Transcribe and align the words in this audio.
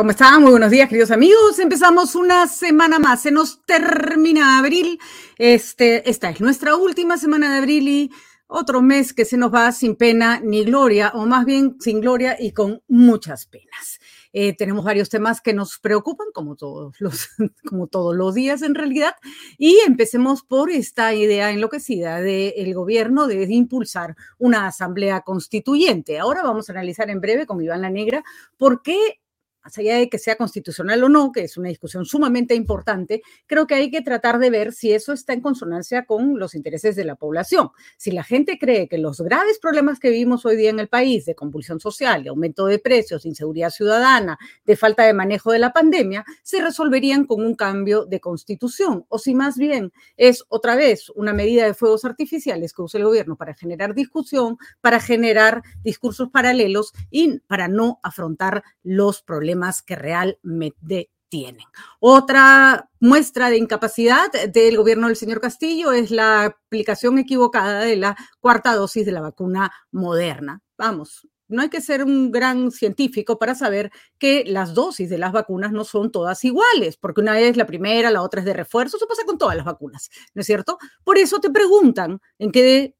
¿Cómo 0.00 0.12
están? 0.12 0.40
Muy 0.40 0.52
buenos 0.52 0.70
días, 0.70 0.88
queridos 0.88 1.10
amigos. 1.10 1.58
Empezamos 1.58 2.14
una 2.14 2.46
semana 2.46 2.98
más. 2.98 3.20
Se 3.20 3.30
nos 3.30 3.60
termina 3.66 4.58
abril. 4.58 4.98
Este, 5.36 6.08
esta 6.08 6.30
es 6.30 6.40
nuestra 6.40 6.74
última 6.74 7.18
semana 7.18 7.52
de 7.52 7.58
abril 7.58 7.86
y 7.86 8.10
otro 8.46 8.80
mes 8.80 9.12
que 9.12 9.26
se 9.26 9.36
nos 9.36 9.52
va 9.52 9.70
sin 9.72 9.96
pena 9.96 10.40
ni 10.42 10.64
gloria, 10.64 11.12
o 11.14 11.26
más 11.26 11.44
bien 11.44 11.76
sin 11.80 12.00
gloria 12.00 12.34
y 12.40 12.52
con 12.52 12.82
muchas 12.88 13.44
penas. 13.44 14.00
Eh, 14.32 14.56
tenemos 14.56 14.86
varios 14.86 15.10
temas 15.10 15.42
que 15.42 15.52
nos 15.52 15.78
preocupan, 15.78 16.28
como 16.32 16.56
todos, 16.56 16.98
los, 16.98 17.28
como 17.68 17.86
todos 17.86 18.16
los 18.16 18.34
días 18.34 18.62
en 18.62 18.74
realidad, 18.74 19.14
y 19.58 19.80
empecemos 19.86 20.42
por 20.42 20.70
esta 20.70 21.12
idea 21.14 21.50
enloquecida 21.50 22.22
del 22.22 22.72
gobierno 22.72 23.26
de 23.26 23.44
impulsar 23.52 24.16
una 24.38 24.66
asamblea 24.66 25.20
constituyente. 25.20 26.18
Ahora 26.18 26.42
vamos 26.42 26.70
a 26.70 26.72
analizar 26.72 27.10
en 27.10 27.20
breve 27.20 27.44
con 27.44 27.62
Iván 27.62 27.82
La 27.82 27.90
Negra 27.90 28.24
por 28.56 28.80
qué 28.80 29.19
más 29.62 29.76
allá 29.76 29.96
de 29.96 30.08
que 30.08 30.18
sea 30.18 30.36
constitucional 30.36 31.02
o 31.04 31.08
no, 31.08 31.32
que 31.32 31.44
es 31.44 31.56
una 31.56 31.68
discusión 31.68 32.04
sumamente 32.04 32.54
importante, 32.54 33.22
creo 33.46 33.66
que 33.66 33.74
hay 33.74 33.90
que 33.90 34.00
tratar 34.00 34.38
de 34.38 34.50
ver 34.50 34.72
si 34.72 34.92
eso 34.92 35.12
está 35.12 35.32
en 35.32 35.40
consonancia 35.40 36.06
con 36.06 36.38
los 36.38 36.54
intereses 36.54 36.96
de 36.96 37.04
la 37.04 37.16
población. 37.16 37.70
Si 37.96 38.10
la 38.10 38.24
gente 38.24 38.58
cree 38.58 38.88
que 38.88 38.98
los 38.98 39.20
graves 39.20 39.58
problemas 39.58 40.00
que 40.00 40.10
vivimos 40.10 40.46
hoy 40.46 40.56
día 40.56 40.70
en 40.70 40.80
el 40.80 40.88
país, 40.88 41.26
de 41.26 41.34
compulsión 41.34 41.80
social, 41.80 42.22
de 42.22 42.30
aumento 42.30 42.66
de 42.66 42.78
precios, 42.78 43.22
de 43.22 43.28
inseguridad 43.28 43.70
ciudadana, 43.70 44.38
de 44.64 44.76
falta 44.76 45.04
de 45.04 45.12
manejo 45.12 45.52
de 45.52 45.58
la 45.58 45.72
pandemia, 45.72 46.24
se 46.42 46.62
resolverían 46.62 47.24
con 47.26 47.44
un 47.44 47.54
cambio 47.54 48.06
de 48.06 48.20
constitución, 48.20 49.04
o 49.08 49.18
si 49.18 49.34
más 49.34 49.58
bien 49.58 49.92
es 50.16 50.44
otra 50.48 50.74
vez 50.74 51.10
una 51.10 51.32
medida 51.32 51.64
de 51.66 51.74
fuegos 51.74 52.04
artificiales 52.04 52.72
que 52.72 52.82
usa 52.82 52.98
el 52.98 53.04
gobierno 53.04 53.36
para 53.36 53.54
generar 53.54 53.94
discusión, 53.94 54.56
para 54.80 55.00
generar 55.00 55.62
discursos 55.82 56.30
paralelos 56.30 56.92
y 57.10 57.40
para 57.40 57.68
no 57.68 58.00
afrontar 58.02 58.62
los 58.82 59.22
problemas 59.22 59.49
que 59.82 59.96
realmente 59.96 61.10
tienen. 61.28 61.64
Otra 62.00 62.90
muestra 62.98 63.48
de 63.48 63.56
incapacidad 63.56 64.30
del 64.52 64.76
gobierno 64.76 65.06
del 65.06 65.16
señor 65.16 65.40
Castillo 65.40 65.92
es 65.92 66.10
la 66.10 66.44
aplicación 66.44 67.18
equivocada 67.18 67.80
de 67.80 67.96
la 67.96 68.16
cuarta 68.40 68.74
dosis 68.74 69.06
de 69.06 69.12
la 69.12 69.20
vacuna 69.20 69.70
moderna. 69.92 70.60
Vamos, 70.76 71.26
no 71.50 71.62
hay 71.62 71.68
que 71.68 71.80
ser 71.80 72.04
un 72.04 72.30
gran 72.30 72.70
científico 72.70 73.38
para 73.38 73.54
saber 73.54 73.90
que 74.18 74.44
las 74.46 74.72
dosis 74.72 75.10
de 75.10 75.18
las 75.18 75.32
vacunas 75.32 75.72
no 75.72 75.84
son 75.84 76.12
todas 76.12 76.44
iguales, 76.44 76.96
porque 76.96 77.20
una 77.20 77.38
es 77.40 77.56
la 77.56 77.66
primera, 77.66 78.10
la 78.10 78.22
otra 78.22 78.40
es 78.40 78.46
de 78.46 78.52
refuerzo, 78.52 78.96
eso 78.96 79.08
pasa 79.08 79.24
con 79.24 79.36
todas 79.36 79.56
las 79.56 79.66
vacunas, 79.66 80.10
¿no 80.34 80.40
es 80.40 80.46
cierto? 80.46 80.78
Por 81.04 81.18
eso 81.18 81.40
te 81.40 81.50
preguntan 81.50 82.20
en 82.38 82.52
qué 82.52 82.94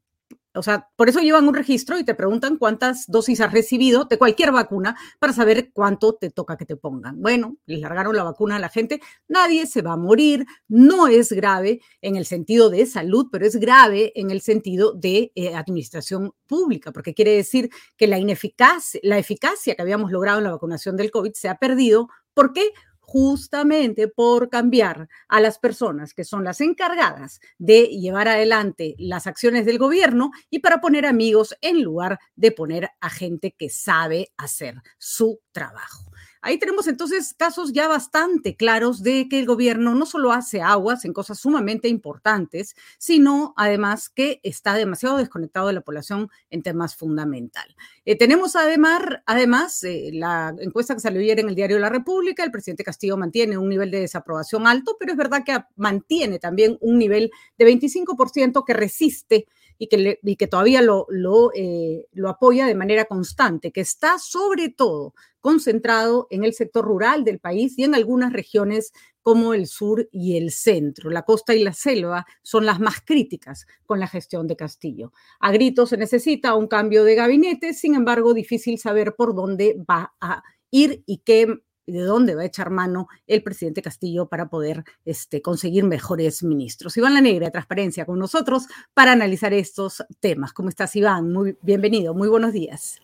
o 0.54 0.62
sea, 0.62 0.88
por 0.96 1.08
eso 1.08 1.20
llevan 1.20 1.46
un 1.46 1.54
registro 1.54 1.98
y 1.98 2.04
te 2.04 2.14
preguntan 2.14 2.56
cuántas 2.56 3.06
dosis 3.06 3.40
has 3.40 3.52
recibido 3.52 4.04
de 4.04 4.18
cualquier 4.18 4.50
vacuna 4.50 4.96
para 5.18 5.32
saber 5.32 5.70
cuánto 5.72 6.14
te 6.14 6.30
toca 6.30 6.56
que 6.56 6.66
te 6.66 6.76
pongan. 6.76 7.20
Bueno, 7.20 7.56
les 7.66 7.80
largaron 7.80 8.16
la 8.16 8.24
vacuna 8.24 8.56
a 8.56 8.58
la 8.58 8.68
gente, 8.68 9.00
nadie 9.28 9.66
se 9.66 9.82
va 9.82 9.92
a 9.92 9.96
morir, 9.96 10.46
no 10.68 11.06
es 11.06 11.32
grave 11.32 11.80
en 12.02 12.16
el 12.16 12.26
sentido 12.26 12.68
de 12.70 12.86
salud, 12.86 13.28
pero 13.30 13.46
es 13.46 13.56
grave 13.56 14.12
en 14.16 14.30
el 14.30 14.40
sentido 14.40 14.92
de 14.92 15.32
eh, 15.34 15.54
administración 15.54 16.32
pública, 16.46 16.92
porque 16.92 17.14
quiere 17.14 17.32
decir 17.32 17.70
que 17.96 18.06
la 18.06 18.18
ineficacia, 18.18 19.00
la 19.04 19.18
eficacia 19.18 19.74
que 19.74 19.82
habíamos 19.82 20.10
logrado 20.10 20.38
en 20.38 20.44
la 20.44 20.50
vacunación 20.50 20.96
del 20.96 21.10
COVID 21.10 21.32
se 21.34 21.48
ha 21.48 21.56
perdido. 21.56 22.08
¿Por 22.34 22.52
qué? 22.52 22.70
Justamente 23.10 24.06
por 24.06 24.48
cambiar 24.50 25.08
a 25.26 25.40
las 25.40 25.58
personas 25.58 26.14
que 26.14 26.22
son 26.22 26.44
las 26.44 26.60
encargadas 26.60 27.40
de 27.58 27.86
llevar 27.86 28.28
adelante 28.28 28.94
las 28.98 29.26
acciones 29.26 29.66
del 29.66 29.78
gobierno 29.78 30.30
y 30.48 30.60
para 30.60 30.80
poner 30.80 31.06
amigos 31.06 31.56
en 31.60 31.82
lugar 31.82 32.20
de 32.36 32.52
poner 32.52 32.90
a 33.00 33.10
gente 33.10 33.50
que 33.58 33.68
sabe 33.68 34.30
hacer 34.36 34.76
su 34.96 35.40
trabajo. 35.50 36.09
Ahí 36.42 36.58
tenemos 36.58 36.86
entonces 36.86 37.34
casos 37.34 37.72
ya 37.72 37.86
bastante 37.86 38.56
claros 38.56 39.02
de 39.02 39.28
que 39.28 39.38
el 39.40 39.46
gobierno 39.46 39.94
no 39.94 40.06
solo 40.06 40.32
hace 40.32 40.62
aguas 40.62 41.04
en 41.04 41.12
cosas 41.12 41.38
sumamente 41.38 41.88
importantes, 41.88 42.76
sino 42.98 43.52
además 43.56 44.08
que 44.08 44.40
está 44.42 44.74
demasiado 44.74 45.18
desconectado 45.18 45.66
de 45.66 45.74
la 45.74 45.82
población 45.82 46.30
en 46.48 46.62
temas 46.62 46.96
fundamentales. 46.96 47.76
Eh, 48.06 48.16
tenemos 48.16 48.56
además, 48.56 49.82
eh, 49.84 50.10
la 50.14 50.54
encuesta 50.58 50.94
que 50.94 51.00
salió 51.00 51.20
ayer 51.20 51.40
en 51.40 51.48
el 51.50 51.54
diario 51.54 51.78
La 51.78 51.90
República, 51.90 52.42
el 52.42 52.50
presidente 52.50 52.84
Castillo 52.84 53.16
mantiene 53.16 53.58
un 53.58 53.68
nivel 53.68 53.90
de 53.90 54.00
desaprobación 54.00 54.66
alto, 54.66 54.96
pero 54.98 55.12
es 55.12 55.18
verdad 55.18 55.44
que 55.44 55.58
mantiene 55.76 56.38
también 56.38 56.78
un 56.80 56.98
nivel 56.98 57.30
de 57.58 57.66
25% 57.66 58.64
que 58.64 58.72
resiste 58.72 59.46
y 59.80 59.88
que, 59.88 60.20
y 60.22 60.36
que 60.36 60.46
todavía 60.46 60.82
lo, 60.82 61.06
eh, 61.54 62.06
lo 62.12 62.28
apoya 62.28 62.66
de 62.66 62.74
manera 62.74 63.06
constante, 63.06 63.72
que 63.72 63.80
está 63.80 64.18
sobre 64.18 64.68
todo 64.68 65.14
concentrado 65.40 66.26
en 66.28 66.44
el 66.44 66.52
sector 66.52 66.84
rural 66.84 67.24
del 67.24 67.38
país 67.38 67.78
y 67.78 67.84
en 67.84 67.94
algunas 67.94 68.30
regiones 68.30 68.92
como 69.22 69.54
el 69.54 69.66
sur 69.66 70.06
y 70.12 70.36
el 70.36 70.50
centro. 70.50 71.08
La 71.08 71.22
costa 71.22 71.54
y 71.54 71.64
la 71.64 71.72
selva 71.72 72.26
son 72.42 72.66
las 72.66 72.78
más 72.78 73.00
críticas 73.00 73.66
con 73.86 73.98
la 74.00 74.06
gestión 74.06 74.46
de 74.46 74.56
Castillo. 74.56 75.14
A 75.40 75.50
grito 75.50 75.86
se 75.86 75.96
necesita 75.96 76.54
un 76.54 76.68
cambio 76.68 77.02
de 77.02 77.14
gabinete, 77.14 77.72
sin 77.72 77.94
embargo, 77.94 78.34
difícil 78.34 78.78
saber 78.78 79.14
por 79.16 79.34
dónde 79.34 79.82
va 79.88 80.12
a 80.20 80.42
ir 80.70 81.02
y 81.06 81.22
qué 81.24 81.46
de 81.90 82.02
dónde 82.02 82.34
va 82.34 82.42
a 82.42 82.46
echar 82.46 82.70
mano 82.70 83.08
el 83.26 83.42
presidente 83.42 83.82
Castillo 83.82 84.28
para 84.28 84.48
poder 84.48 84.84
este, 85.04 85.42
conseguir 85.42 85.84
mejores 85.84 86.42
ministros. 86.42 86.96
Iván 86.96 87.14
La 87.14 87.20
Negra, 87.20 87.50
Transparencia, 87.50 88.04
con 88.04 88.18
nosotros 88.18 88.66
para 88.94 89.12
analizar 89.12 89.52
estos 89.52 90.04
temas. 90.20 90.52
¿Cómo 90.52 90.68
estás, 90.68 90.94
Iván? 90.96 91.32
Muy 91.32 91.56
bienvenido, 91.62 92.14
muy 92.14 92.28
buenos 92.28 92.52
días. 92.52 93.00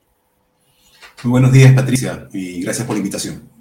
Muy 1.23 1.31
buenos 1.31 1.53
días, 1.53 1.73
Patricia, 1.73 2.29
y 2.33 2.63
gracias 2.63 2.87
por 2.87 2.95
la 2.95 2.99
invitación. 2.99 3.56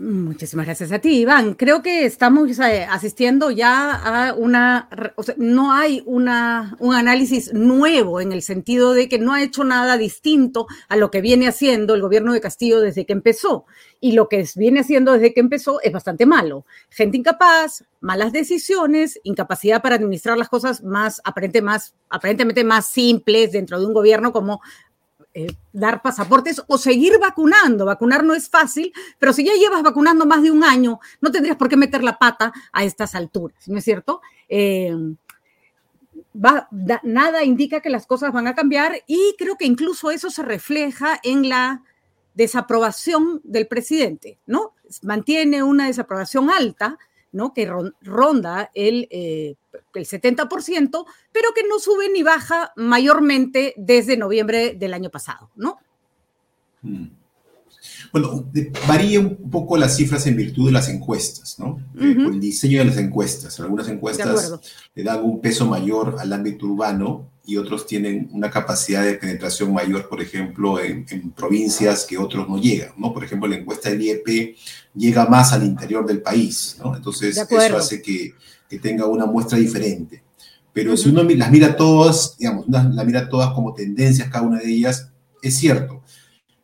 Muchísimas 0.00 0.64
gracias 0.64 0.92
a 0.92 0.98
ti, 0.98 1.20
Iván. 1.20 1.52
Creo 1.52 1.82
que 1.82 2.06
estamos 2.06 2.58
eh, 2.58 2.86
asistiendo 2.88 3.50
ya 3.50 3.92
a 3.92 4.32
una, 4.32 4.88
o 5.14 5.22
sea, 5.22 5.34
no 5.36 5.74
hay 5.74 6.02
una, 6.06 6.74
un 6.78 6.94
análisis 6.94 7.52
nuevo 7.52 8.18
en 8.22 8.32
el 8.32 8.40
sentido 8.40 8.94
de 8.94 9.10
que 9.10 9.18
no 9.18 9.34
ha 9.34 9.42
hecho 9.42 9.62
nada 9.62 9.98
distinto 9.98 10.66
a 10.88 10.96
lo 10.96 11.10
que 11.10 11.20
viene 11.20 11.48
haciendo 11.48 11.94
el 11.94 12.00
gobierno 12.00 12.32
de 12.32 12.40
Castillo 12.40 12.80
desde 12.80 13.04
que 13.04 13.12
empezó. 13.12 13.66
Y 14.00 14.12
lo 14.12 14.26
que 14.28 14.48
viene 14.56 14.80
haciendo 14.80 15.12
desde 15.12 15.34
que 15.34 15.40
empezó 15.40 15.82
es 15.82 15.92
bastante 15.92 16.24
malo. 16.24 16.64
Gente 16.88 17.18
incapaz, 17.18 17.84
malas 18.00 18.32
decisiones, 18.32 19.20
incapacidad 19.22 19.82
para 19.82 19.96
administrar 19.96 20.38
las 20.38 20.48
cosas 20.48 20.82
más, 20.82 21.20
aparente, 21.24 21.60
más 21.60 21.94
aparentemente 22.08 22.64
más 22.64 22.86
simples 22.86 23.52
dentro 23.52 23.78
de 23.78 23.84
un 23.84 23.92
gobierno 23.92 24.32
como 24.32 24.62
eh, 25.32 25.54
dar 25.72 26.02
pasaportes 26.02 26.62
o 26.66 26.76
seguir 26.78 27.18
vacunando. 27.20 27.84
Vacunar 27.84 28.24
no 28.24 28.34
es 28.34 28.48
fácil, 28.48 28.92
pero 29.18 29.32
si 29.32 29.44
ya 29.44 29.54
llevas 29.54 29.82
vacunando 29.82 30.26
más 30.26 30.42
de 30.42 30.50
un 30.50 30.64
año, 30.64 30.98
no 31.20 31.30
tendrías 31.30 31.56
por 31.56 31.68
qué 31.68 31.76
meter 31.76 32.02
la 32.02 32.18
pata 32.18 32.52
a 32.72 32.84
estas 32.84 33.14
alturas, 33.14 33.68
¿no 33.68 33.78
es 33.78 33.84
cierto? 33.84 34.20
Eh, 34.48 34.94
nada 37.02 37.44
indica 37.44 37.80
que 37.80 37.90
las 37.90 38.06
cosas 38.06 38.32
van 38.32 38.46
a 38.46 38.54
cambiar 38.54 39.02
y 39.06 39.34
creo 39.38 39.56
que 39.56 39.66
incluso 39.66 40.10
eso 40.10 40.30
se 40.30 40.42
refleja 40.42 41.18
en 41.22 41.48
la 41.48 41.82
desaprobación 42.34 43.40
del 43.44 43.66
presidente, 43.66 44.38
¿no? 44.46 44.74
Mantiene 45.02 45.62
una 45.62 45.86
desaprobación 45.86 46.50
alta, 46.50 46.98
¿no? 47.32 47.52
Que 47.54 47.70
ronda 48.02 48.70
el 48.74 49.08
eh, 49.10 49.56
el 49.94 50.06
70%, 50.06 51.04
pero 51.32 51.48
que 51.54 51.66
no 51.68 51.78
sube 51.78 52.10
ni 52.12 52.22
baja 52.22 52.72
mayormente 52.76 53.74
desde 53.76 54.16
noviembre 54.16 54.74
del 54.74 54.94
año 54.94 55.10
pasado, 55.10 55.50
¿no? 55.56 55.78
Mm. 56.82 57.06
Bueno, 58.12 58.50
varía 58.86 59.20
un 59.20 59.50
poco 59.50 59.76
las 59.76 59.96
cifras 59.96 60.26
en 60.26 60.36
virtud 60.36 60.66
de 60.66 60.72
las 60.72 60.88
encuestas, 60.88 61.58
¿no? 61.58 61.78
Eh, 61.98 62.14
por 62.14 62.32
el 62.32 62.40
diseño 62.40 62.80
de 62.80 62.84
las 62.86 62.98
encuestas. 62.98 63.58
Algunas 63.60 63.88
encuestas 63.88 64.60
le 64.94 65.02
dan 65.02 65.24
un 65.24 65.40
peso 65.40 65.66
mayor 65.66 66.16
al 66.18 66.32
ámbito 66.32 66.66
urbano 66.66 67.30
y 67.50 67.56
otros 67.56 67.86
tienen 67.86 68.28
una 68.32 68.50
capacidad 68.50 69.04
de 69.04 69.14
penetración 69.14 69.72
mayor, 69.72 70.08
por 70.08 70.20
ejemplo, 70.20 70.78
en, 70.78 71.04
provincias 71.34 72.04
que 72.04 72.18
otros 72.18 72.48
no 72.48 72.58
llegan, 72.58 72.92
¿no? 72.96 73.12
Por 73.12 73.24
ejemplo, 73.24 73.48
la 73.48 73.56
encuesta 73.56 73.90
del 73.90 74.02
IEP 74.02 74.56
llega 74.94 75.26
más 75.26 75.52
al 75.52 75.64
interior 75.64 76.06
del 76.06 76.22
país, 76.22 76.76
¿no? 76.78 76.94
Entonces, 76.94 77.36
eso 77.36 77.76
hace 77.76 78.00
que 78.02 78.34
que 78.70 78.78
tenga 78.78 79.04
una 79.06 79.26
muestra 79.26 79.58
diferente. 79.58 80.22
Pero 80.72 80.96
si 80.96 81.08
uno 81.08 81.24
las 81.24 81.50
mira 81.50 81.76
todas, 81.76 82.36
digamos, 82.38 82.66
las 82.68 83.04
mira 83.04 83.28
todas 83.28 83.52
como 83.52 83.74
tendencias, 83.74 84.30
cada 84.30 84.46
una 84.46 84.60
de 84.60 84.70
ellas, 84.70 85.10
es 85.42 85.58
cierto. 85.58 86.02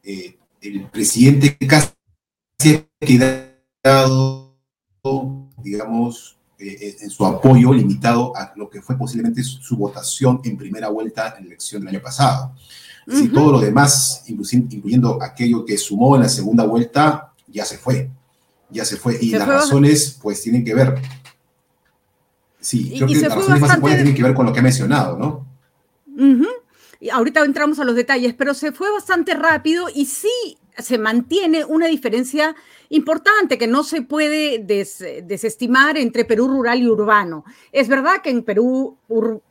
Eh, 0.04 0.38
el 0.60 0.88
presidente 0.88 1.58
casi 1.66 1.88
ha 2.76 3.06
quedado, 3.82 4.56
digamos, 5.58 6.35
eh, 6.58 6.78
eh, 6.80 6.96
en 7.00 7.10
su 7.10 7.24
apoyo 7.24 7.72
limitado 7.72 8.36
a 8.36 8.52
lo 8.56 8.68
que 8.68 8.82
fue 8.82 8.96
posiblemente 8.96 9.42
su, 9.42 9.76
votación 9.76 10.40
en 10.44 10.56
primera 10.56 10.88
vuelta 10.88 11.34
en 11.36 11.44
la 11.44 11.48
elección 11.48 11.82
del 11.82 11.94
año 11.94 12.02
pasado. 12.02 12.54
Si 13.08 13.28
todo 13.28 13.52
lo 13.52 13.60
demás, 13.60 14.24
incluyendo 14.26 15.22
aquello 15.22 15.64
que 15.64 15.78
sumó 15.78 16.16
en 16.16 16.22
la 16.22 16.28
segunda 16.28 16.64
vuelta, 16.64 17.32
ya 17.46 17.64
se 17.64 17.78
fue. 17.78 18.10
Ya 18.68 18.84
se 18.84 18.96
fue. 18.96 19.16
Y 19.20 19.30
las 19.30 19.46
razones, 19.46 20.18
pues, 20.20 20.42
tienen 20.42 20.64
que 20.64 20.74
ver 20.74 21.00
Sí, 22.66 22.94
creo 22.96 23.06
que 23.06 23.14
las 23.20 23.32
razones 23.32 23.60
más 23.60 23.76
importantes 23.76 23.98
tienen 23.98 24.14
que 24.16 24.22
ver 24.24 24.34
con 24.34 24.44
lo 24.44 24.52
que 24.52 24.58
he 24.58 24.62
mencionado, 24.62 25.16
¿no? 25.16 25.46
y 26.98 27.10
ahorita 27.10 27.44
entramos 27.44 27.78
a 27.78 27.84
los 27.84 27.94
detalles, 27.94 28.34
pero 28.34 28.54
se 28.54 28.72
fue 28.72 28.90
bastante 28.90 29.34
rápido 29.34 29.86
y 29.94 30.06
sí 30.06 30.58
se 30.78 30.98
mantiene 30.98 31.64
una 31.64 31.86
diferencia 31.86 32.54
importante 32.88 33.58
que 33.58 33.66
no 33.66 33.82
se 33.82 34.02
puede 34.02 34.58
desestimar 34.58 35.96
entre 35.96 36.24
Perú 36.24 36.48
rural 36.48 36.80
y 36.80 36.88
urbano. 36.88 37.44
Es 37.72 37.88
verdad 37.88 38.22
que 38.22 38.30
en 38.30 38.42
Perú 38.42 38.98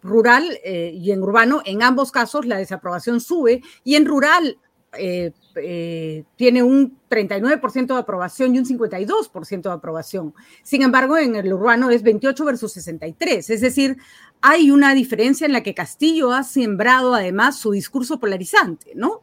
rural 0.01 0.59
eh, 0.63 0.91
y 0.93 1.11
en 1.11 1.23
urbano, 1.23 1.61
en 1.65 1.83
ambos 1.83 2.11
casos, 2.11 2.45
la 2.45 2.57
desaprobación 2.57 3.19
sube 3.19 3.61
y 3.83 3.95
en 3.95 4.05
rural 4.05 4.57
eh, 4.97 5.31
eh, 5.57 6.23
tiene 6.35 6.63
un 6.63 6.97
39% 7.09 7.87
de 7.87 7.99
aprobación 7.99 8.55
y 8.55 8.59
un 8.59 8.65
52% 8.65 9.61
de 9.61 9.71
aprobación. 9.71 10.33
Sin 10.63 10.81
embargo, 10.81 11.17
en 11.17 11.35
el 11.35 11.53
urbano 11.53 11.89
es 11.89 12.03
28 12.03 12.45
versus 12.45 12.73
63. 12.73 13.49
Es 13.49 13.61
decir, 13.61 13.97
hay 14.41 14.71
una 14.71 14.93
diferencia 14.93 15.45
en 15.45 15.53
la 15.53 15.63
que 15.63 15.73
Castillo 15.73 16.31
ha 16.33 16.43
sembrado 16.43 17.13
además 17.13 17.57
su 17.57 17.71
discurso 17.71 18.19
polarizante, 18.19 18.91
¿no? 18.95 19.21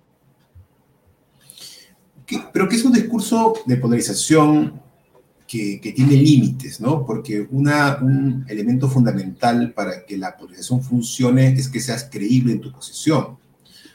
Pero 2.52 2.68
que 2.68 2.76
es 2.76 2.84
un 2.84 2.92
discurso 2.92 3.54
de 3.66 3.76
polarización 3.76 4.80
que, 5.46 5.92
tiene 5.94 6.14
límites, 6.16 6.80
¿no? 6.80 7.04
Porque 7.04 7.46
una, 7.50 7.98
un 8.00 8.44
elemento 8.48 8.88
fundamental 8.88 9.72
para 9.74 10.06
que 10.06 10.16
la 10.16 10.36
polarización 10.36 10.82
funcione 10.82 11.52
es 11.52 11.68
que 11.68 11.80
seas 11.80 12.08
creíble 12.10 12.52
en 12.52 12.60
tu 12.60 12.72
posición. 12.72 13.36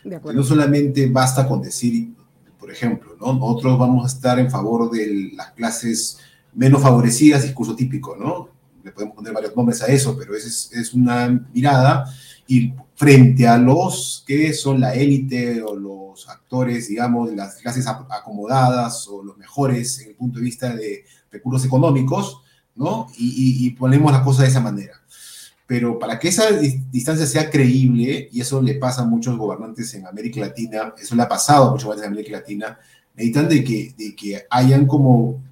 No 0.03 0.44
solamente 0.44 1.07
basta 1.07 1.47
con 1.47 1.62
decir, 1.62 2.13
por 2.59 2.71
ejemplo, 2.71 3.18
¿no? 3.19 3.33
Nosotros 3.33 3.79
vamos 3.79 4.03
a 4.03 4.15
estar 4.15 4.39
en 4.39 4.51
favor 4.51 4.91
de 4.91 5.31
las 5.35 5.51
clases 5.51 6.19
menos 6.53 6.81
favorecidas, 6.81 7.44
discurso 7.44 7.75
típico, 7.75 8.15
¿no? 8.15 8.50
Le 8.83 8.91
podemos 8.91 9.15
poner 9.15 9.33
varios 9.33 9.56
nombres 9.56 9.81
a 9.81 9.88
eso, 9.88 10.15
pero 10.18 10.35
es, 10.35 10.71
es 10.71 10.94
una 10.94 11.44
mirada 11.51 12.06
y 12.47 12.71
frente 12.97 13.47
a 13.47 13.59
los 13.59 14.23
que 14.25 14.53
son 14.53 14.81
la 14.81 14.95
élite 14.95 15.61
o 15.61 15.75
los 15.75 16.27
actores, 16.27 16.88
digamos, 16.88 17.29
de 17.29 17.35
las 17.35 17.57
clases 17.57 17.85
acomodadas 17.85 19.07
o 19.07 19.23
los 19.23 19.38
mejores 19.38 20.01
en 20.01 20.09
el 20.09 20.15
punto 20.15 20.39
de 20.39 20.45
vista 20.45 20.75
de 20.75 21.05
recursos 21.31 21.63
económicos, 21.63 22.41
¿no? 22.75 23.07
Y, 23.19 23.69
ponemos 23.71 24.11
la 24.11 24.23
cosa 24.23 24.41
de 24.41 24.49
esa 24.49 24.61
manera. 24.61 24.99
Pero 25.67 25.99
para 25.99 26.17
que 26.17 26.29
esa 26.29 26.49
distancia 26.51 27.27
sea 27.27 27.51
creíble, 27.51 28.29
y 28.31 28.41
eso 28.41 28.63
le 28.63 28.73
pasa 28.75 29.03
a 29.03 29.05
muchos 29.05 29.38
gobernantes 29.38 29.93
en 29.93 30.07
América 30.07 30.39
Latina, 30.41 30.95
eso 31.00 31.15
le 31.15 31.21
ha 31.21 31.29
pasado 31.29 31.65
a 31.65 31.71
muchos 31.71 31.85
gobernantes 31.85 32.07
en 32.07 32.13
América 32.13 32.38
Latina, 32.39 32.79
necesitan 33.13 33.47
de 33.47 33.63
que, 33.63 33.93
de 33.95 34.15
que 34.15 34.43
hayan 34.50 34.88
como 34.88 35.43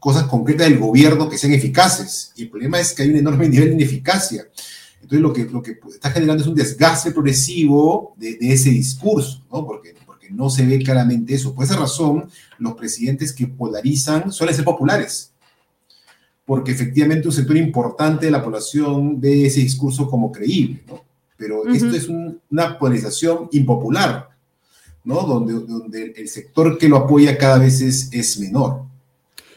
cosas 0.00 0.24
concretas 0.24 0.68
del 0.68 0.80
gobierno 0.80 1.28
que 1.28 1.38
sean 1.38 1.52
eficaces. 1.52 2.32
Y 2.34 2.42
el 2.42 2.50
problema 2.50 2.80
es 2.80 2.92
que 2.92 3.04
hay 3.04 3.10
un 3.10 3.18
enorme 3.18 3.48
nivel 3.48 3.68
de 3.68 3.74
ineficacia. 3.74 4.44
Entonces 5.12 5.20
lo 5.22 5.32
que, 5.32 5.52
lo 5.52 5.62
que 5.62 5.94
está 5.94 6.10
generando 6.10 6.42
es 6.42 6.48
un 6.48 6.54
desgaste 6.54 7.10
progresivo 7.10 8.14
de, 8.16 8.38
ese 8.40 8.70
discurso, 8.70 9.44
¿no? 9.52 9.66
Porque, 9.66 9.94
porque 10.06 10.30
no 10.30 10.48
se 10.48 10.64
ve 10.64 10.78
claramente 10.78 11.34
eso. 11.34 11.54
Por 11.54 11.64
esa 11.64 11.76
razón, 11.76 12.30
los 12.58 12.74
presidentes 12.74 13.32
que 13.34 13.46
polarizan 13.46 14.32
suelen 14.32 14.56
ser 14.56 14.64
populares, 14.64 15.32
porque 16.46 16.72
efectivamente 16.72 17.28
un 17.28 17.34
sector 17.34 17.58
importante 17.58 18.24
de 18.24 18.32
la 18.32 18.42
población 18.42 19.20
ve 19.20 19.46
ese 19.46 19.60
discurso 19.60 20.08
como 20.08 20.32
creíble, 20.32 20.82
¿no? 20.88 21.04
Pero 21.36 21.66
esto 21.66 21.90
es 21.90 22.08
una 22.08 22.78
polarización 22.78 23.48
impopular, 23.52 24.30
¿no? 25.04 25.22
Donde, 25.22 25.52
donde 25.52 26.14
el 26.16 26.28
sector 26.28 26.78
que 26.78 26.88
lo 26.88 26.96
apoya 26.96 27.36
cada 27.36 27.58
vez 27.58 27.82
es, 27.82 28.08
es 28.12 28.38
menor. 28.38 28.84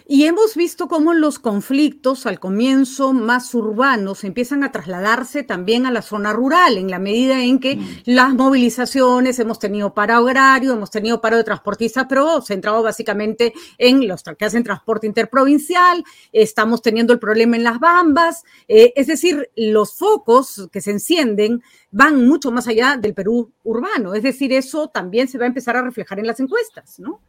Y 0.08 0.26
hemos 0.26 0.54
visto 0.54 0.88
cómo 0.88 1.16
los 1.16 1.40
conflictos 1.40 2.28
al 2.28 2.40
comienzo 2.40 3.12
más 3.12 3.56
urbanos 3.56 4.24
empiezan 4.24 4.64
a 4.64 4.72
trasladarse 4.72 5.42
también 5.42 5.88
a 5.88 5.92
la 5.92 6.04
zona 6.04 6.32
rural, 6.32 6.78
en 6.78 6.92
la 6.92 7.00
medida 7.00 7.44
en 7.44 7.60
que 7.60 7.78
mm. 7.78 7.88
las 8.06 8.36
movilizaciones, 8.36 9.40
hemos 9.40 9.58
tenido 9.58 9.96
paro 9.96 10.14
agrario, 10.18 10.74
hemos 10.74 10.92
tenido 10.92 11.22
paro 11.22 11.38
de 11.38 11.44
transportistas, 11.44 12.06
pero 12.08 12.40
centrado 12.42 12.84
básicamente 12.84 13.54
en 13.80 14.08
los 14.08 14.22
que 14.22 14.46
hacen 14.46 14.64
transporte 14.64 15.08
interprovincial, 15.08 16.04
estamos 16.32 16.84
teniendo 16.84 17.12
el 17.12 17.20
problema 17.20 17.56
en 17.56 17.64
las 17.64 17.80
bambas, 17.80 18.44
eh, 18.68 18.94
es 18.96 19.08
decir, 19.08 19.50
los 19.56 19.96
focos 19.96 20.70
que 20.72 20.82
se 20.82 20.92
encienden 20.92 21.64
van 21.90 22.28
mucho 22.28 22.52
más 22.52 22.68
allá 22.68 22.96
del 22.96 23.16
Perú 23.16 23.52
urbano, 23.64 24.14
es 24.14 24.22
decir, 24.22 24.54
eso 24.54 24.88
también 24.88 25.28
se 25.28 25.40
va 25.40 25.46
a 25.46 25.48
empezar 25.48 25.76
a 25.78 25.82
reflejar 25.82 26.20
en 26.20 26.28
las 26.28 26.40
encuestas, 26.40 27.00
¿no? 27.00 27.22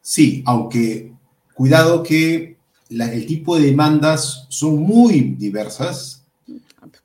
Sí, 0.00 0.44
aunque 0.46 1.12
Cuidado 1.56 2.02
que 2.02 2.58
el 2.90 3.26
tipo 3.26 3.56
de 3.56 3.64
demandas 3.66 4.46
son 4.50 4.78
muy 4.78 5.36
diversas. 5.38 6.22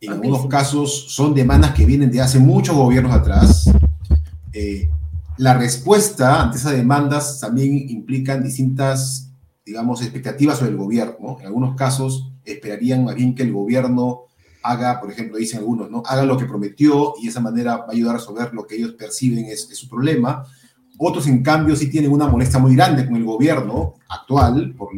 En 0.01 0.11
algunos 0.11 0.47
casos 0.47 1.05
son 1.07 1.33
demandas 1.33 1.73
que 1.73 1.85
vienen 1.85 2.11
de 2.11 2.19
hace 2.19 2.37
muchos 2.37 2.75
gobiernos 2.75 3.13
atrás. 3.13 3.71
Eh, 4.51 4.89
la 5.37 5.53
respuesta 5.53 6.41
ante 6.41 6.57
esas 6.57 6.73
demandas 6.73 7.39
también 7.39 7.89
implican 7.89 8.43
distintas, 8.43 9.31
digamos, 9.65 10.01
expectativas 10.01 10.57
sobre 10.57 10.71
el 10.71 10.77
gobierno. 10.77 11.37
En 11.39 11.45
algunos 11.45 11.77
casos 11.77 12.33
esperarían 12.43 13.05
más 13.05 13.15
bien 13.15 13.33
que 13.33 13.43
el 13.43 13.53
gobierno 13.53 14.23
haga, 14.63 14.99
por 14.99 15.11
ejemplo, 15.11 15.37
dicen 15.37 15.59
algunos, 15.59 15.89
¿no? 15.89 16.03
Haga 16.05 16.25
lo 16.25 16.37
que 16.37 16.45
prometió 16.45 17.13
y 17.19 17.23
de 17.23 17.29
esa 17.29 17.39
manera 17.39 17.77
va 17.77 17.85
a 17.85 17.91
ayudar 17.91 18.15
a 18.15 18.17
resolver 18.17 18.53
lo 18.53 18.67
que 18.67 18.75
ellos 18.75 18.95
perciben 18.95 19.45
es 19.45 19.69
su 19.69 19.87
problema. 19.87 20.45
Otros, 21.03 21.25
en 21.25 21.41
cambio, 21.41 21.75
sí 21.75 21.89
tienen 21.89 22.11
una 22.11 22.27
molestia 22.27 22.59
muy 22.59 22.75
grande 22.75 23.07
con 23.07 23.15
el 23.15 23.23
gobierno 23.23 23.95
actual, 24.07 24.75
por, 24.75 24.91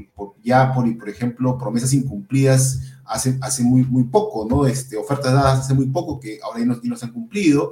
ya 0.44 0.74
por, 0.74 0.98
por 0.98 1.08
ejemplo, 1.08 1.58
promesas 1.58 1.94
incumplidas 1.94 2.82
hace, 3.06 3.38
hace 3.40 3.64
muy, 3.64 3.84
muy 3.84 4.04
poco, 4.04 4.46
¿no? 4.46 4.68
Este, 4.68 4.98
ofertas 4.98 5.32
dadas 5.32 5.60
hace 5.62 5.74
muy 5.74 5.86
poco 5.86 6.20
que 6.20 6.40
ahora 6.44 6.60
ya 6.60 6.66
no, 6.66 6.78
no 6.84 6.98
se 6.98 7.06
han 7.06 7.14
cumplido. 7.14 7.72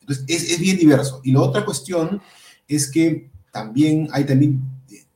Entonces, 0.00 0.24
es, 0.26 0.50
es, 0.50 0.58
bien 0.58 0.76
diverso. 0.76 1.20
Y 1.22 1.30
la 1.30 1.40
otra 1.40 1.64
cuestión 1.64 2.20
es 2.66 2.90
que 2.90 3.30
también 3.52 4.08
hay 4.10 4.24
también 4.24 4.60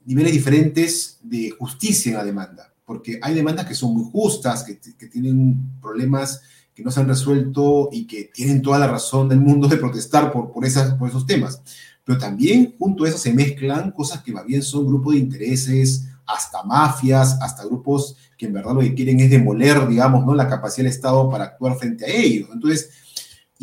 niveles 0.04 0.32
diferentes 0.32 1.18
de 1.20 1.50
justicia 1.50 2.12
en 2.12 2.18
la 2.18 2.24
demanda, 2.24 2.72
porque 2.84 3.18
hay 3.22 3.34
demandas 3.34 3.66
que 3.66 3.74
son 3.74 3.92
muy 3.92 4.08
justas, 4.12 4.62
que, 4.62 4.78
que 4.78 5.08
tienen 5.08 5.80
problemas 5.80 6.42
que 6.72 6.84
no 6.84 6.92
se 6.92 7.00
han 7.00 7.08
resuelto 7.08 7.88
y 7.90 8.06
que 8.06 8.30
tienen 8.32 8.62
toda 8.62 8.78
la 8.78 8.86
razón 8.86 9.28
del 9.28 9.40
mundo 9.40 9.66
de 9.66 9.78
protestar 9.78 10.30
por, 10.30 10.52
por, 10.52 10.64
esas, 10.64 10.94
por 10.94 11.08
esos 11.08 11.26
temas 11.26 11.60
pero 12.04 12.18
también 12.18 12.74
junto 12.78 13.04
a 13.04 13.08
eso 13.08 13.18
se 13.18 13.32
mezclan 13.32 13.92
cosas 13.92 14.22
que 14.22 14.32
más 14.32 14.44
bien 14.44 14.62
son 14.62 14.86
grupos 14.86 15.14
de 15.14 15.20
intereses, 15.20 16.08
hasta 16.26 16.62
mafias, 16.62 17.38
hasta 17.40 17.64
grupos 17.64 18.16
que 18.36 18.46
en 18.46 18.54
verdad 18.54 18.74
lo 18.74 18.80
que 18.80 18.94
quieren 18.94 19.20
es 19.20 19.30
demoler, 19.30 19.86
digamos, 19.86 20.24
¿no? 20.24 20.34
la 20.34 20.48
capacidad 20.48 20.84
del 20.84 20.92
Estado 20.92 21.28
para 21.30 21.44
actuar 21.44 21.76
frente 21.76 22.04
a 22.04 22.08
ellos. 22.08 22.48
Entonces, 22.52 22.90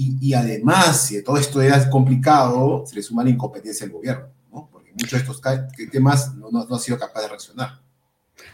y, 0.01 0.34
además, 0.34 1.08
si 1.08 1.22
todo 1.22 1.36
esto 1.36 1.62
era 1.62 1.89
complicado, 1.89 2.86
se 2.86 2.96
le 2.96 3.03
suma 3.03 3.22
la 3.22 3.31
incompetencia 3.31 3.86
del 3.86 3.93
gobierno, 3.93 4.27
¿no? 4.50 4.69
porque 4.72 4.91
muchos 4.91 5.12
de 5.12 5.17
estos 5.17 5.41
temas 5.91 6.34
no, 6.36 6.50
no, 6.50 6.65
han 6.74 6.79
sido 6.79 6.98
capaz 6.98 7.22
de 7.22 7.27
reaccionar. 7.27 7.81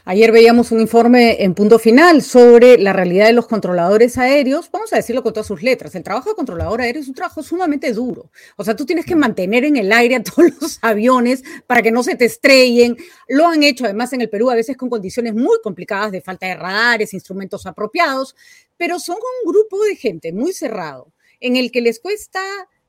Ayer 0.07 0.31
veíamos 0.31 0.71
un 0.71 0.81
informe 0.81 1.43
en 1.43 1.55
punto 1.55 1.79
final 1.79 2.21
sobre 2.21 2.77
la 2.77 2.93
realidad 2.93 3.25
de 3.25 3.33
los 3.33 3.47
controladores 3.47 4.19
aéreos. 4.19 4.69
Vamos 4.69 4.93
a 4.93 4.97
decirlo 4.97 5.23
con 5.23 5.33
todas 5.33 5.47
sus 5.47 5.63
letras. 5.63 5.95
El 5.95 6.03
trabajo 6.03 6.29
de 6.29 6.35
controlador 6.35 6.79
aéreo 6.79 7.01
es 7.01 7.07
un 7.07 7.15
trabajo 7.15 7.41
sumamente 7.41 7.91
duro. 7.91 8.29
O 8.55 8.63
sea, 8.63 8.75
tú 8.75 8.85
tienes 8.85 9.03
que 9.03 9.15
mantener 9.15 9.65
en 9.65 9.77
el 9.77 9.91
aire 9.91 10.17
a 10.17 10.23
todos 10.23 10.51
los 10.61 10.77
aviones 10.83 11.43
para 11.65 11.81
que 11.81 11.89
no 11.89 12.03
se 12.03 12.13
te 12.13 12.25
estrellen. 12.25 12.95
Lo 13.27 13.47
han 13.47 13.63
hecho 13.63 13.85
además 13.85 14.13
en 14.13 14.21
el 14.21 14.29
Perú 14.29 14.51
a 14.51 14.55
veces 14.55 14.77
con 14.77 14.91
condiciones 14.91 15.33
muy 15.33 15.57
complicadas 15.63 16.11
de 16.11 16.21
falta 16.21 16.45
de 16.45 16.53
radares, 16.53 17.15
instrumentos 17.15 17.65
apropiados, 17.65 18.35
pero 18.77 18.99
son 18.99 19.17
un 19.17 19.51
grupo 19.51 19.83
de 19.85 19.95
gente 19.95 20.31
muy 20.33 20.53
cerrado 20.53 21.11
en 21.39 21.55
el 21.55 21.71
que 21.71 21.81
les 21.81 21.99
cuesta 21.99 22.41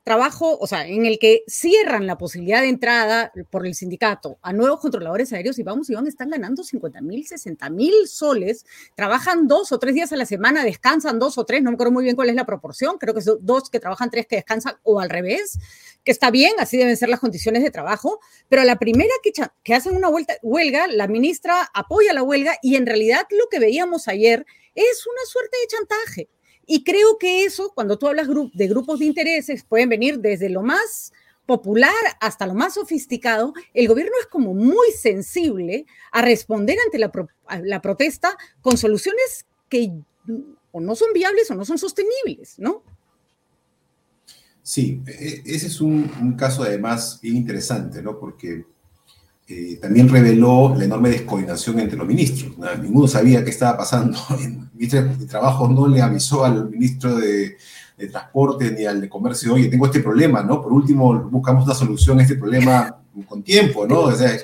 trabajo, 0.07 0.57
o 0.57 0.67
sea, 0.67 0.87
en 0.87 1.05
el 1.05 1.19
que 1.19 1.43
cierran 1.47 2.07
la 2.07 2.17
posibilidad 2.17 2.61
de 2.61 2.69
entrada 2.69 3.33
por 3.49 3.67
el 3.67 3.75
sindicato 3.75 4.39
a 4.41 4.53
nuevos 4.53 4.79
controladores 4.79 5.33
aéreos 5.33 5.59
y 5.59 5.63
vamos 5.63 5.89
y 5.89 5.95
van, 5.95 6.07
están 6.07 6.29
ganando 6.29 6.63
50 6.63 7.01
mil, 7.01 7.27
60 7.27 7.69
mil 7.71 7.93
soles, 8.07 8.65
trabajan 8.95 9.49
dos 9.49 9.73
o 9.73 9.79
tres 9.79 9.95
días 9.95 10.13
a 10.13 10.15
la 10.15 10.25
semana, 10.25 10.63
descansan 10.63 11.19
dos 11.19 11.37
o 11.37 11.43
tres, 11.43 11.61
no 11.61 11.71
me 11.71 11.73
acuerdo 11.73 11.91
muy 11.91 12.05
bien 12.05 12.15
cuál 12.15 12.29
es 12.29 12.35
la 12.35 12.45
proporción, 12.45 12.97
creo 12.97 13.13
que 13.13 13.21
son 13.21 13.39
dos 13.41 13.69
que 13.69 13.81
trabajan, 13.81 14.09
tres 14.09 14.27
que 14.27 14.37
descansan 14.37 14.77
o 14.83 15.01
al 15.01 15.09
revés, 15.09 15.59
que 16.05 16.13
está 16.13 16.31
bien, 16.31 16.53
así 16.59 16.77
deben 16.77 16.95
ser 16.95 17.09
las 17.09 17.19
condiciones 17.19 17.61
de 17.61 17.69
trabajo, 17.69 18.21
pero 18.47 18.63
la 18.63 18.79
primera 18.79 19.11
que, 19.21 19.33
que 19.61 19.75
hacen 19.75 19.93
una 19.93 20.07
vuelta, 20.07 20.35
huelga, 20.41 20.87
la 20.87 21.09
ministra 21.09 21.69
apoya 21.73 22.13
la 22.13 22.23
huelga 22.23 22.55
y 22.61 22.77
en 22.77 22.85
realidad 22.85 23.27
lo 23.29 23.49
que 23.51 23.59
veíamos 23.59 24.07
ayer 24.07 24.45
es 24.73 25.05
una 25.05 25.25
suerte 25.25 25.57
de 25.57 25.67
chantaje 25.67 26.29
y 26.67 26.83
creo 26.83 27.17
que 27.17 27.45
eso, 27.45 27.71
cuando 27.73 27.97
tú 27.97 28.07
hablas 28.07 28.27
de 28.27 28.67
grupos 28.67 28.99
de 28.99 29.05
intereses, 29.05 29.63
pueden 29.63 29.87
venir 29.87 30.19
desde 30.19 30.49
lo 30.49 30.61
más 30.61 31.13
popular 31.45 31.93
hasta 32.19 32.45
lo 32.45 32.53
más 32.53 32.73
sofisticado, 32.73 33.53
el 33.73 33.87
gobierno 33.87 34.11
es 34.19 34.27
como 34.27 34.53
muy 34.53 34.91
sensible 34.91 35.85
a 36.11 36.21
responder 36.21 36.77
ante 36.85 36.99
la, 36.99 37.81
protesta 37.81 38.35
con 38.61 38.77
soluciones 38.77 39.45
que 39.69 39.93
o 40.71 40.81
no 40.81 40.93
son 40.95 41.13
viables 41.13 41.49
o 41.49 41.55
no 41.55 41.63
son 41.63 41.77
sostenibles, 41.77 42.59
¿no? 42.59 42.83
Sí, 44.61 45.01
e, 45.07 45.11
e, 45.11 45.55
ese 45.55 45.67
es 45.67 45.79
un, 45.79 46.35
caso 46.37 46.63
además 46.63 47.19
bien 47.21 47.37
interesante, 47.37 48.01
¿no? 48.01 48.19
Porque 48.19 48.65
eh, 49.47 49.77
también 49.81 50.09
reveló 50.09 50.75
la 50.77 50.83
enorme 50.83 51.09
descoordinación 51.09 51.79
entre 51.79 51.97
los 51.97 52.05
ministros. 52.05 52.57
Ninguno 52.81 53.07
sabía 53.07 53.45
qué 53.45 53.51
estaba 53.51 53.77
pasando. 53.77 54.19
El 54.41 54.66
ministro 54.77 55.01
de 55.03 55.25
Trabajo 55.25 55.67
no 55.67 55.87
le 55.87 56.01
avisó 56.01 56.45
al 56.45 56.69
ministro 56.69 57.15
de, 57.15 57.57
Transporte 58.11 58.71
ni 58.71 58.85
al 58.85 59.01
de 59.01 59.09
Comercio, 59.09 59.55
oye, 59.55 59.69
tengo 59.69 59.87
este 59.87 60.01
problema, 60.01 60.43
¿no? 60.43 60.61
Por 60.61 60.71
último, 60.71 61.19
buscamos 61.31 61.65
una 61.65 61.73
solución 61.73 62.19
a 62.19 62.21
este 62.21 62.35
problema 62.35 62.95
con 63.27 63.41
tiempo, 63.41 63.87
¿no? 63.87 64.01
O 64.01 64.11
sea, 64.11 64.37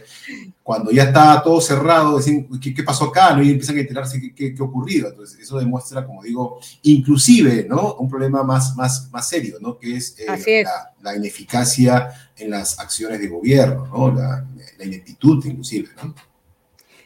cuando 0.63 0.92
ya 0.92 1.04
está 1.04 1.44
todo 1.44 1.62
cerrado, 1.62 2.18
dicen, 2.18 2.48
¿qué, 2.60 2.84
pasó 2.84 3.06
acá? 3.06 3.36
¿no? 3.36 3.44
Y 3.44 3.52
empiezan 3.52 3.78
a 3.78 3.82
enterarse 3.82 4.20
qué, 4.20 4.34
qué, 4.34 4.56
ha 4.60 4.63
ocurrido. 4.63 5.10
Entonces, 5.10 5.40
eso 5.40 5.60
demuestra, 5.60 6.06
como 6.06 6.24
digo, 6.24 6.60
inclusive, 6.82 7.68
¿no? 7.70 7.96
Un 7.96 8.10
problema 8.10 8.44
más, 8.44 8.75
más, 8.75 9.10
más 9.12 9.28
serio, 9.28 9.58
¿no? 9.62 9.78
Que 9.78 9.98
es, 9.98 10.16
eh, 10.18 10.66
La, 11.02 11.16
ineficacia 11.16 12.10
en 12.36 12.50
las 12.50 12.80
acciones 12.80 13.20
de 13.20 13.28
gobierno, 13.28 13.86
¿no? 13.86 14.12
La, 14.12 14.48
la 14.80 14.86
ineptitud, 14.86 15.46
inclusive, 15.46 15.90
¿no? 16.02 16.16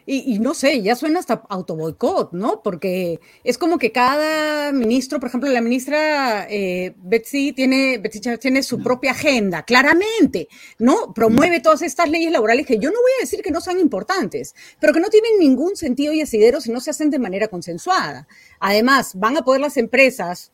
Y, 0.10 0.40
no 0.40 0.54
sé, 0.54 0.82
ya 0.82 0.96
suena 0.96 1.20
hasta 1.20 1.44
autoboicot, 1.50 2.32
¿no? 2.32 2.62
Porque 2.64 3.20
es 3.44 3.58
como 3.58 3.78
que 3.78 3.92
cada 3.92 4.72
ministro, 4.72 5.20
por 5.20 5.28
ejemplo, 5.28 5.50
la 5.50 5.60
ministra 5.60 6.48
eh, 6.50 6.94
Betsy 6.96 7.52
tiene, 7.52 7.98
Betsy 7.98 8.22
tiene 8.40 8.64
su 8.64 8.82
propia 8.82 9.12
agenda, 9.12 9.64
claramente, 9.64 10.48
¿no? 10.80 11.14
Promueve 11.14 11.60
todas 11.60 11.82
estas 11.82 12.10
leyes 12.10 12.32
laborales 12.32 12.66
que 12.66 12.80
yo 12.80 12.90
no 12.90 13.02
voy 13.02 13.12
a 13.18 13.22
decir 13.24 13.42
que 13.42 13.52
no 13.52 13.60
sean 13.60 13.82
importantes, 13.82 14.56
pero 14.80 14.94
que 14.94 15.02
no 15.02 15.10
tienen 15.10 15.40
ningún 15.40 15.76
sentido 15.76 16.14
y 16.14 16.22
asidero 16.22 16.62
si 16.62 16.72
no 16.72 16.80
se 16.80 16.92
hacen 16.92 17.10
de 17.10 17.20
manera 17.20 17.50
consensuada. 17.50 18.30
Además, 18.62 19.12
van 19.14 19.36
a 19.36 19.42
poder 19.42 19.60
las 19.60 19.76
empresas, 19.76 20.54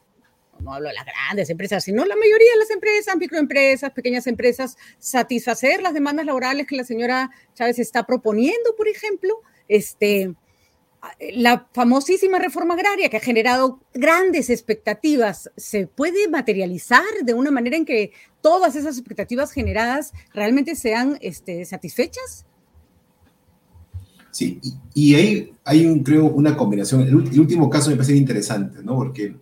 no 0.64 0.74
hablo 0.74 0.90
de 0.90 0.96
las 0.96 1.06
grandes 1.06 1.50
empresas, 1.50 1.84
sino 1.84 2.06
la 2.06 2.16
mayoría 2.16 2.52
de 2.54 2.60
las 2.60 2.72
empresas, 2.72 3.16
microempresas, 3.18 3.92
pequeñas 3.92 4.28
empresas, 4.28 4.78
satisfacer 4.98 5.82
las 5.82 5.94
demandas 5.94 6.26
laborales 6.26 6.66
que 6.68 6.76
la 6.76 6.84
señora 6.84 7.30
Chávez 7.54 7.80
está 7.80 8.06
proponiendo, 8.06 8.76
por 8.76 8.88
ejemplo, 8.88 9.42
este, 9.68 10.34
la 11.34 11.68
famosísima 11.74 12.40
reforma 12.40 12.76
agraria 12.76 13.10
que 13.10 13.18
ha 13.18 13.22
generado 13.22 13.82
grandes 13.94 14.50
expectativas, 14.50 15.52
¿se 15.58 15.88
puede 15.88 16.30
materializar 16.30 17.04
de 17.24 17.34
una 17.34 17.52
manera 17.52 17.76
en 17.76 17.86
que 17.86 18.12
todas 18.42 18.76
esas 18.76 18.98
expectativas 18.98 19.52
generadas 19.52 20.14
realmente 20.34 20.76
sean 20.76 21.18
este, 21.22 21.66
satisfechas? 21.66 22.46
Sí, 24.32 24.60
y, 24.96 25.14
ahí 25.14 25.54
hay, 25.64 25.86
un, 25.86 26.04
creo, 26.04 26.26
una 26.26 26.58
combinación. 26.58 27.02
El, 27.02 27.16
último 27.16 27.70
caso 27.70 27.92
me 27.92 27.98
parece 27.98 28.16
interesante, 28.16 28.82
¿no? 28.82 28.96
Porque 28.96 29.36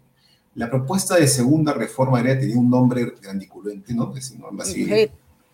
la 0.56 0.70
propuesta 0.70 1.16
de 1.16 1.28
segunda 1.28 1.74
reforma 1.74 2.20
agraria 2.20 2.42
tenía 2.42 2.58
un 2.58 2.70
nombre 2.70 3.14
grandiculente, 3.22 3.94
¿no? 3.94 4.14
Es 4.16 4.32
un 4.32 4.40
nombre 4.40 4.68
así 4.68 5.10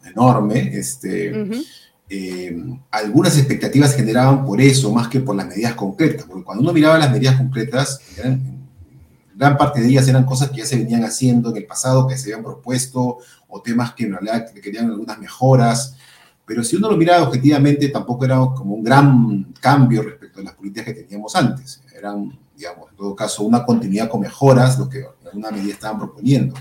enorme. 0.05 0.71
Este, 0.73 1.65
eh, 2.09 2.57
algunas 2.89 3.37
expectativas 3.37 3.95
generaban 3.95 4.45
por 4.45 4.59
eso, 4.59 4.91
más 4.91 5.07
que 5.07 5.19
por 5.19 5.35
las 5.35 5.47
medidas 5.47 5.75
concretas. 5.75 6.25
Porque 6.25 6.43
cuando 6.43 6.63
uno 6.63 6.73
miraba 6.73 6.97
las 6.97 7.11
medidas 7.11 7.37
concretas, 7.37 8.01
gran 9.35 9.55
parte 9.55 9.81
de 9.81 9.87
ellas 9.87 10.07
eran 10.07 10.25
cosas 10.25 10.49
que 10.49 10.57
ya 10.57 10.65
se 10.65 10.77
venían 10.77 11.03
haciendo 11.03 11.51
en 11.51 11.57
el 11.57 11.65
pasado, 11.65 12.07
que 12.07 12.17
se 12.17 12.33
habían 12.33 12.43
propuesto, 12.43 13.19
o 13.47 13.61
temas 13.61 13.93
que 13.93 14.05
en 14.05 14.13
realidad 14.13 14.51
querían 14.51 14.89
algunas 14.89 15.19
mejoras. 15.19 15.95
Pero 16.43 16.63
si 16.63 16.75
uno 16.75 16.89
lo 16.89 16.97
miraba 16.97 17.27
objetivamente, 17.27 17.89
tampoco 17.89 18.25
era 18.25 18.37
como 18.55 18.75
un 18.75 18.83
gran 18.83 19.53
cambio 19.59 20.01
respecto 20.01 20.39
a 20.39 20.43
las 20.43 20.55
políticas 20.55 20.85
que 20.85 21.03
teníamos 21.03 21.35
antes. 21.35 21.83
Eran 21.95 22.31
digamos, 22.57 22.89
en 22.89 22.97
todo 22.97 23.15
caso, 23.15 23.43
una 23.43 23.63
continuidad 23.63 24.09
con 24.09 24.21
mejoras, 24.21 24.79
lo 24.79 24.89
que 24.89 24.99
en 24.99 25.27
alguna 25.27 25.51
medida 25.51 25.73
estaban 25.73 25.99
proponiendo. 25.99 26.55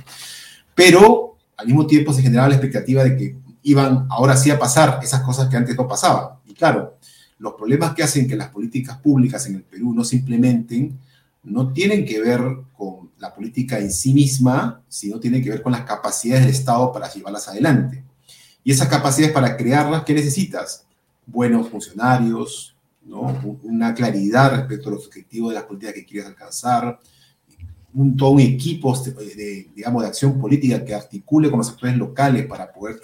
Pero 0.75 1.39
al 1.57 1.67
mismo 1.67 1.87
tiempo 1.87 2.13
se 2.13 2.23
generaba 2.23 2.49
la 2.49 2.57
expectativa 2.57 3.03
de 3.03 3.17
que 3.17 3.37
iban 3.63 4.07
ahora 4.11 4.37
sí 4.37 4.51
a 4.51 4.59
pasar 4.59 5.01
esas 5.03 5.23
cosas 5.23 5.49
que 5.49 5.57
antes 5.57 5.75
no 5.75 5.89
pasaban. 5.89 6.37
Y 6.47 6.53
claro, 6.53 6.99
los 7.39 7.55
problemas 7.55 7.95
que 7.95 8.03
hacen 8.03 8.29
que 8.29 8.37
las 8.37 8.51
políticas 8.51 8.99
públicas 8.99 9.47
en 9.47 9.57
el 9.57 9.63
Perú 9.63 9.95
no 9.95 10.05
se 10.05 10.17
implementen 10.17 10.99
no 11.43 11.73
tienen 11.73 12.05
que 12.05 12.21
ver 12.21 12.43
con 12.77 13.11
la 13.19 13.35
política 13.35 13.79
en 13.79 13.91
sí 13.91 14.13
misma, 14.13 14.83
sino 14.89 15.19
tienen 15.19 15.43
que 15.43 15.51
ver 15.51 15.63
con 15.63 15.73
las 15.73 15.83
capacidades 15.83 16.45
del 16.45 16.55
Estado 16.55 16.93
para 16.93 17.11
llevarlas 17.11 17.49
adelante. 17.49 18.05
Y 18.65 18.73
esas 18.73 18.89
capacidades 18.89 19.33
para 19.33 19.57
crearlas, 19.57 20.03
¿qué 20.03 20.13
necesitas? 20.13 20.85
Buenos 21.25 21.69
funcionarios, 21.69 22.76
una 23.09 23.95
claridad 23.95 24.57
respecto 24.57 24.89
a 24.89 24.93
los 24.93 25.07
objetivos 25.07 25.51
de 25.51 25.55
las 25.55 25.65
políticas 25.65 25.95
que 25.95 26.05
quieres 26.05 26.29
alcanzar, 26.29 26.99
un, 27.95 28.17
todo 28.17 28.31
un 28.31 28.41
equipo 28.41 28.97
de, 28.99 29.71
digamos, 29.75 30.03
de 30.03 30.09
acción 30.09 30.39
política 30.39 30.85
que 30.85 30.95
articule 30.95 31.49
con 31.49 31.59
los 31.59 31.71
actores 31.71 31.97
locales 31.97 32.47
para 32.47 32.71
poder 32.73 33.01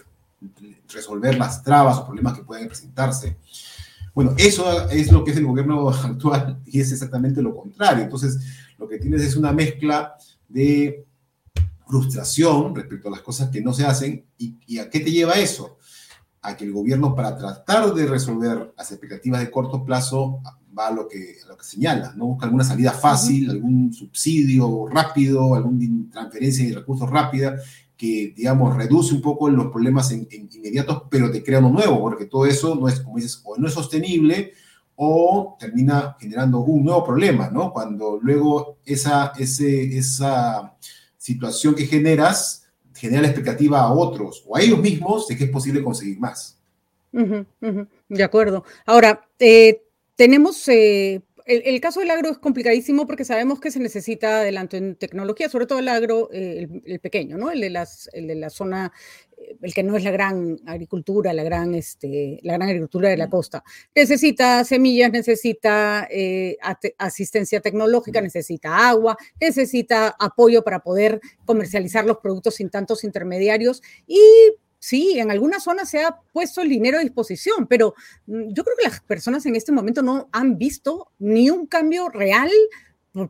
resolver 0.92 1.38
las 1.38 1.62
trabas 1.62 1.98
o 1.98 2.06
problemas 2.06 2.34
que 2.34 2.44
pueden 2.44 2.66
presentarse. 2.66 3.36
Bueno, 4.14 4.34
eso 4.36 4.90
es 4.90 5.10
lo 5.10 5.24
que 5.24 5.30
es 5.30 5.36
el 5.38 5.46
gobierno 5.46 5.88
actual 6.04 6.60
y 6.66 6.80
es 6.80 6.92
exactamente 6.92 7.40
lo 7.40 7.56
contrario. 7.56 8.04
Entonces, 8.04 8.38
lo 8.78 8.88
que 8.88 8.98
tienes 8.98 9.22
es 9.22 9.36
una 9.36 9.52
mezcla 9.52 10.14
de 10.48 11.06
frustración 11.86 12.74
respecto 12.74 13.08
a 13.08 13.12
las 13.12 13.20
cosas 13.20 13.50
que 13.50 13.60
no 13.60 13.72
se 13.72 13.84
hacen 13.84 14.24
y 14.38 14.78
a 14.78 14.90
qué 14.90 15.00
te 15.00 15.10
lleva 15.10 15.34
eso 15.34 15.78
a 16.42 16.56
que 16.56 16.64
el 16.64 16.72
gobierno 16.72 17.14
para 17.14 17.36
tratar 17.36 17.94
de 17.94 18.06
resolver 18.06 18.74
las 18.76 18.90
expectativas 18.90 19.40
de 19.40 19.50
corto 19.50 19.84
plazo 19.84 20.40
va 20.76 20.88
a 20.88 20.90
lo 20.90 21.06
que, 21.06 21.36
lo 21.48 21.56
que 21.56 21.64
señala, 21.64 22.12
¿no? 22.16 22.26
Busca 22.26 22.46
alguna 22.46 22.64
salida 22.64 22.92
fácil, 22.92 23.50
algún 23.50 23.92
subsidio 23.92 24.86
rápido, 24.88 25.54
alguna 25.54 26.10
transferencia 26.10 26.66
de 26.66 26.74
recursos 26.74 27.08
rápida 27.08 27.56
que, 27.96 28.32
digamos, 28.36 28.76
reduce 28.76 29.14
un 29.14 29.22
poco 29.22 29.48
los 29.48 29.66
problemas 29.66 30.10
inmediatos, 30.10 31.04
pero 31.08 31.30
te 31.30 31.44
crea 31.44 31.60
uno 31.60 31.70
nuevo, 31.70 32.00
porque 32.00 32.24
todo 32.24 32.46
eso 32.46 32.74
no 32.74 32.88
es, 32.88 33.00
como 33.00 33.16
dices, 33.16 33.40
o 33.44 33.56
no 33.56 33.68
es 33.68 33.74
sostenible 33.74 34.52
o 34.96 35.56
termina 35.58 36.16
generando 36.18 36.60
un 36.60 36.84
nuevo 36.84 37.04
problema, 37.04 37.48
¿no? 37.50 37.72
Cuando 37.72 38.18
luego 38.20 38.78
esa, 38.84 39.32
ese, 39.38 39.96
esa 39.96 40.74
situación 41.16 41.74
que 41.74 41.86
generas 41.86 42.61
genera 43.02 43.22
la 43.22 43.28
expectativa 43.28 43.80
a 43.80 43.92
otros 43.92 44.44
o 44.46 44.56
a 44.56 44.62
ellos 44.62 44.78
mismos 44.78 45.26
de 45.26 45.36
que 45.36 45.44
es 45.44 45.50
posible 45.50 45.82
conseguir 45.82 46.20
más. 46.20 46.56
de 47.10 48.22
acuerdo. 48.22 48.64
Ahora, 48.86 49.26
eh, 49.40 49.82
tenemos, 50.14 50.68
eh, 50.68 51.20
el, 51.46 51.80
caso 51.80 51.98
del 51.98 52.12
agro 52.12 52.30
es 52.30 52.38
complicadísimo 52.38 53.04
porque 53.04 53.24
sabemos 53.24 53.58
que 53.58 53.72
se 53.72 53.80
necesita 53.80 54.38
adelanto 54.38 54.76
en 54.76 54.94
tecnología, 54.94 55.48
sobre 55.48 55.66
todo 55.66 55.80
el 55.80 55.88
agro, 55.88 56.28
eh, 56.32 56.68
el, 56.84 57.00
pequeño, 57.00 57.36
¿no? 57.36 57.50
El 57.50 57.60
de, 57.60 57.70
las, 57.70 58.08
el 58.12 58.28
de 58.28 58.36
la 58.36 58.50
zona 58.50 58.92
el 59.60 59.74
que 59.74 59.82
no 59.82 59.96
es 59.96 60.04
la 60.04 60.10
gran 60.10 60.58
agricultura, 60.66 61.32
la 61.32 61.42
gran, 61.42 61.74
este, 61.74 62.38
la 62.42 62.54
gran 62.54 62.68
agricultura 62.68 63.08
de 63.08 63.16
la 63.16 63.28
costa. 63.28 63.62
Necesita 63.94 64.64
semillas, 64.64 65.12
necesita 65.12 66.06
eh, 66.10 66.56
asistencia 66.98 67.60
tecnológica, 67.60 68.20
necesita 68.20 68.88
agua, 68.88 69.16
necesita 69.40 70.14
apoyo 70.18 70.62
para 70.62 70.80
poder 70.80 71.20
comercializar 71.44 72.04
los 72.04 72.18
productos 72.18 72.56
sin 72.56 72.70
tantos 72.70 73.04
intermediarios 73.04 73.82
y 74.06 74.20
sí, 74.82 75.18
en 75.18 75.30
algunas 75.30 75.62
zonas 75.62 75.88
se 75.88 76.02
ha 76.02 76.18
puesto 76.32 76.60
el 76.60 76.68
dinero 76.68 76.98
a 76.98 77.02
disposición, 77.02 77.66
pero 77.68 77.94
mm, 78.26 78.48
yo 78.48 78.64
creo 78.64 78.76
que 78.76 78.88
las 78.88 79.00
personas 79.00 79.46
en 79.46 79.54
este 79.54 79.70
momento 79.70 80.02
no 80.02 80.28
han 80.32 80.58
visto 80.58 81.12
ni 81.20 81.50
un 81.50 81.66
cambio 81.66 82.08
real, 82.08 82.50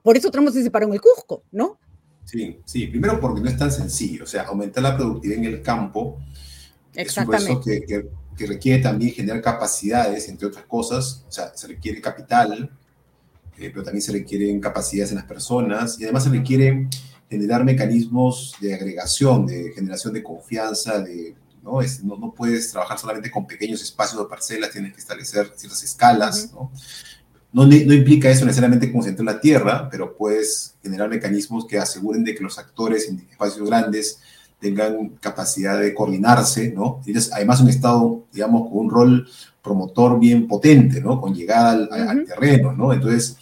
por, 0.02 0.16
eso 0.16 0.30
tenemos 0.30 0.56
ese 0.56 0.70
paro 0.70 0.86
en 0.86 0.94
el 0.94 1.00
Cusco, 1.00 1.44
¿no? 1.50 1.78
Sí, 2.24 2.58
sí, 2.64 2.86
primero 2.86 3.20
porque 3.20 3.40
no 3.40 3.48
es 3.48 3.56
tan 3.56 3.70
sencillo, 3.70 4.24
o 4.24 4.26
sea, 4.26 4.42
aumentar 4.44 4.82
la 4.82 4.96
productividad 4.96 5.38
en 5.38 5.44
el 5.44 5.62
campo 5.62 6.18
es 6.94 7.16
un 7.16 7.26
proceso 7.26 7.60
que, 7.60 7.82
que, 8.36 8.46
requiere 8.46 8.82
también 8.82 9.12
generar 9.12 9.40
capacidades, 9.40 10.28
entre 10.28 10.48
otras 10.48 10.64
cosas, 10.64 11.24
o 11.28 11.30
sea, 11.30 11.52
se 11.54 11.68
requiere 11.68 12.00
capital, 12.00 12.70
eh, 13.56 13.70
pero 13.70 13.84
también 13.84 14.02
se 14.02 14.10
requieren 14.10 14.60
capacidades 14.60 15.12
en 15.12 15.18
las 15.18 15.26
personas 15.26 16.00
y 16.00 16.04
además 16.04 16.24
se 16.24 16.30
requiere 16.30 16.88
generar 17.30 17.64
mecanismos 17.64 18.56
de 18.60 18.74
agregación, 18.74 19.46
de 19.46 19.72
generación 19.72 20.12
de 20.12 20.24
confianza, 20.24 21.00
de, 21.00 21.36
¿no? 21.62 21.80
Es, 21.80 22.02
no, 22.02 22.16
no, 22.16 22.34
puedes 22.34 22.72
trabajar 22.72 22.98
solamente 22.98 23.30
con 23.30 23.46
pequeños 23.46 23.80
espacios 23.80 24.20
o 24.20 24.28
parcelas, 24.28 24.72
tienes 24.72 24.92
que 24.92 25.00
establecer 25.00 25.52
ciertas 25.54 25.82
escalas, 25.84 26.52
¿no? 26.52 26.72
No, 27.52 27.64
implica 27.64 28.30
eso 28.30 28.46
necesariamente 28.46 28.90
concentrar 28.90 29.26
la 29.26 29.40
tierra, 29.40 29.88
pero 29.90 30.16
puedes 30.16 30.74
generar 30.82 31.10
mecanismos 31.10 31.66
que 31.66 31.78
aseguren 31.78 32.24
de 32.24 32.34
que 32.34 32.42
los 32.42 32.58
actores 32.58 33.08
en 33.08 33.18
espacios 33.30 33.68
grandes 33.68 34.20
tengan 34.58 35.10
capacidad 35.20 35.78
de 35.78 35.92
coordinarse, 35.92 36.72
¿no? 36.72 37.00
Tienes 37.04 37.30
además 37.32 37.60
un 37.60 37.68
Estado, 37.68 38.24
digamos, 38.32 38.70
con 38.70 38.78
un 38.78 38.90
rol 38.90 39.28
promotor 39.62 40.18
bien 40.18 40.46
potente, 40.46 41.00
¿no? 41.02 41.20
Con 41.20 41.34
llegada 41.34 41.72
al, 41.72 42.24
terreno, 42.24 42.72
¿no? 42.72 42.92
Entonces, 42.92 43.36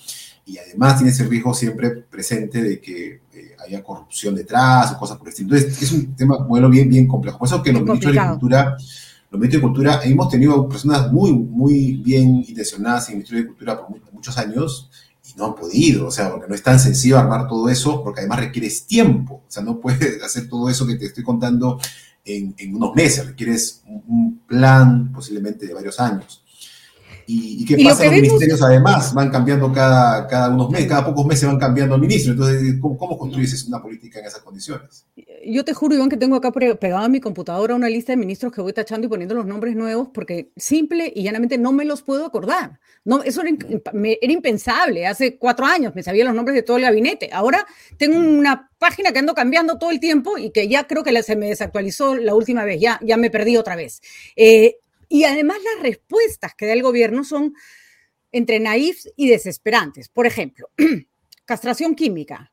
y 0.44 0.58
además 0.58 0.96
tiene 0.96 1.12
ese 1.12 1.24
riesgo 1.24 1.54
siempre 1.54 1.90
presente 1.90 2.62
de 2.62 2.80
que 2.80 3.20
eh, 3.32 3.56
haya 3.64 3.84
corrupción 3.84 4.34
detrás 4.34 4.92
o 4.92 4.98
cosas 4.98 5.18
por 5.18 5.28
el 5.28 5.32
estilo. 5.32 5.54
Entonces, 5.54 5.82
es 5.82 5.92
un 5.92 6.16
tema, 6.16 6.38
modelo 6.38 6.68
bien, 6.68 6.88
bien 6.88 7.06
complejo. 7.06 7.38
Por 7.38 7.46
eso 7.46 7.62
que 7.62 7.72
los 7.72 7.82
ministros 7.82 8.12
de 8.12 8.18
Agricultura 8.18 8.76
los 9.30 9.40
ministros 9.40 9.62
de 9.62 9.68
Cultura, 9.68 10.00
hemos 10.04 10.28
tenido 10.28 10.68
personas 10.68 11.12
muy, 11.12 11.32
muy 11.32 11.92
bien 12.02 12.44
intencionadas 12.46 13.08
en 13.08 13.12
el 13.12 13.16
Ministerio 13.18 13.42
de 13.42 13.48
Cultura 13.48 13.86
por 13.86 14.12
muchos 14.12 14.36
años 14.38 14.90
y 15.24 15.38
no 15.38 15.46
han 15.46 15.54
podido, 15.54 16.08
o 16.08 16.10
sea, 16.10 16.30
porque 16.30 16.48
no 16.48 16.54
es 16.54 16.62
tan 16.62 16.80
sencillo 16.80 17.18
armar 17.18 17.46
todo 17.46 17.68
eso, 17.68 18.02
porque 18.02 18.20
además 18.20 18.40
requieres 18.40 18.86
tiempo, 18.86 19.44
o 19.46 19.50
sea, 19.50 19.62
no 19.62 19.78
puedes 19.78 20.22
hacer 20.24 20.48
todo 20.48 20.68
eso 20.68 20.86
que 20.86 20.96
te 20.96 21.06
estoy 21.06 21.22
contando 21.22 21.78
en, 22.24 22.54
unos 22.74 22.94
meses, 22.94 23.26
requieres 23.26 23.82
un, 23.86 24.40
plan 24.46 25.12
posiblemente 25.12 25.64
de 25.64 25.74
varios 25.74 26.00
años. 26.00 26.42
¿Y, 27.32 27.64
qué 27.64 27.76
pasa? 27.84 28.04
Los 28.04 28.14
ministerios 28.14 28.62
además 28.62 29.14
van 29.14 29.30
cambiando 29.30 29.72
cada, 29.72 30.26
cada 30.26 30.50
unos 30.50 30.70
meses, 30.70 30.88
cada 30.88 31.04
pocos 31.04 31.24
meses 31.26 31.46
van 31.46 31.58
cambiando 31.58 31.94
al 31.94 32.00
ministro. 32.00 32.32
Entonces, 32.32 32.74
¿cómo, 32.80 32.96
cómo 32.98 33.16
construyes 33.16 33.66
una 33.68 33.80
política 33.80 34.18
en 34.18 34.26
esas 34.26 34.40
condiciones? 34.40 35.06
Yo 35.46 35.64
te 35.64 35.72
juro, 35.72 35.94
Iván, 35.94 36.08
que 36.08 36.16
tengo 36.16 36.36
acá 36.36 36.50
pegado 36.50 37.04
a 37.04 37.08
mi 37.08 37.20
computadora 37.20 37.74
una 37.74 37.88
lista 37.88 38.12
de 38.12 38.16
ministros 38.16 38.52
que 38.52 38.60
voy 38.60 38.72
tachando 38.72 39.06
y 39.06 39.10
poniendo 39.10 39.34
los 39.34 39.46
nombres 39.46 39.76
nuevos 39.76 40.08
porque 40.12 40.50
simple 40.56 41.12
y 41.14 41.22
llanamente 41.22 41.56
no 41.56 41.72
me 41.72 41.84
los 41.84 42.02
puedo 42.02 42.26
acordar. 42.26 42.80
No, 43.04 43.22
eso 43.22 43.42
era, 43.42 43.56
era 43.92 44.32
impensable. 44.32 45.06
Hace 45.06 45.38
cuatro 45.38 45.66
años 45.66 45.94
me 45.94 46.02
sabía 46.02 46.24
los 46.24 46.34
nombres 46.34 46.56
de 46.56 46.62
todo 46.62 46.78
el 46.78 46.82
gabinete. 46.82 47.30
Ahora 47.32 47.64
tengo 47.96 48.18
una 48.18 48.70
página 48.78 49.12
que 49.12 49.20
ando 49.20 49.34
cambiando 49.34 49.78
todo 49.78 49.90
el 49.90 50.00
tiempo 50.00 50.36
y 50.36 50.50
que 50.50 50.68
ya 50.68 50.86
creo 50.86 51.04
que 51.04 51.22
se 51.22 51.36
me 51.36 51.46
desactualizó 51.46 52.16
la 52.16 52.34
última 52.34 52.64
vez. 52.64 52.80
Ya, 52.80 52.98
ya 53.02 53.16
me 53.16 53.30
perdí 53.30 53.56
otra 53.56 53.76
vez. 53.76 54.02
Eh, 54.36 54.76
y 55.10 55.24
además 55.24 55.58
las 55.62 55.82
respuestas 55.82 56.54
que 56.54 56.66
da 56.66 56.72
el 56.72 56.84
gobierno 56.84 57.24
son 57.24 57.52
entre 58.32 58.60
naifs 58.60 59.10
y 59.16 59.28
desesperantes. 59.28 60.08
Por 60.08 60.26
ejemplo, 60.26 60.70
castración 61.44 61.96
química. 61.96 62.52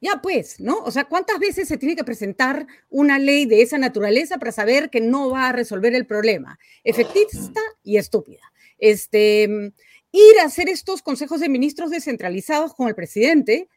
Ya 0.00 0.22
pues, 0.22 0.58
¿no? 0.58 0.78
O 0.78 0.90
sea, 0.90 1.04
¿cuántas 1.04 1.38
veces 1.38 1.68
se 1.68 1.76
tiene 1.76 1.96
que 1.96 2.04
presentar 2.04 2.66
una 2.88 3.18
ley 3.18 3.44
de 3.44 3.62
esa 3.62 3.78
naturaleza 3.78 4.38
para 4.38 4.52
saber 4.52 4.90
que 4.90 5.00
no 5.00 5.30
va 5.30 5.48
a 5.48 5.52
resolver 5.52 5.94
el 5.94 6.06
problema? 6.06 6.58
Efectista 6.82 7.60
y 7.82 7.98
estúpida. 7.98 8.52
Este, 8.78 9.72
ir 10.12 10.40
a 10.40 10.46
hacer 10.46 10.70
estos 10.70 11.02
consejos 11.02 11.40
de 11.40 11.50
ministros 11.50 11.90
descentralizados 11.90 12.74
con 12.74 12.88
el 12.88 12.94
presidente 12.94 13.68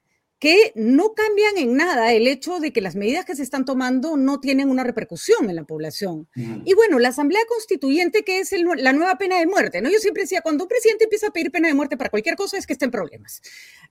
que 0.42 0.72
no 0.74 1.14
cambian 1.14 1.56
en 1.60 1.78
nada 1.78 2.14
el 2.14 2.28
hecho 2.28 2.60
de 2.60 2.74
que 2.74 2.82
las 2.82 2.96
medidas 2.96 3.26
que 3.26 3.36
se 3.36 3.44
están 3.44 3.64
tomando 3.64 4.18
no 4.18 4.40
tienen 4.40 4.72
una 4.72 4.84
repercusión 4.84 5.48
en 5.52 5.56
la 5.56 5.66
población. 5.66 6.28
Y 6.66 6.74
bueno, 6.74 6.98
la 6.98 7.10
Asamblea 7.10 7.42
Constituyente, 7.48 8.24
que 8.24 8.40
es 8.40 8.52
la 8.78 8.92
nueva 8.92 9.20
pena 9.20 9.38
de 9.38 9.46
muerte, 9.46 9.84
¿no? 9.84 9.92
Yo 9.92 10.00
siempre 10.00 10.24
decía, 10.24 10.42
cuando 10.42 10.64
un 10.64 10.68
presidente 10.68 11.04
empieza 11.04 11.28
a 11.28 11.30
pedir 11.30 11.52
pena 11.52 11.68
de 11.68 11.76
muerte 11.76 11.96
para 11.96 12.10
cualquier 12.10 12.36
cosa 12.36 12.58
es 12.58 12.66
que 12.66 12.74
está 12.74 12.86
en 12.86 12.92
problemas. 12.92 13.40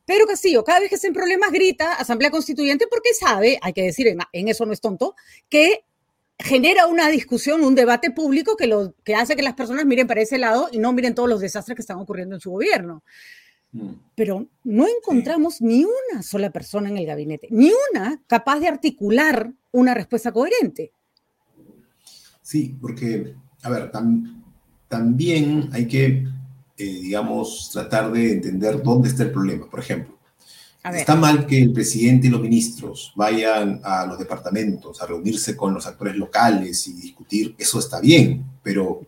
Pero 0.05 0.27
Castillo, 0.27 0.65
cada 0.65 0.81
vez 0.81 0.89
que 0.89 0.97
está 0.97 1.07
en 1.07 1.15
problemas, 1.15 1.53
grita 1.53 1.95
Asamblea 1.95 2.33
Constituyente 2.33 2.89
porque 2.89 3.15
sabe, 3.15 3.61
hay 3.63 3.73
que 3.73 3.85
decir, 3.85 4.09
en, 4.09 4.49
eso 4.49 4.67
no 4.67 4.73
es 4.73 4.81
tonto, 4.81 5.15
que 5.49 5.85
genera 6.37 6.89
una 6.89 7.11
discusión, 7.11 7.63
un 7.63 7.77
debate 7.77 8.11
público 8.11 8.57
que, 8.57 8.67
lo, 8.67 8.97
que 9.05 9.15
hace 9.15 9.37
que 9.37 9.43
las 9.43 9.55
personas 9.55 9.87
miren 9.87 10.09
para 10.09 10.21
ese 10.21 10.37
lado 10.37 10.69
y 10.73 10.81
no 10.81 10.93
miren 10.93 11.15
todos 11.15 11.29
los 11.29 11.41
desastres 11.41 11.77
que 11.77 11.83
están 11.83 11.99
ocurriendo 11.99 12.35
en 12.35 12.41
su 12.41 12.51
gobierno. 12.51 13.05
Mm. 13.73 13.93
Pero 14.15 14.47
no 14.65 14.87
encontramos 14.87 15.61
ni 15.61 15.85
una 15.85 16.23
sola 16.23 16.51
persona 16.51 16.89
en 16.89 16.99
el 16.99 17.07
gabinete, 17.07 17.49
ni 17.51 17.71
una 17.93 18.23
capaz 18.27 18.61
de 18.61 18.69
articular 18.69 19.53
una 19.71 19.95
respuesta 19.95 20.33
coherente. 20.33 20.93
Sí, 22.43 22.77
porque, 22.81 23.35
a 23.63 23.71
ver, 23.71 23.93
también 24.89 25.69
hay 25.73 25.87
que, 25.87 26.27
eh, 26.77 26.85
digamos, 26.85 27.71
tratar 27.73 28.11
de 28.11 28.33
entender 28.33 28.83
dónde 28.83 29.09
está 29.09 29.23
el 29.23 29.31
problema. 29.31 29.71
Por 29.71 29.79
ejemplo, 29.79 30.19
Está 30.83 31.15
mal 31.15 31.47
que 31.47 31.61
el 31.61 31.73
presidente 31.73 32.27
y 32.27 32.31
los 32.31 32.41
ministros 32.41 33.13
vayan 33.15 33.83
a 33.85 34.07
los 34.07 34.19
departamentos 34.19 35.03
a 35.03 35.07
reunirse 35.07 35.55
con 35.55 35.75
los 35.75 35.87
actores 35.87 36.17
locales 36.17 36.87
y 36.89 36.95
discutir, 36.95 37.55
eso 37.59 37.79
está 37.79 38.01
bien, 38.01 38.45
pero 38.63 39.03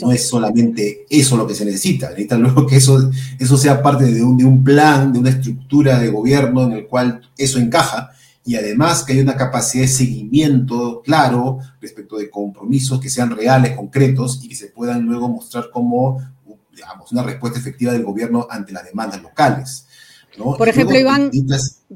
no, 0.00 0.12
es 0.12 0.26
solamente 0.26 1.04
eso 1.10 1.36
lo 1.36 1.46
que 1.46 1.54
se 1.54 1.66
necesita, 1.66 2.08
necesita 2.08 2.38
luego 2.38 2.66
que 2.66 2.76
eso, 2.76 3.10
eso 3.38 3.58
sea 3.58 3.82
parte 3.82 4.06
de 4.06 4.22
un, 4.22 4.38
de 4.38 4.44
un 4.46 4.64
plan, 4.64 5.12
de 5.12 5.18
una 5.18 5.28
estructura 5.28 5.98
de 5.98 6.08
gobierno 6.08 6.64
en 6.64 6.72
el 6.72 6.86
cual 6.86 7.20
eso 7.36 7.58
encaja 7.58 8.10
y 8.48 8.56
además 8.56 9.04
que 9.04 9.12
haya 9.12 9.22
una 9.22 9.36
capacidad 9.36 9.82
de 9.82 9.88
seguimiento 9.88 11.02
claro 11.04 11.58
respecto 11.82 12.16
de 12.16 12.30
compromisos 12.30 12.98
que 12.98 13.10
sean 13.10 13.36
reales, 13.36 13.76
concretos 13.76 14.40
y 14.42 14.48
que 14.48 14.54
se 14.54 14.68
puedan 14.68 15.02
luego 15.02 15.28
mostrar 15.28 15.68
como, 15.70 16.18
digamos, 16.74 17.12
una 17.12 17.22
respuesta 17.22 17.58
efectiva 17.58 17.92
del 17.92 18.04
gobierno 18.04 18.46
ante 18.48 18.72
las 18.72 18.86
demandas 18.86 19.20
locales. 19.20 19.87
Por 20.36 20.68
ejemplo, 20.68 20.98
Iván, 20.98 21.30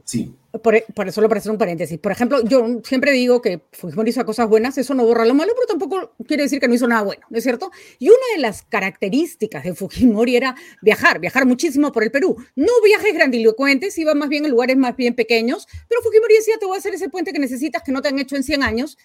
sí. 0.05 0.35
Por, 0.63 0.75
eso 1.09 1.23
lo 1.23 1.31
parece 1.31 1.49
un 1.49 1.57
paréntesis. 1.57 1.99
Por 1.99 2.13
ejemplo, 2.13 2.43
yo 2.45 2.81
siempre 2.85 3.13
digo 3.13 3.41
que 3.41 3.63
Fujimori 3.73 4.11
hizo 4.11 4.23
cosas 4.27 4.49
buenas, 4.49 4.77
eso 4.77 4.93
no 4.93 5.07
borra 5.07 5.25
lo 5.25 5.33
malo, 5.33 5.53
pero 5.55 5.67
tampoco 5.67 6.13
quiere 6.27 6.43
decir 6.43 6.61
que 6.61 6.69
no 6.69 6.75
hizo 6.75 6.87
nada 6.87 7.03
bueno, 7.03 7.27
¿no 7.31 7.39
es 7.39 7.45
cierto? 7.45 7.71
Y 7.99 8.09
una 8.09 8.19
de 8.35 8.43
las 8.43 8.63
características 8.63 9.65
de 9.65 9.75
Fujimori 9.75 10.37
era 10.37 10.55
viajar, 10.83 11.21
viajar 11.21 11.47
muchísimo 11.47 11.91
por 11.91 12.03
el 12.03 12.11
Perú. 12.11 12.37
No 12.55 12.73
viajes 12.85 13.15
grandilocuentes, 13.15 13.97
iba 13.97 14.15
más 14.15 14.29
bien 14.29 14.45
en 14.45 14.51
lugares 14.51 14.77
más 14.77 14.95
bien 14.95 15.15
pequeños, 15.15 15.67
pero 15.89 16.03
Fujimori 16.03 16.35
decía, 16.35 16.59
te 16.61 16.67
voy 16.67 16.77
a 16.77 16.79
hacer 16.79 16.93
ese 16.93 17.09
puente 17.09 17.33
que 17.33 17.39
necesitas, 17.39 17.83
que 17.83 17.93
no 17.93 18.03
te 18.03 18.09
han 18.09 18.19
hecho 18.19 18.37
en 18.37 18.43
100 18.43 18.63
años, 18.63 18.99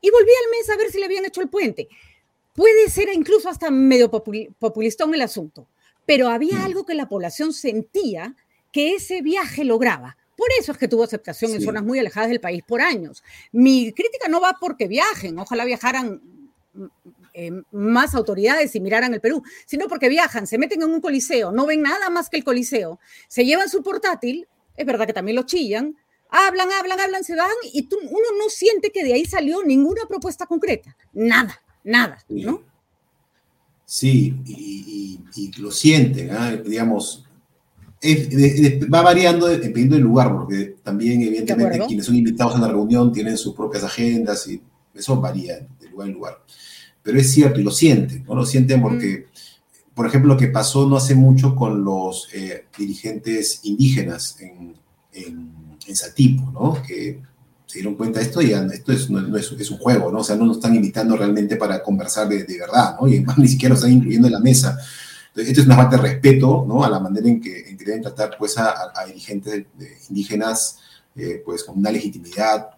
y 0.00 0.10
volví 0.10 0.30
al 0.44 0.50
mes 0.50 0.68
a 0.68 0.76
ver 0.76 0.90
si 0.90 0.98
le 0.98 1.04
habían 1.04 1.24
hecho 1.24 1.40
el 1.40 1.48
puente. 1.48 1.88
Puede 2.54 2.90
ser 2.90 3.08
incluso 3.14 3.48
hasta 3.48 3.70
medio 3.70 4.10
populista 4.10 5.04
en 5.04 5.14
el 5.14 5.22
asunto, 5.22 5.68
pero 6.04 6.28
había 6.28 6.58
mm. 6.58 6.64
algo 6.64 6.84
que 6.84 6.94
la 6.94 7.08
población 7.08 7.52
sentía 7.52 8.34
que 8.72 8.94
ese 8.94 9.22
viaje 9.22 9.64
lograba. 9.64 10.16
Por 10.36 10.48
eso 10.60 10.72
es 10.72 10.78
que 10.78 10.86
tuvo 10.86 11.02
aceptación 11.02 11.52
en 11.52 11.60
zonas 11.60 11.82
muy 11.82 11.98
alejadas 11.98 12.28
del 12.28 12.40
país 12.40 12.62
por 12.62 12.80
años. 12.80 13.24
Mi 13.50 13.92
crítica 13.92 14.28
no 14.28 14.40
va 14.40 14.56
porque 14.60 14.86
viajen, 14.86 15.38
ojalá 15.38 15.64
viajaran 15.64 16.22
mm, 16.74 16.84
eh, 17.34 17.50
más 17.72 18.14
autoridades 18.14 18.74
y 18.74 18.80
miraran 18.80 19.14
el 19.14 19.20
Perú, 19.20 19.42
sino 19.66 19.88
porque 19.88 20.08
viajan, 20.08 20.46
se 20.46 20.58
meten 20.58 20.82
en 20.82 20.90
un 20.90 21.00
coliseo, 21.00 21.52
no 21.52 21.66
ven 21.66 21.82
nada 21.82 22.08
más 22.10 22.30
que 22.30 22.36
el 22.36 22.44
coliseo, 22.44 23.00
se 23.28 23.44
llevan 23.44 23.68
su 23.68 23.82
portátil, 23.82 24.46
es 24.76 24.86
verdad 24.86 25.06
que 25.06 25.12
también 25.12 25.36
lo 25.36 25.42
chillan, 25.42 25.96
hablan, 26.30 26.70
hablan, 26.72 27.00
hablan, 27.00 27.24
se 27.24 27.36
van 27.36 27.50
y 27.72 27.88
uno 27.92 28.38
no 28.38 28.48
siente 28.48 28.90
que 28.90 29.04
de 29.04 29.14
ahí 29.14 29.24
salió 29.24 29.62
ninguna 29.64 30.02
propuesta 30.08 30.46
concreta, 30.46 30.96
nada, 31.12 31.62
nada, 31.84 32.24
¿no? 32.28 32.62
Sí, 33.84 34.34
y, 34.44 35.50
lo 35.58 35.70
sienten, 35.70 36.30
¿ah? 36.30 36.56
digamos, 36.56 37.27
va 38.02 39.02
variando 39.02 39.48
dependiendo 39.48 39.96
del 39.96 40.04
lugar, 40.04 40.32
porque 40.32 40.76
también, 40.82 41.20
evidentemente, 41.22 41.80
quienes 41.86 42.06
son 42.06 42.14
invitados 42.14 42.54
a 42.54 42.60
la 42.60 42.68
reunión 42.68 43.12
tienen 43.12 43.36
sus 43.36 43.54
propias 43.54 43.84
agendas 43.84 44.46
y 44.46 44.60
eso 44.94 45.20
varía 45.20 45.66
de 45.80 45.88
lugar 45.90 46.08
en 46.08 46.14
lugar. 46.14 46.38
Pero 47.02 47.18
es 47.18 47.32
cierto, 47.32 47.60
y 47.60 47.64
lo 47.64 47.70
sienten, 47.70 48.24
¿no? 48.24 48.34
Lo 48.34 48.46
sienten 48.46 48.80
porque, 48.82 49.26
por 49.94 50.06
ejemplo, 50.06 50.34
lo 50.34 50.38
que 50.38 50.48
pasó 50.48 50.86
no 50.86 50.96
hace 50.96 51.14
mucho 51.14 51.56
con 51.56 51.84
los 51.84 52.28
eh, 52.32 52.66
dirigentes 52.76 53.60
indígenas 53.64 54.36
en, 54.40 54.74
en, 55.12 55.52
en, 55.86 55.96
Satipo, 55.96 56.50
¿no? 56.52 56.80
Que 56.82 57.20
se 57.66 57.78
dieron 57.78 57.96
cuenta 57.96 58.20
de 58.20 58.26
esto 58.26 58.40
y 58.40 58.52
esto 58.52 58.92
es, 58.92 59.10
no, 59.10 59.36
es, 59.36 59.52
es, 59.52 59.70
un 59.70 59.78
juego, 59.78 60.12
¿no? 60.12 60.20
O 60.20 60.24
sea, 60.24 60.36
no 60.36 60.46
nos 60.46 60.58
están 60.58 60.74
invitando 60.74 61.16
realmente 61.16 61.56
para 61.56 61.82
conversar 61.82 62.28
de, 62.28 62.44
de 62.44 62.58
verdad, 62.58 62.96
¿no? 63.00 63.08
Y 63.08 63.16
además 63.16 63.38
ni 63.38 63.48
siquiera 63.48 63.74
nos 63.74 63.80
están 63.80 63.96
incluyendo 63.96 64.28
en 64.28 64.34
la 64.34 64.40
mesa 64.40 64.78
esto 65.34 65.60
es 65.60 65.66
una 65.66 65.76
falta 65.76 65.96
de 65.96 66.02
respeto 66.02 66.64
¿no? 66.66 66.82
a 66.82 66.90
la 66.90 67.00
manera 67.00 67.28
en 67.28 67.40
que, 67.40 67.76
deben 67.78 68.02
tratar 68.02 68.36
pues, 68.38 68.56
a, 68.58 68.92
dirigentes 69.06 69.66
indígenas 70.08 70.78
eh, 71.14 71.42
pues, 71.44 71.64
con 71.64 71.78
una 71.78 71.90
legitimidad 71.90 72.68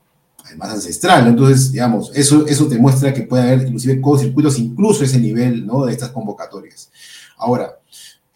además 0.44 0.70
ancestral. 0.70 1.26
Entonces, 1.26 1.72
digamos, 1.72 2.10
eso, 2.14 2.46
eso 2.46 2.66
te 2.68 2.78
muestra 2.78 3.12
que 3.12 3.22
puede 3.22 3.42
haber 3.42 3.66
inclusive 3.66 4.00
circuitos 4.18 4.58
incluso 4.58 5.04
ese 5.04 5.18
nivel 5.18 5.66
¿no? 5.66 5.84
de 5.86 5.92
estas 5.92 6.10
convocatorias. 6.10 6.90
Ahora, 7.36 7.78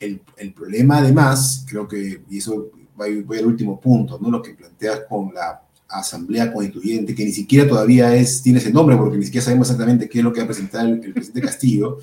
el, 0.00 0.20
el, 0.36 0.52
problema 0.52 0.98
además, 0.98 1.64
creo 1.68 1.86
que, 1.86 2.22
y 2.28 2.38
eso 2.38 2.70
voy, 2.96 3.22
voy, 3.22 3.38
al 3.38 3.46
último 3.46 3.80
punto, 3.80 4.18
¿no? 4.20 4.30
lo 4.30 4.42
que 4.42 4.54
planteas 4.54 5.02
con 5.08 5.32
la 5.34 5.62
Asamblea 5.88 6.52
Constituyente, 6.52 7.14
que 7.14 7.24
ni 7.24 7.32
siquiera 7.32 7.68
todavía 7.68 8.14
es, 8.14 8.42
tiene 8.42 8.58
ese 8.58 8.72
nombre, 8.72 8.96
porque 8.96 9.16
ni 9.16 9.24
siquiera 9.24 9.44
sabemos 9.44 9.68
exactamente 9.68 10.08
qué 10.08 10.18
es 10.18 10.24
lo 10.24 10.32
que 10.32 10.40
va 10.40 10.44
a 10.44 10.48
presentar 10.48 10.86
el, 10.86 11.12
presidente 11.12 11.40
Castillo, 11.40 11.98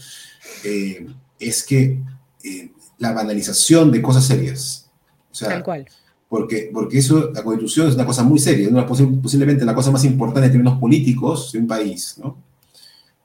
eh, 0.64 1.08
es 1.42 1.64
que 1.64 2.00
eh, 2.44 2.72
la 2.98 3.14
banalización 3.14 3.92
de 3.92 4.02
cosas 4.02 4.26
serias. 4.26 4.90
O 5.32 5.36
sea, 5.36 5.50
Tal 5.50 5.64
cual. 5.64 5.88
Porque, 6.30 6.70
porque 6.72 7.00
eso, 7.00 7.32
la 7.34 7.44
constitución 7.44 7.90
es 7.90 7.96
una 7.96 8.06
cosa 8.06 8.24
muy 8.24 8.40
seria, 8.40 8.68
es 8.68 8.72
una, 8.72 8.86
posiblemente 8.86 9.66
la 9.66 9.76
cosa 9.76 9.92
más 9.92 10.06
importante 10.06 10.46
en 10.46 10.52
términos 10.54 10.80
políticos 10.80 11.52
de 11.52 11.60
un 11.60 11.68
país, 11.68 12.16
¿no? 12.24 12.38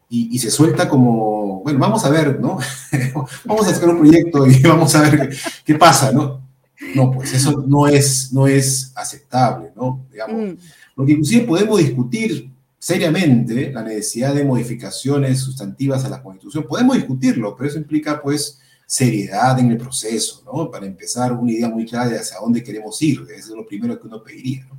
Y, 0.09 0.35
y, 0.35 0.38
se 0.38 0.50
suelta 0.50 0.88
como, 0.88 1.62
bueno, 1.62 1.79
vamos 1.79 2.05
a 2.05 2.11
ver, 2.11 2.40
¿no? 2.40 2.59
vamos 3.44 3.66
a 3.66 3.74
sacar 3.74 3.90
un 3.90 3.98
proyecto 3.98 4.46
y 4.46 4.59
vamos 4.62 4.94
a 4.94 5.02
ver 5.02 5.29
qué, 5.29 5.37
qué, 5.64 5.74
pasa, 5.76 6.12
¿no? 6.12 6.40
No, 6.94 7.11
pues 7.12 7.33
eso 7.33 7.64
no 7.66 7.87
es, 7.87 8.33
no 8.33 8.46
es 8.46 8.92
aceptable, 8.94 9.70
¿no? 9.76 10.05
Digamos, 10.11 10.55
mm. 10.55 10.59
Lo 10.96 11.05
que 11.05 11.12
inclusive 11.12 11.46
podemos 11.46 11.79
discutir 11.79 12.50
seriamente 12.87 13.72
la 13.72 13.83
necesidad 13.83 14.33
de 14.33 14.44
modificaciones 14.44 15.40
sustantivas 15.40 16.05
a 16.05 16.09
la 16.09 16.22
Constitución. 16.22 16.68
Podemos 16.68 16.94
discutirlo, 16.94 17.57
pero 17.57 17.68
eso 17.68 17.79
implica, 17.79 18.22
pues, 18.22 18.61
seriedad 18.87 19.59
en 19.59 19.72
el 19.72 19.77
proceso, 19.77 20.44
¿no? 20.46 20.70
Para 20.70 20.87
empezar, 20.87 21.33
una 21.33 21.51
idea 21.51 21.68
muy 21.68 21.85
clara 21.85 22.09
de 22.11 22.20
hacia 22.20 22.38
dónde 22.38 22.62
queremos 22.62 23.03
ir. 23.03 23.22
Eso 23.22 23.51
es 23.51 23.57
lo 23.57 23.66
primero 23.66 23.99
que 24.01 24.07
uno 24.07 24.22
pediría, 24.22 24.66
¿no? 24.66 24.79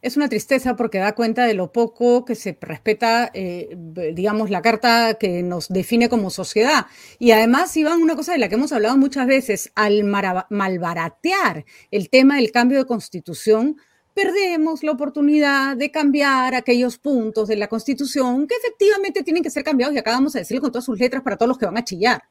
Es 0.00 0.16
una 0.16 0.30
tristeza 0.30 0.76
porque 0.76 0.96
da 0.96 1.14
cuenta 1.14 1.44
de 1.44 1.52
lo 1.52 1.72
poco 1.72 2.24
que 2.24 2.36
se 2.36 2.56
respeta, 2.58 3.30
eh, 3.34 3.76
digamos, 4.14 4.48
la 4.48 4.62
carta 4.62 5.18
que 5.20 5.42
nos 5.42 5.68
define 5.68 6.08
como 6.08 6.30
sociedad. 6.30 6.86
Y 7.18 7.32
además, 7.32 7.76
Iván, 7.76 8.00
una 8.00 8.16
cosa 8.16 8.32
de 8.32 8.38
la 8.38 8.48
que 8.48 8.54
hemos 8.54 8.72
hablado 8.72 8.96
muchas 8.96 9.26
veces, 9.26 9.72
al 9.74 10.04
malbaratear 10.04 11.66
el 11.90 12.08
tema 12.08 12.36
del 12.36 12.50
cambio 12.50 12.78
de 12.78 12.86
constitución, 12.86 13.76
perdemos 14.16 14.82
la 14.82 14.92
oportunidad 14.92 15.76
de 15.76 15.90
cambiar 15.90 16.54
aquellos 16.54 16.96
puntos 16.96 17.48
de 17.48 17.56
la 17.56 17.68
Constitución 17.68 18.46
que 18.46 18.54
efectivamente 18.54 19.22
tienen 19.22 19.42
que 19.42 19.50
ser 19.50 19.62
cambiados 19.62 19.94
y 19.94 19.98
acabamos 19.98 20.32
de 20.32 20.40
decirlo 20.40 20.62
con 20.62 20.72
todas 20.72 20.86
sus 20.86 20.98
letras 20.98 21.22
para 21.22 21.36
todos 21.36 21.48
los 21.48 21.58
que 21.58 21.66
van 21.66 21.76
a 21.76 21.84
chillar 21.84 22.22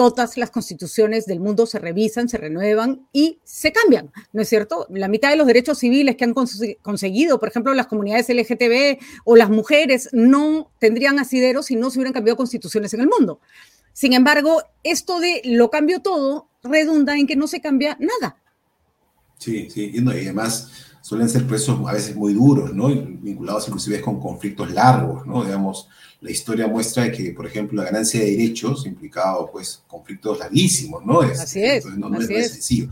todas 0.00 0.38
las 0.38 0.50
constituciones 0.50 1.26
del 1.26 1.40
mundo 1.40 1.66
se 1.66 1.78
revisan, 1.78 2.26
se 2.26 2.38
renuevan 2.38 3.06
y 3.12 3.38
se 3.44 3.70
cambian, 3.70 4.10
¿no 4.32 4.40
es 4.40 4.48
cierto? 4.48 4.86
La 4.88 5.08
mitad 5.08 5.28
de 5.28 5.36
los 5.36 5.46
derechos 5.46 5.78
civiles 5.78 6.16
que 6.16 6.24
han 6.24 6.32
conseguido, 6.32 7.38
por 7.38 7.50
ejemplo, 7.50 7.74
las 7.74 7.86
comunidades 7.86 8.30
LGTB 8.30 8.98
o 9.26 9.36
las 9.36 9.50
mujeres, 9.50 10.08
no 10.12 10.72
tendrían 10.78 11.18
asidero 11.18 11.62
si 11.62 11.76
no 11.76 11.90
se 11.90 11.98
hubieran 11.98 12.14
cambiado 12.14 12.38
constituciones 12.38 12.94
en 12.94 13.02
el 13.02 13.08
mundo. 13.08 13.40
Sin 13.92 14.14
embargo, 14.14 14.62
esto 14.84 15.20
de 15.20 15.42
lo 15.44 15.68
cambio 15.68 16.00
todo 16.00 16.48
redunda 16.62 17.18
en 17.18 17.26
que 17.26 17.36
no 17.36 17.46
se 17.46 17.60
cambia 17.60 17.98
nada. 18.00 18.38
Sí, 19.36 19.68
sí, 19.68 19.90
y 19.92 19.98
además 19.98 20.89
suelen 21.10 21.28
ser 21.28 21.44
procesos 21.44 21.80
a 21.88 21.92
veces 21.92 22.14
muy 22.14 22.34
duros, 22.34 22.72
¿no? 22.72 22.86
Vinculados 22.86 23.66
inclusive 23.66 24.00
con 24.00 24.20
conflictos 24.20 24.70
largos, 24.70 25.26
¿no? 25.26 25.42
Digamos, 25.44 25.88
la 26.20 26.30
historia 26.30 26.68
muestra 26.68 27.10
que, 27.10 27.32
por 27.32 27.48
ejemplo, 27.48 27.82
la 27.82 27.90
ganancia 27.90 28.20
de 28.20 28.30
derechos 28.30 28.86
implicado, 28.86 29.50
pues, 29.50 29.82
conflictos 29.88 30.38
larguísimos, 30.38 31.04
¿no? 31.04 31.24
Es, 31.24 31.40
así 31.40 31.64
es. 31.64 31.84
no, 31.84 32.16
es, 32.16 32.52
sencillo. 32.52 32.90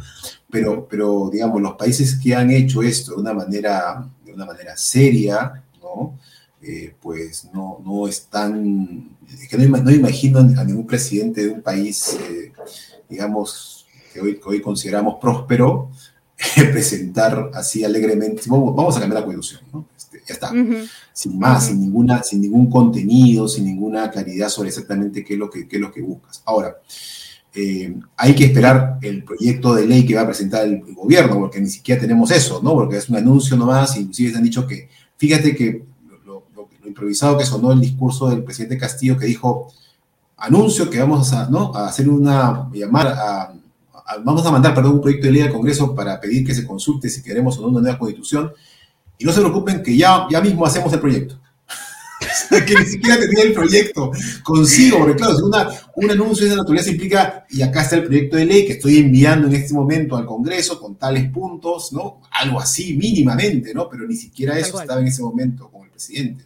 Pero, 0.50 0.88
pero, 0.90 1.30
digamos, 1.32 1.62
los 1.62 1.74
países 1.74 2.18
que 2.20 2.34
han 2.34 2.50
hecho 2.50 2.82
esto 2.82 3.12
de 3.12 3.20
una 3.20 3.32
manera, 3.32 4.04
de 4.26 4.32
una 4.32 4.46
manera 4.46 4.76
seria, 4.76 5.62
¿no? 5.80 6.18
Eh, 6.60 6.92
pues 7.00 7.48
no, 7.54 7.80
no 7.86 8.08
están, 8.08 9.16
es 9.32 9.48
que 9.48 9.56
no, 9.56 9.92
imagino 9.92 10.40
a 10.40 10.64
ningún 10.64 10.88
presidente 10.88 11.42
de 11.42 11.50
un 11.50 11.62
país, 11.62 12.18
eh, 12.28 12.50
digamos, 13.08 13.86
que 14.12 14.20
hoy, 14.20 14.40
que 14.40 14.48
hoy 14.48 14.60
consideramos 14.60 15.18
próspero, 15.20 15.92
presentar 16.72 17.50
así 17.54 17.84
alegremente, 17.84 18.42
vamos, 18.46 18.96
a 18.96 19.00
cambiar 19.00 19.20
la 19.20 19.26
constitución, 19.26 19.62
¿no? 19.72 19.86
Este, 19.96 20.22
ya 20.26 20.34
está, 20.34 20.52
sin 21.12 21.38
más, 21.38 21.66
sin, 21.66 21.80
ninguna, 21.80 22.22
sin 22.22 22.40
ningún 22.40 22.70
contenido, 22.70 23.48
sin 23.48 23.64
ninguna 23.64 24.08
claridad 24.10 24.48
sobre 24.48 24.68
exactamente 24.68 25.24
qué 25.24 25.34
es 25.34 25.38
lo 25.38 25.50
que, 25.50 25.66
qué 25.66 25.76
es 25.76 25.82
lo 25.82 25.90
que 25.90 26.00
buscas. 26.00 26.42
Ahora, 26.44 26.76
eh, 27.54 27.92
hay 28.16 28.34
que 28.36 28.44
esperar 28.44 28.98
el 29.02 29.24
proyecto 29.24 29.74
de 29.74 29.86
ley 29.86 30.06
que 30.06 30.14
va 30.14 30.20
a 30.20 30.26
presentar 30.26 30.64
el, 30.64 30.80
gobierno, 30.94 31.40
porque 31.40 31.60
ni 31.60 31.68
siquiera 31.68 32.00
tenemos 32.00 32.30
eso, 32.30 32.60
¿no? 32.62 32.72
Porque 32.72 32.98
es 32.98 33.08
un 33.08 33.16
anuncio 33.16 33.56
nomás, 33.56 33.96
inclusive 33.96 34.30
se 34.30 34.36
han 34.36 34.44
dicho 34.44 34.66
que, 34.66 34.88
fíjate 35.16 35.56
que 35.56 35.84
lo, 36.24 36.46
improvisado 36.86 37.36
que 37.36 37.44
sonó 37.44 37.72
el 37.72 37.80
discurso 37.80 38.28
del 38.28 38.44
presidente 38.44 38.78
Castillo 38.78 39.18
que 39.18 39.26
dijo, 39.26 39.72
anuncio 40.36 40.88
que 40.88 41.00
vamos 41.00 41.32
a, 41.32 41.50
¿no? 41.50 41.74
a 41.74 41.88
hacer 41.88 42.08
una, 42.08 42.70
llamar 42.72 43.08
a 43.08 43.57
vamos 44.24 44.46
a 44.46 44.50
mandar, 44.50 44.74
perdón, 44.74 44.94
un 44.94 45.00
proyecto 45.00 45.26
de 45.26 45.32
ley 45.32 45.42
al 45.42 45.52
Congreso 45.52 45.94
para 45.94 46.20
pedir 46.20 46.46
que 46.46 46.54
se 46.54 46.66
consulte 46.66 47.08
si 47.08 47.22
queremos 47.22 47.58
o 47.58 47.62
no 47.62 47.68
una 47.68 47.80
nueva 47.80 47.98
constitución. 47.98 48.52
Y 49.18 49.24
no 49.24 49.32
se 49.32 49.40
preocupen 49.40 49.82
que 49.82 49.96
ya, 49.96 50.26
ya 50.30 50.40
mismo 50.40 50.64
hacemos 50.64 50.92
el 50.92 51.00
proyecto. 51.00 51.38
que 52.66 52.74
ni 52.74 52.84
siquiera 52.84 53.18
tenía 53.18 53.44
el 53.44 53.52
proyecto 53.52 54.10
consigo, 54.42 54.98
porque 54.98 55.16
claro, 55.16 55.36
una, 55.44 55.68
un 56.00 56.10
anuncio 56.10 56.44
de 56.44 56.52
esa 56.52 56.58
naturaleza 56.58 56.90
implica, 56.90 57.46
y 57.50 57.62
acá 57.62 57.82
está 57.82 57.96
el 57.96 58.04
proyecto 58.04 58.36
de 58.36 58.44
ley 58.44 58.66
que 58.66 58.74
estoy 58.74 58.98
enviando 58.98 59.48
en 59.48 59.54
este 59.54 59.74
momento 59.74 60.16
al 60.16 60.26
Congreso 60.26 60.80
con 60.80 60.96
tales 60.96 61.30
puntos, 61.30 61.92
¿no? 61.92 62.20
Algo 62.30 62.60
así, 62.60 62.96
mínimamente, 62.96 63.74
¿no? 63.74 63.88
Pero 63.88 64.06
ni 64.06 64.14
siquiera 64.14 64.58
eso 64.58 64.80
estaba 64.80 65.00
en 65.00 65.08
ese 65.08 65.22
momento 65.22 65.70
con 65.70 65.84
el 65.84 65.90
presidente. 65.90 66.44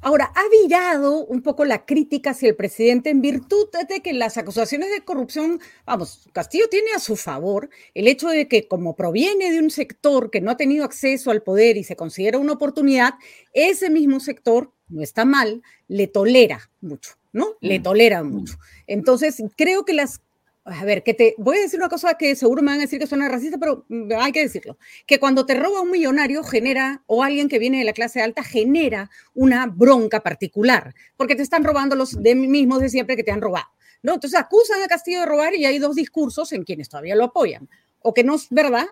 Ahora, 0.00 0.32
ha 0.34 0.42
virado 0.62 1.24
un 1.24 1.42
poco 1.42 1.64
la 1.64 1.84
crítica 1.84 2.30
hacia 2.30 2.48
el 2.48 2.56
presidente 2.56 3.10
en 3.10 3.20
virtud 3.20 3.68
de 3.88 4.00
que 4.00 4.12
las 4.12 4.36
acusaciones 4.36 4.90
de 4.90 5.04
corrupción, 5.04 5.60
vamos, 5.86 6.28
Castillo 6.32 6.64
tiene 6.70 6.88
a 6.96 6.98
su 6.98 7.16
favor 7.16 7.70
el 7.94 8.08
hecho 8.08 8.28
de 8.28 8.48
que 8.48 8.66
como 8.66 8.96
proviene 8.96 9.52
de 9.52 9.60
un 9.60 9.70
sector 9.70 10.30
que 10.30 10.40
no 10.40 10.50
ha 10.50 10.56
tenido 10.56 10.84
acceso 10.84 11.30
al 11.30 11.42
poder 11.42 11.76
y 11.76 11.84
se 11.84 11.96
considera 11.96 12.38
una 12.38 12.54
oportunidad, 12.54 13.14
ese 13.52 13.90
mismo 13.90 14.20
sector, 14.20 14.72
no 14.88 15.02
está 15.02 15.24
mal, 15.24 15.62
le 15.86 16.08
tolera 16.08 16.70
mucho, 16.80 17.12
¿no? 17.32 17.56
Le 17.60 17.78
mm. 17.78 17.82
tolera 17.82 18.22
mm. 18.22 18.30
mucho. 18.30 18.58
Entonces, 18.86 19.42
creo 19.56 19.84
que 19.84 19.94
las 19.94 20.20
a 20.64 20.84
ver, 20.84 21.02
que 21.02 21.14
te 21.14 21.34
voy 21.38 21.56
a 21.56 21.62
decir 21.62 21.78
una 21.78 21.88
cosa 21.88 22.14
que 22.14 22.36
seguro 22.36 22.62
me 22.62 22.70
van 22.70 22.78
a 22.78 22.82
decir 22.82 22.98
que 22.98 23.06
suena 23.06 23.28
racista, 23.28 23.58
pero 23.58 23.84
mm, 23.88 24.12
hay 24.18 24.32
que 24.32 24.40
decirlo, 24.40 24.78
que 25.06 25.18
cuando 25.18 25.46
te 25.46 25.54
roba 25.54 25.80
un 25.80 25.90
millonario 25.90 26.42
genera, 26.44 27.02
o 27.06 27.22
alguien 27.22 27.48
que 27.48 27.58
viene 27.58 27.78
de 27.78 27.84
la 27.84 27.92
clase 27.92 28.20
alta, 28.20 28.44
genera 28.44 29.10
una 29.34 29.66
bronca 29.66 30.20
particular, 30.20 30.94
porque 31.16 31.34
te 31.34 31.42
están 31.42 31.64
robando 31.64 31.96
los 31.96 32.22
de 32.22 32.34
mismos 32.34 32.80
de 32.80 32.90
siempre 32.90 33.16
que 33.16 33.24
te 33.24 33.30
han 33.30 33.40
robado, 33.40 33.68
¿no? 34.02 34.14
Entonces 34.14 34.38
acusan 34.38 34.82
a 34.82 34.88
Castillo 34.88 35.20
de 35.20 35.26
robar 35.26 35.54
y 35.54 35.64
hay 35.64 35.78
dos 35.78 35.96
discursos 35.96 36.52
en 36.52 36.64
quienes 36.64 36.88
todavía 36.88 37.16
lo 37.16 37.24
apoyan, 37.24 37.68
o 38.02 38.12
que 38.12 38.22
no 38.22 38.34
es 38.34 38.46
verdad, 38.50 38.86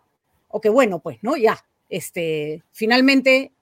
o 0.48 0.60
que 0.60 0.70
bueno, 0.70 1.00
pues, 1.00 1.18
¿no? 1.22 1.36
Ya, 1.36 1.64
este, 1.90 2.62
finalmente 2.72 3.52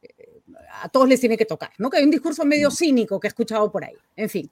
a 0.82 0.88
todos 0.88 1.08
les 1.08 1.20
tiene 1.20 1.36
que 1.36 1.44
tocar, 1.44 1.70
¿no? 1.78 1.90
Que 1.90 1.98
hay 1.98 2.04
un 2.04 2.10
discurso 2.10 2.44
medio 2.44 2.70
cínico 2.70 3.20
que 3.20 3.26
he 3.26 3.30
escuchado 3.30 3.70
por 3.70 3.84
ahí, 3.84 3.94
en 4.16 4.28
fin. 4.28 4.50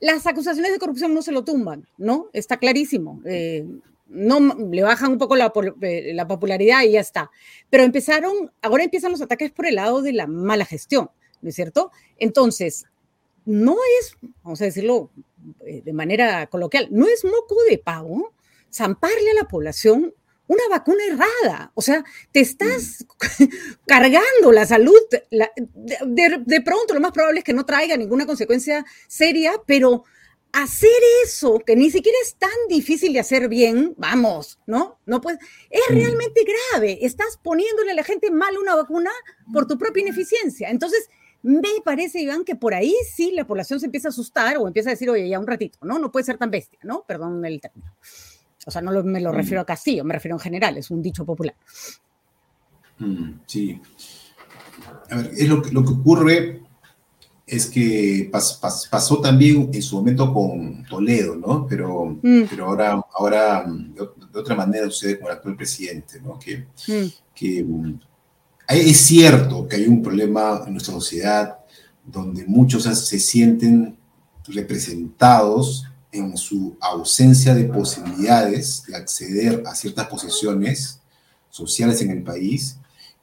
Las 0.00 0.26
acusaciones 0.26 0.72
de 0.72 0.78
corrupción 0.78 1.14
no 1.14 1.22
se 1.22 1.32
lo 1.32 1.44
tumban, 1.44 1.86
¿no? 1.96 2.28
Está 2.32 2.58
clarísimo. 2.58 3.20
Eh, 3.24 3.66
no 4.08 4.40
le 4.40 4.82
bajan 4.82 5.12
un 5.12 5.18
poco 5.18 5.36
eh, 5.36 6.12
la, 6.14 6.28
popularidad 6.28 6.82
y 6.82 6.92
ya 6.92 7.00
está. 7.00 7.30
Pero 7.70 7.82
empezaron, 7.82 8.52
ahora 8.62 8.84
empiezan 8.84 9.10
los 9.10 9.22
ataques 9.22 9.50
por 9.50 9.66
el 9.66 9.76
lado 9.76 10.02
de 10.02 10.12
la 10.12 10.26
mala 10.26 10.64
gestión, 10.64 11.10
¿no 11.40 11.48
es 11.48 11.54
cierto? 11.54 11.90
Entonces, 12.18 12.86
no 13.44 13.76
es, 14.00 14.16
vamos 14.42 14.60
a 14.60 14.64
decirlo 14.64 15.10
eh, 15.64 15.82
de 15.84 15.92
manera 15.92 16.46
coloquial, 16.48 16.88
no 16.90 17.06
es 17.06 17.24
moco 17.24 17.56
de 17.68 17.78
pavo 17.78 18.32
zamparle 18.72 19.30
a 19.30 19.42
la 19.42 19.48
población 19.48 20.14
una 20.48 20.62
vacuna 20.70 21.02
errada. 21.06 21.72
O 21.74 21.82
sea, 21.82 22.04
te 22.32 22.40
estás 22.40 23.04
mm. 23.38 23.44
cargando 23.86 24.52
la 24.52 24.66
salud. 24.66 24.98
de, 25.30 26.60
pronto, 26.62 26.94
lo 26.94 27.00
más 27.00 27.12
probable 27.12 27.40
es 27.40 27.44
que 27.44 27.52
no 27.52 27.66
traiga 27.66 27.96
ninguna 27.96 28.26
consecuencia 28.26 28.84
seria, 29.08 29.52
pero 29.66 30.04
hacer 30.52 30.90
eso, 31.24 31.58
que 31.66 31.76
ni 31.76 31.90
siquiera 31.90 32.16
es 32.22 32.36
tan 32.36 32.50
difícil 32.68 33.12
de 33.12 33.20
hacer 33.20 33.48
bien, 33.48 33.94
vamos, 33.98 34.58
¿no? 34.66 35.00
No 35.04 35.20
puedes, 35.20 35.38
es 35.68 35.82
mm. 35.90 35.94
realmente 35.94 36.44
grave. 36.72 36.98
Estás 37.02 37.38
poniéndole 37.42 37.90
a 37.90 37.94
la 37.94 38.04
gente 38.04 38.30
mal 38.30 38.56
una 38.56 38.74
vacuna 38.74 39.10
por 39.52 39.66
tu 39.66 39.76
propia 39.76 40.02
ineficiencia. 40.02 40.70
Entonces, 40.70 41.10
me 41.42 41.68
parece, 41.84 42.20
Iván, 42.20 42.44
que 42.44 42.56
por 42.56 42.74
ahí 42.74 42.94
sí 43.14 43.32
la 43.32 43.46
población 43.46 43.78
se 43.78 43.86
empieza 43.86 44.08
a 44.08 44.10
asustar 44.10 44.56
o 44.56 44.66
empieza 44.66 44.90
a 44.90 44.94
decir, 44.94 45.10
oye, 45.10 45.28
ya 45.28 45.38
un 45.38 45.46
ratito, 45.46 45.78
¿no? 45.82 45.98
No 45.98 46.10
puede 46.10 46.24
ser 46.24 46.38
tan 46.38 46.50
bestia, 46.50 46.78
¿no? 46.82 47.04
Perdón 47.06 47.44
el 47.44 47.60
término. 47.60 47.94
O 48.66 48.70
sea, 48.70 48.82
no 48.82 48.90
me 49.04 49.20
lo 49.20 49.32
mm. 49.32 49.36
refiero 49.36 49.60
a 49.60 49.64
Castillo, 49.64 50.04
me 50.04 50.14
refiero 50.14 50.34
en 50.34 50.40
general, 50.40 50.76
es 50.76 50.90
un 50.90 51.00
dicho 51.00 51.24
popular. 51.24 51.54
Mm, 52.98 53.30
sí. 53.46 53.80
A 55.08 55.16
ver, 55.16 55.30
es 55.36 55.48
lo, 55.48 55.62
que, 55.62 55.70
lo 55.70 55.84
que 55.84 55.92
ocurre 55.92 56.62
es 57.46 57.66
que 57.66 58.28
pasó 58.30 59.20
también 59.20 59.70
en 59.72 59.82
su 59.82 59.96
momento 59.96 60.34
con 60.34 60.84
Toledo, 60.84 61.36
¿no? 61.36 61.64
Pero, 61.68 62.18
mm. 62.20 62.42
pero 62.50 62.66
ahora, 62.66 63.00
ahora 63.14 63.64
de, 63.66 64.38
otra 64.38 64.56
manera 64.56 64.86
sucede 64.86 65.20
con 65.20 65.28
el 65.28 65.36
actual 65.36 65.56
presidente, 65.56 66.20
¿no? 66.20 66.36
Que, 66.36 66.66
que 67.32 67.64
es 68.68 68.96
cierto 68.96 69.68
que 69.68 69.76
hay 69.76 69.86
un 69.86 70.02
problema 70.02 70.64
en 70.66 70.72
nuestra 70.72 70.92
sociedad 70.92 71.58
donde 72.04 72.44
muchos 72.46 72.82
se 72.82 73.18
sienten 73.20 73.96
representados 74.48 75.86
en 76.16 76.36
su 76.36 76.76
ausencia 76.80 77.54
de 77.54 77.64
posibilidades 77.64 78.82
de 78.86 78.96
acceder 78.96 79.62
a 79.66 79.74
ciertas 79.74 80.06
posiciones 80.06 81.00
sociales 81.50 82.00
en 82.02 82.10
el 82.10 82.22
país 82.22 82.78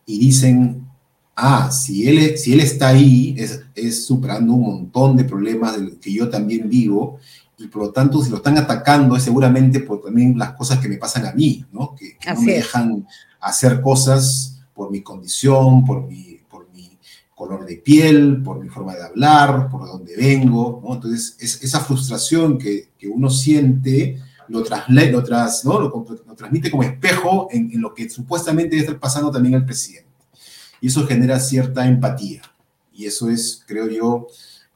y 0.05 0.19
dicen, 0.19 0.87
ah, 1.35 1.71
si 1.71 2.07
él, 2.07 2.37
si 2.37 2.53
él 2.53 2.59
está 2.59 2.89
ahí, 2.89 3.35
es, 3.37 3.61
es 3.75 4.05
superando 4.05 4.53
un 4.53 4.61
montón 4.61 5.15
de 5.17 5.23
problemas 5.23 5.77
que 6.01 6.13
yo 6.13 6.29
también 6.29 6.69
vivo 6.69 7.19
y 7.57 7.67
por 7.67 7.83
lo 7.83 7.91
tanto, 7.91 8.21
si 8.21 8.29
lo 8.29 8.37
están 8.37 8.57
atacando 8.57 9.15
es 9.15 9.23
seguramente 9.23 9.79
por 9.79 10.01
también 10.01 10.37
las 10.37 10.53
cosas 10.53 10.79
que 10.79 10.89
me 10.89 10.97
pasan 10.97 11.25
a 11.25 11.33
mí, 11.33 11.65
¿no? 11.71 11.95
Que, 11.95 12.17
no 12.33 12.41
me 12.41 12.53
dejan 12.53 13.07
hacer 13.39 13.81
cosas 13.81 14.59
por 14.73 14.91
mi 14.91 15.01
condición, 15.01 15.85
por 15.85 16.07
mi 16.07 16.32
color 17.35 17.65
de 17.65 17.77
piel, 17.77 18.41
por 18.43 18.59
mi 18.59 18.69
forma 18.69 18.95
de 18.95 19.03
hablar, 19.03 19.69
por 19.69 19.85
dónde 19.85 20.15
vengo, 20.15 20.81
¿no? 20.83 20.95
Entonces, 20.95 21.35
es, 21.39 21.63
esa 21.63 21.79
frustración 21.79 22.57
que, 22.57 22.89
que 22.97 23.07
uno 23.07 23.29
siente 23.29 24.19
lo, 24.47 24.59
lo, 24.59 25.23
tras, 25.23 25.65
¿no? 25.65 25.79
lo, 25.79 26.05
transmite 26.35 26.69
como 26.69 26.83
espejo 26.83 27.47
en, 27.51 27.71
en, 27.71 27.81
lo 27.81 27.93
que 27.93 28.09
supuestamente 28.09 28.75
debe 28.75 28.85
estar 28.85 28.99
pasando 28.99 29.31
también 29.31 29.55
el 29.55 29.65
presidente. 29.65 30.09
Y 30.81 30.87
eso 30.87 31.07
genera 31.07 31.39
cierta 31.39 31.87
empatía. 31.87 32.41
Y 32.93 33.05
eso 33.05 33.29
es, 33.29 33.63
creo 33.65 33.87
yo, 33.87 34.27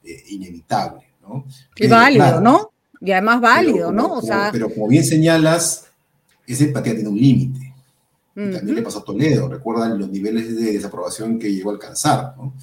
eh, 0.03 0.23
inevitable, 0.29 1.05
¿no? 1.21 1.45
Y 1.75 1.87
válido, 1.87 2.41
¿no? 2.41 2.71
Y 2.99 3.11
además 3.11 3.41
válido, 3.41 3.91
¿no? 3.91 4.13
O 4.13 4.21
sea... 4.21 4.49
pero 4.51 4.69
como 4.73 4.87
bien 4.87 5.03
señalas, 5.03 5.87
esa 6.47 6.63
empatía 6.63 6.95
tiene 6.95 7.09
un 7.09 7.17
límite. 7.17 7.66
También 8.37 8.75
le 8.75 8.81
pasó 8.83 8.99
a 8.99 9.03
Toledo, 9.03 9.49
recuerdan 9.49 9.97
los 9.97 10.09
niveles 10.11 10.55
de 10.55 10.73
desaprobación 10.73 11.39
que 11.39 11.51
llegó 11.51 11.71
a 11.71 11.73
alcanzar, 11.73 12.35
¿no? 12.37 12.53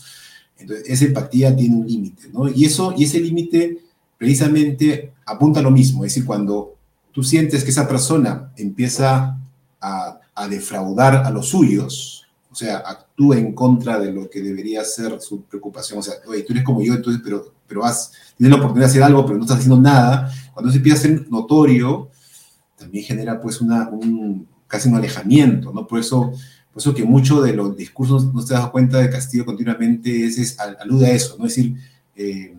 Entonces, 0.57 0.89
esa 0.89 1.07
empatía 1.07 1.57
tiene 1.57 1.75
un 1.75 1.85
límite, 1.85 2.29
¿no? 2.33 2.49
Y, 2.49 2.65
eso, 2.65 2.95
y 2.97 3.03
ese 3.03 3.19
límite 3.19 3.81
precisamente 4.17 5.15
apunta 5.27 5.59
a 5.59 5.65
lo 5.65 5.73
mismo, 5.73 6.05
es 6.05 6.13
decir, 6.13 6.25
cuando 6.25 6.77
tú 7.11 7.25
sientes 7.25 7.65
que 7.65 7.71
esa 7.71 7.89
persona 7.89 8.53
empieza 8.57 9.37
a, 9.81 10.21
a 10.33 10.49
defraudar 10.49 11.17
a 11.17 11.31
los 11.31 11.49
suyos, 11.49 12.25
o 12.53 12.55
sea, 12.55 12.77
actúa 12.77 13.37
en 13.37 13.53
contra 13.53 13.99
de 13.99 14.13
lo 14.13 14.31
que 14.31 14.41
debería 14.41 14.85
ser 14.85 15.21
su 15.21 15.43
preocupación, 15.43 15.99
o 15.99 16.03
sea, 16.03 16.15
oye, 16.29 16.45
tú 16.45 16.53
eres 16.53 16.63
como 16.65 16.83
yo, 16.83 16.95
entonces, 16.95 17.21
pero, 17.25 17.53
pero 17.67 17.85
has, 17.85 18.13
tienes 18.37 18.51
la 18.51 18.63
oportunidad 18.63 18.87
de 18.87 18.91
hacer 18.93 19.03
algo, 19.03 19.27
pero 19.27 19.39
no 19.39 19.45
estás 19.45 19.59
haciendo 19.59 19.81
nada, 19.81 20.33
Cuando 20.53 20.71
se 20.71 20.77
empieza 20.77 20.99
a 20.99 21.03
ser 21.03 21.29
notorio, 21.29 22.11
también 22.79 23.05
genera 23.05 23.41
pues 23.41 23.61
una, 23.61 23.89
un, 23.89 24.47
casi 24.75 24.89
un 24.89 24.97
alejamiento, 24.97 25.73
¿no? 25.73 25.87
Por 25.87 26.01
eso, 26.01 26.33
por 26.73 26.81
eso 26.81 26.93
que 26.93 27.05
mucho 27.05 27.41
de 27.41 27.53
los 27.53 27.77
discursos, 27.77 28.35
no 28.35 28.43
se 28.43 28.55
da 28.55 28.73
cuenta 28.73 28.99
de 28.99 29.09
Castillo 29.09 29.47
continuamente, 29.47 30.27
es, 30.27 30.59
alude 30.59 31.07
a 31.07 31.13
eso, 31.13 31.37
¿no? 31.39 31.47
Es 31.47 31.55
decir, 31.55 31.77
eh, 32.17 32.57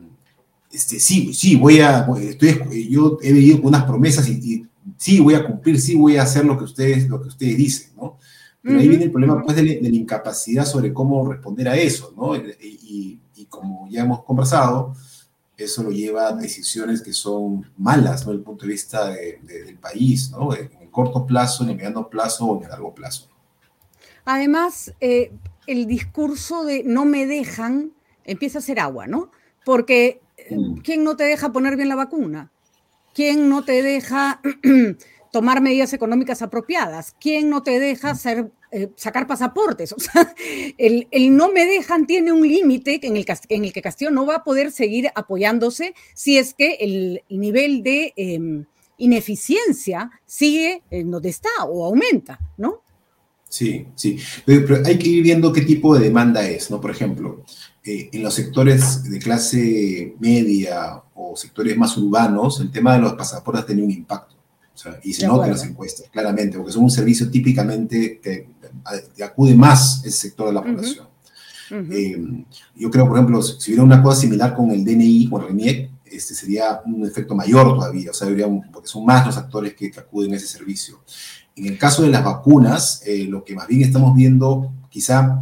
este, 0.71 0.97
sí, 0.97 1.33
sí, 1.33 1.57
voy 1.57 1.81
a, 1.81 2.07
estoy, 2.21 2.87
yo 2.89 3.17
he 3.21 3.33
venido 3.33 3.57
con 3.57 3.67
unas 3.67 3.83
promesas 3.83 4.29
y, 4.29 4.65
sí, 4.95 5.19
voy 5.19 5.33
a 5.33 5.45
cumplir, 5.45 5.81
sí, 5.81 5.95
voy 5.95 6.15
a 6.15 6.23
hacer 6.23 6.45
lo 6.45 6.57
que 6.57 6.63
ustedes, 6.63 7.09
lo 7.09 7.21
que 7.21 7.27
ustedes 7.27 7.57
dicen, 7.57 7.91
¿no? 7.97 8.17
Pero 8.61 8.79
ahí 8.79 8.87
viene 8.87 9.03
el 9.03 9.11
problema, 9.11 9.43
pues, 9.43 9.57
de, 9.57 9.79
la 9.81 9.89
incapacidad 9.89 10.65
sobre 10.65 10.93
cómo 10.93 11.29
responder 11.29 11.67
a 11.67 11.75
eso, 11.75 12.13
¿no? 12.15 12.35
Y, 12.37 13.19
como 13.49 13.87
ya 13.89 14.03
hemos 14.03 14.23
conversado, 14.23 14.95
eso 15.55 15.83
lo 15.83 15.91
lleva 15.91 16.29
a 16.29 16.33
decisiones 16.33 17.01
que 17.01 17.13
son 17.13 17.65
malas, 17.77 18.25
¿no? 18.25 18.31
Desde 18.31 18.39
el 18.39 18.45
punto 18.45 18.65
de 18.65 18.71
vista 18.71 19.09
del 19.09 19.77
país, 19.79 20.31
¿no? 20.31 20.55
En 20.55 20.84
corto 20.95 21.25
plazo, 21.25 21.63
en 21.63 21.71
el 21.71 21.75
mediano 21.75 22.09
plazo 22.09 22.45
o 22.45 22.57
en 22.57 22.63
el 22.63 22.69
largo 22.69 22.95
plazo. 22.95 23.27
Además, 24.23 24.93
eh, 25.01 25.33
el 25.67 25.87
discurso 25.87 26.63
de 26.63 26.83
no 26.85 27.03
me 27.03 27.25
dejan 27.25 27.91
empieza 28.23 28.59
a 28.59 28.61
ser 28.61 28.79
agua, 28.79 29.05
¿no? 29.05 29.29
Porque 29.65 30.21
mm. 30.49 30.77
¿quién 30.77 31.03
no 31.03 31.17
te 31.17 31.25
deja 31.25 31.51
poner 31.51 31.75
bien 31.75 31.89
la 31.89 31.95
vacuna? 31.95 32.49
¿Quién 33.13 33.49
no 33.49 33.65
te 33.65 33.83
deja 33.83 34.39
tomar 35.33 35.59
medidas 35.59 35.91
económicas 35.91 36.41
apropiadas? 36.41 37.13
¿Quién 37.19 37.49
no 37.49 37.61
te 37.61 37.77
deja 37.77 38.11
hacer, 38.11 38.51
eh, 38.71 38.89
sacar 38.95 39.27
pasaportes? 39.27 39.93
O 39.97 39.99
sea, 39.99 40.33
el, 40.77 41.35
no 41.35 41.51
me 41.51 41.65
dejan 41.65 42.07
tiene 42.07 42.31
un 42.31 42.47
límite 42.47 43.05
en 43.05 43.17
el, 43.17 43.25
en 43.49 43.65
el 43.65 43.73
que 43.73 43.81
Castillo 43.81 44.11
no 44.11 44.25
va 44.25 44.37
a 44.37 44.43
poder 44.45 44.71
seguir 44.71 45.09
apoyándose 45.13 45.93
si 46.13 46.37
es 46.37 46.53
que 46.53 46.75
el, 46.79 47.21
nivel 47.29 47.83
de 47.83 48.13
em, 48.15 48.65
ineficiencia 48.97 50.09
sigue 50.25 50.83
en 50.89 51.11
donde 51.11 51.29
está 51.29 51.49
o 51.67 51.85
aumenta, 51.85 52.39
¿no? 52.57 52.81
Sí, 53.47 53.87
sí. 53.95 54.17
Pero, 54.45 54.85
hay 54.85 54.97
que 54.97 55.07
ir 55.07 55.23
viendo 55.23 55.53
qué 55.53 55.61
tipo 55.61 55.95
de 55.95 56.05
demanda 56.05 56.47
es, 56.47 56.69
¿no? 56.71 56.81
Por 56.81 56.91
ejemplo, 56.91 57.43
eh, 57.83 58.09
en 58.11 58.23
los 58.23 58.33
sectores 58.33 59.03
de 59.03 59.19
clase 59.19 60.15
media 60.19 61.01
o 61.13 61.35
sectores 61.35 61.77
más 61.77 61.95
urbanos, 61.97 62.59
el 62.59 62.71
tema 62.71 62.93
de 62.93 62.99
los 62.99 63.13
pasaportes 63.13 63.63
ha 63.63 63.65
tenido 63.65 63.85
un 63.85 63.93
impacto 63.93 64.35
y 65.03 65.13
se 65.13 65.25
nota 65.25 65.45
en 65.45 65.51
las 65.51 65.63
encuestas, 65.63 66.09
claramente, 66.11 66.57
porque 66.57 66.73
son 66.73 66.83
un 66.83 66.91
servicio 66.91 67.29
típicamente 67.29 68.19
que 68.21 69.23
acude 69.23 69.55
más 69.55 70.03
ese 70.03 70.17
sector 70.27 70.47
de 70.47 70.53
la 70.53 70.61
población. 70.61 71.07
Eh, 71.71 72.43
yo 72.75 72.91
creo, 72.91 73.07
por 73.07 73.17
ejemplo, 73.17 73.41
si 73.41 73.71
hubiera 73.71 73.83
una 73.83 74.03
cosa 74.03 74.21
similar 74.21 74.53
con 74.53 74.71
el 74.71 74.83
DNI, 74.83 75.29
con 75.29 75.41
el 75.41 75.47
RENIEC, 75.47 75.89
este 76.17 76.33
sería 76.33 76.81
un 76.85 77.05
efecto 77.05 77.35
mayor 77.35 77.75
todavía, 77.75 78.11
o 78.11 78.13
sea, 78.13 78.27
porque 78.71 78.87
son 78.87 79.05
más 79.05 79.25
los 79.25 79.37
actores 79.37 79.73
que, 79.73 79.91
acuden 79.97 80.33
a 80.33 80.37
ese 80.37 80.47
servicio. 80.47 81.01
En 81.55 81.67
el 81.67 81.77
caso 81.77 82.03
de 82.03 82.09
las 82.09 82.23
vacunas, 82.23 83.01
eh, 83.05 83.25
lo 83.25 83.43
que 83.43 83.55
más 83.55 83.67
bien 83.67 83.81
estamos 83.81 84.15
viendo 84.15 84.73
quizá 84.89 85.39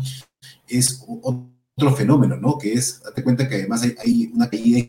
es 0.67 1.03
otro 1.07 1.95
fenómeno, 1.95 2.37
¿no? 2.37 2.57
Que 2.57 2.73
es, 2.73 3.01
date 3.03 3.23
cuenta 3.23 3.47
que 3.47 3.55
además 3.55 3.83
hay, 3.83 3.95
hay 4.03 4.31
una 4.33 4.49
caída 4.49 4.87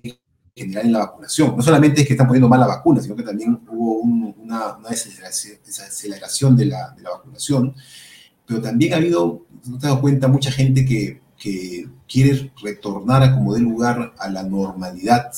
general 0.54 0.86
en 0.86 0.92
la 0.92 1.00
vacunación. 1.00 1.56
No 1.56 1.62
solamente 1.62 2.02
es 2.02 2.06
que 2.06 2.12
están 2.14 2.26
poniendo 2.26 2.48
mal 2.48 2.60
la 2.60 2.66
vacuna, 2.66 3.00
sino 3.00 3.16
que 3.16 3.22
también 3.22 3.60
hubo 3.68 4.00
una, 4.00 4.76
desaceleración 4.88 6.56
de 6.56 6.66
la, 6.66 6.90
de 6.90 7.02
la, 7.02 7.10
vacunación, 7.10 7.74
pero 8.46 8.60
también 8.60 8.92
ha 8.92 8.96
habido, 8.96 9.46
no 9.66 9.78
te 9.78 9.86
dado 9.86 10.00
cuenta, 10.00 10.28
mucha 10.28 10.50
gente 10.50 10.84
que, 10.84 11.20
que 11.36 11.88
quiere 12.06 12.52
retornar 12.62 13.22
a 13.22 13.34
como 13.34 13.54
dé 13.54 13.60
lugar 13.60 14.14
a 14.18 14.30
la 14.30 14.42
normalidad 14.42 15.30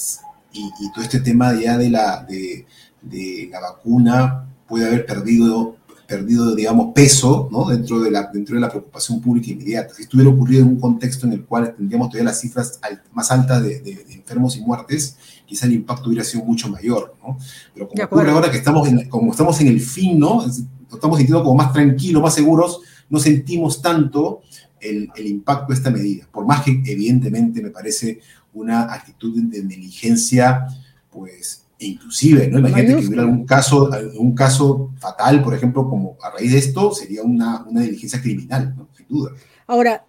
y, 0.56 0.84
y, 0.84 0.92
todo 0.92 1.04
este 1.04 1.20
tema 1.20 1.54
ya 1.54 1.76
de 1.76 1.90
la, 1.90 2.24
de, 2.24 2.66
de 3.02 3.48
la 3.50 3.60
vacuna 3.60 4.48
puede 4.66 4.86
haber 4.86 5.06
perdido 5.06 5.76
perdido, 6.06 6.54
digamos, 6.54 6.92
peso 6.94 7.48
¿no? 7.50 7.66
dentro, 7.66 8.00
de 8.00 8.10
la, 8.10 8.30
dentro 8.32 8.54
de 8.54 8.60
la 8.60 8.68
preocupación 8.68 9.20
pública 9.20 9.50
inmediata. 9.50 9.94
Si 9.94 10.02
esto 10.02 10.16
hubiera 10.16 10.32
ocurrido 10.32 10.62
en 10.62 10.68
un 10.68 10.80
contexto 10.80 11.26
en 11.26 11.32
el 11.34 11.44
cual 11.44 11.74
tendríamos 11.76 12.08
todavía 12.08 12.30
las 12.30 12.40
cifras 12.40 12.80
más 13.12 13.30
altas 13.30 13.62
de, 13.62 14.06
enfermos 14.10 14.56
y 14.56 14.60
muertes, 14.60 15.16
quizá 15.44 15.66
el 15.66 15.72
impacto 15.72 16.08
hubiera 16.08 16.24
sido 16.24 16.44
mucho 16.44 16.68
mayor. 16.68 17.14
¿no? 17.22 17.36
Pero 17.74 17.88
como 17.88 18.04
ocurre 18.04 18.30
ahora 18.30 18.50
que 18.50 18.58
estamos 18.58 18.88
en, 18.88 19.08
como 19.08 19.32
estamos 19.32 19.60
en 19.60 19.68
el 19.68 19.80
fin, 19.80 20.18
¿no? 20.18 20.44
estamos 20.44 21.18
sintiendo 21.18 21.42
como 21.42 21.56
más 21.56 21.72
tranquilos, 21.72 22.22
más 22.22 22.34
seguros, 22.34 22.80
no 23.08 23.18
sentimos 23.18 23.82
tanto 23.82 24.42
el, 24.80 25.10
el, 25.16 25.26
impacto 25.26 25.72
de 25.72 25.74
esta 25.74 25.90
medida. 25.90 26.28
Por 26.30 26.46
más 26.46 26.62
que 26.62 26.82
evidentemente 26.86 27.62
me 27.62 27.70
parece 27.70 28.20
una 28.56 28.92
actitud 28.92 29.40
de 29.42 29.62
negligencia, 29.62 30.66
pues 31.10 31.62
e 31.78 31.86
inclusive, 31.88 32.48
¿no? 32.48 32.58
Imagínate 32.58 33.00
que 33.00 33.06
hubiera 33.06 33.22
algún 33.22 33.44
caso, 33.44 33.90
un 34.18 34.34
caso 34.34 34.92
fatal, 34.98 35.42
por 35.42 35.54
ejemplo, 35.54 35.88
como 35.88 36.16
a 36.22 36.30
raíz 36.30 36.52
de 36.52 36.58
esto, 36.58 36.92
sería 36.92 37.22
una, 37.22 37.64
una 37.64 37.82
diligencia 37.82 38.20
criminal, 38.20 38.74
¿no? 38.74 38.88
Sin 38.96 39.06
duda. 39.08 39.32
Ahora, 39.66 40.06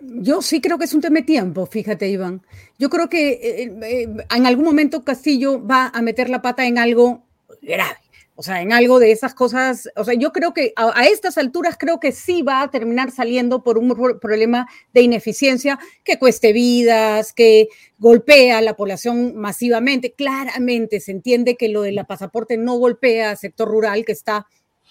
yo 0.00 0.42
sí 0.42 0.60
creo 0.60 0.78
que 0.78 0.84
es 0.84 0.94
un 0.94 1.00
tema 1.00 1.20
de 1.20 1.22
tiempo, 1.22 1.64
fíjate, 1.64 2.08
Iván. 2.08 2.42
Yo 2.78 2.90
creo 2.90 3.08
que 3.08 3.30
eh, 3.30 3.72
eh, 3.82 4.16
en 4.34 4.46
algún 4.46 4.64
momento 4.64 5.04
Castillo 5.04 5.64
va 5.64 5.88
a 5.88 6.02
meter 6.02 6.28
la 6.28 6.42
pata 6.42 6.66
en 6.66 6.78
algo 6.78 7.22
grave. 7.62 7.96
O 8.38 8.42
sea, 8.42 8.60
en 8.60 8.70
algo 8.72 8.98
de 8.98 9.12
esas 9.12 9.34
cosas, 9.34 9.88
o 9.96 10.04
sea, 10.04 10.12
yo 10.12 10.30
creo 10.30 10.52
que 10.52 10.74
a, 10.76 11.06
estas 11.06 11.38
alturas 11.38 11.76
creo 11.78 11.98
que 12.00 12.12
sí 12.12 12.42
va 12.42 12.60
a 12.60 12.70
terminar 12.70 13.10
saliendo 13.10 13.62
por 13.62 13.78
un 13.78 13.88
problema 14.20 14.68
de 14.92 15.00
ineficiencia 15.00 15.78
que 16.04 16.18
cueste 16.18 16.52
vidas, 16.52 17.32
que 17.32 17.68
golpea 17.98 18.58
a 18.58 18.60
la 18.60 18.76
población 18.76 19.36
masivamente. 19.36 20.12
Claramente 20.12 21.00
se 21.00 21.12
entiende 21.12 21.56
que 21.56 21.70
lo 21.70 21.80
del 21.80 21.98
pasaporte 22.06 22.58
no 22.58 22.76
golpea 22.76 23.30
al 23.30 23.38
sector 23.38 23.68
rural 23.68 24.04
que 24.04 24.12
está 24.12 24.46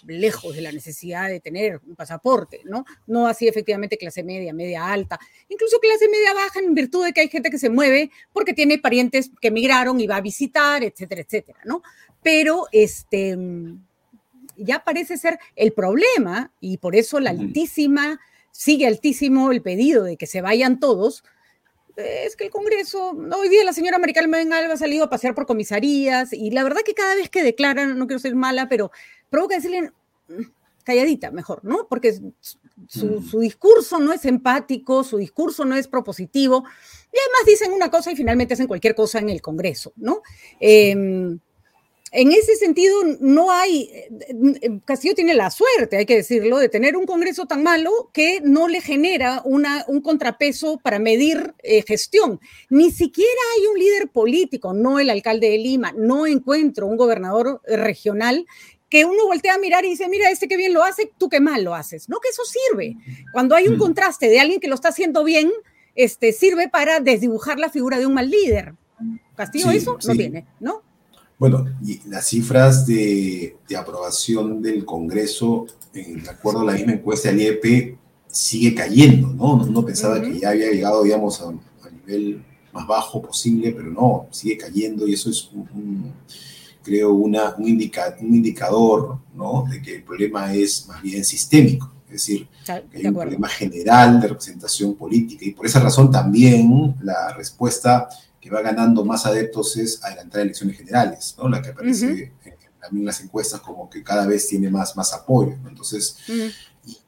lejos 0.05 0.55
de 0.55 0.61
la 0.61 0.71
necesidad 0.71 1.29
de 1.29 1.39
tener 1.39 1.81
un 1.85 1.95
pasaporte, 1.95 2.61
¿no? 2.65 2.85
No 3.07 3.27
así 3.27 3.47
efectivamente 3.47 3.97
clase 3.97 4.23
media, 4.23 4.53
media 4.53 4.91
alta, 4.91 5.19
incluso 5.49 5.79
clase 5.79 6.07
media 6.09 6.33
baja 6.33 6.59
en 6.59 6.73
virtud 6.73 7.05
de 7.05 7.13
que 7.13 7.21
hay 7.21 7.29
gente 7.29 7.49
que 7.49 7.59
se 7.59 7.69
mueve 7.69 8.11
porque 8.33 8.53
tiene 8.53 8.77
parientes 8.77 9.31
que 9.41 9.49
emigraron 9.49 9.99
y 9.99 10.07
va 10.07 10.17
a 10.17 10.21
visitar, 10.21 10.83
etcétera, 10.83 11.21
etcétera, 11.21 11.59
¿no? 11.65 11.81
pero 12.25 12.65
este, 12.71 13.37
ya 14.57 14.83
parece 14.83 15.15
ser 15.15 15.37
el 15.55 15.73
problema 15.73 16.51
y 16.59 16.77
por 16.79 16.95
eso 16.95 17.19
la 17.19 17.29
altísima, 17.29 18.19
sigue 18.49 18.87
altísimo 18.87 19.51
el 19.51 19.61
pedido 19.61 20.05
de 20.05 20.17
que 20.17 20.25
se 20.25 20.41
vayan 20.41 20.79
todos, 20.79 21.23
es 21.97 22.35
que 22.35 22.45
el 22.45 22.49
Congreso, 22.49 23.11
hoy 23.11 23.47
día 23.47 23.63
la 23.63 23.73
señora 23.73 23.99
Maricarmen 23.99 24.51
Alba 24.53 24.73
ha 24.73 24.77
salido 24.77 25.03
a 25.05 25.09
pasear 25.11 25.35
por 25.35 25.45
comisarías 25.45 26.33
y 26.33 26.49
la 26.49 26.63
verdad 26.63 26.81
que 26.83 26.95
cada 26.95 27.13
vez 27.13 27.29
que 27.29 27.43
declaran, 27.43 27.95
no 27.95 28.07
quiero 28.07 28.19
ser 28.19 28.33
mala, 28.33 28.69
pero 28.69 28.89
provoca 29.29 29.55
decirle 29.55 29.91
calladita 30.83 31.31
mejor, 31.31 31.65
¿no? 31.65 31.87
Porque 31.89 32.13
su, 32.87 33.21
su, 33.21 33.39
discurso 33.39 33.99
no 33.99 34.13
es 34.13 34.23
empático, 34.25 35.03
su 35.03 35.17
discurso 35.17 35.65
no 35.65 35.75
es 35.75 35.87
propositivo 35.87 36.63
y 37.11 37.17
además 37.17 37.45
dicen 37.47 37.73
una 37.73 37.89
cosa 37.89 38.11
y 38.11 38.15
finalmente 38.15 38.53
hacen 38.53 38.67
cualquier 38.67 38.93
cosa 38.93 39.19
en 39.19 39.29
el 39.29 39.41
Congreso, 39.41 39.93
¿no? 39.95 40.21
Eh, 40.59 41.37
en 42.11 42.31
ese 42.31 42.55
sentido, 42.55 42.95
no 43.19 43.51
hay, 43.51 43.89
eh, 43.91 44.79
Castillo 44.85 45.15
tiene 45.15 45.33
la 45.33 45.51
suerte, 45.51 45.97
hay 45.97 46.05
que 46.05 46.15
decirlo, 46.15 46.59
de 46.59 46.69
tener 46.69 46.95
un 46.95 47.05
Congreso 47.05 47.45
tan 47.45 47.61
malo 47.61 48.09
que 48.13 48.39
no 48.41 48.69
le 48.69 48.79
genera 48.79 49.41
una, 49.43 49.83
un 49.89 49.99
contrapeso 49.99 50.79
para 50.81 50.97
medir 50.97 51.53
eh, 51.61 51.83
gestión. 51.85 52.39
Ni 52.69 52.91
siquiera 52.91 53.29
hay 53.57 53.67
un 53.67 53.77
líder 53.77 54.07
político, 54.07 54.73
no 54.73 54.99
el 54.99 55.09
alcalde 55.09 55.49
de 55.49 55.57
Lima, 55.57 55.93
no 55.97 56.25
encuentro 56.25 56.87
un 56.87 56.95
gobernador 56.95 57.61
regional 57.65 58.45
que 58.95 59.03
uno 59.03 59.25
voltea 59.25 59.55
a 59.55 59.57
mirar 59.57 59.83
y 59.83 59.89
dice, 59.89 60.07
mira, 60.07 60.29
este 60.29 60.47
que 60.47 60.55
bien 60.55 60.73
lo 60.73 60.81
hace, 60.81 61.11
tú 61.17 61.27
que 61.27 61.41
mal 61.41 61.65
lo 61.65 61.75
haces. 61.75 62.07
No, 62.07 62.21
que 62.21 62.29
eso 62.29 62.43
sirve. 62.45 62.95
Cuando 63.33 63.53
hay 63.53 63.67
un 63.67 63.77
contraste 63.77 64.29
de 64.29 64.39
alguien 64.39 64.61
que 64.61 64.69
lo 64.69 64.75
está 64.75 64.87
haciendo 64.87 65.25
bien, 65.25 65.51
este, 65.95 66.31
sirve 66.31 66.69
para 66.69 67.01
desdibujar 67.01 67.59
la 67.59 67.69
figura 67.69 67.99
de 67.99 68.05
un 68.05 68.13
mal 68.13 68.29
líder. 68.29 68.73
Castillo 69.35 69.69
eso 69.71 69.97
no 70.07 70.13
tiene, 70.13 70.45
¿no? 70.61 70.81
Bueno, 71.37 71.65
y 71.85 72.07
las 72.07 72.25
cifras 72.25 72.87
de, 72.87 73.57
aprobación 73.77 74.61
del 74.61 74.85
Congreso, 74.85 75.67
de 75.91 76.23
acuerdo 76.29 76.61
a 76.61 76.65
la 76.65 76.71
misma 76.71 76.93
encuesta 76.93 77.27
del 77.27 77.41
IEP, 77.41 77.97
sigue 78.27 78.73
cayendo, 78.73 79.27
¿no? 79.27 79.55
Uno 79.55 79.85
pensaba 79.85 80.21
que 80.21 80.39
ya 80.39 80.51
había 80.51 80.71
llegado, 80.71 81.03
digamos, 81.03 81.41
a, 81.41 81.51
nivel 81.91 82.41
más 82.71 82.87
bajo 82.87 83.21
posible, 83.21 83.73
pero 83.73 83.91
no, 83.91 84.27
sigue 84.31 84.57
cayendo 84.57 85.05
y 85.05 85.15
eso 85.15 85.29
es, 85.29 85.49
un, 85.51 86.13
creo, 86.85 87.13
una, 87.13 87.55
un, 87.57 87.63
un 87.65 88.35
indicador, 88.35 89.17
¿no? 89.33 89.65
De 89.69 89.81
que 89.81 89.95
el 89.95 90.03
problema 90.03 90.53
es 90.53 90.87
más 90.87 91.01
bien 91.01 91.25
sistémico. 91.25 91.91
Es 92.05 92.11
decir, 92.11 92.47
que 92.91 92.99
hay 92.99 93.07
un 93.07 93.15
problema 93.15 93.49
general 93.49 94.21
de 94.21 94.27
representación 94.27 94.93
política 94.93 95.43
y 95.43 95.51
por 95.51 95.65
esa 95.65 95.79
razón 95.79 96.11
también 96.11 96.95
la 97.01 97.33
respuesta 97.33 98.07
que 98.39 98.51
va 98.51 98.61
ganando 98.61 99.03
más 99.03 99.25
adeptos 99.25 99.75
es 99.75 100.03
adelantar 100.03 100.41
elecciones 100.41 100.77
generales, 100.77 101.35
¿no? 101.37 101.49
La 101.49 101.61
que 101.61 101.69
aparece 101.69 102.31
también 102.79 103.01
en 103.01 103.05
las 103.05 103.21
encuestas 103.21 103.59
como 103.61 103.89
que 103.89 104.03
cada 104.03 104.27
vez 104.27 104.47
tiene 104.47 104.69
más, 104.69 104.95
más 104.95 105.11
apoyo, 105.13 105.57
¿no? 105.63 105.69
Entonces, 105.69 106.17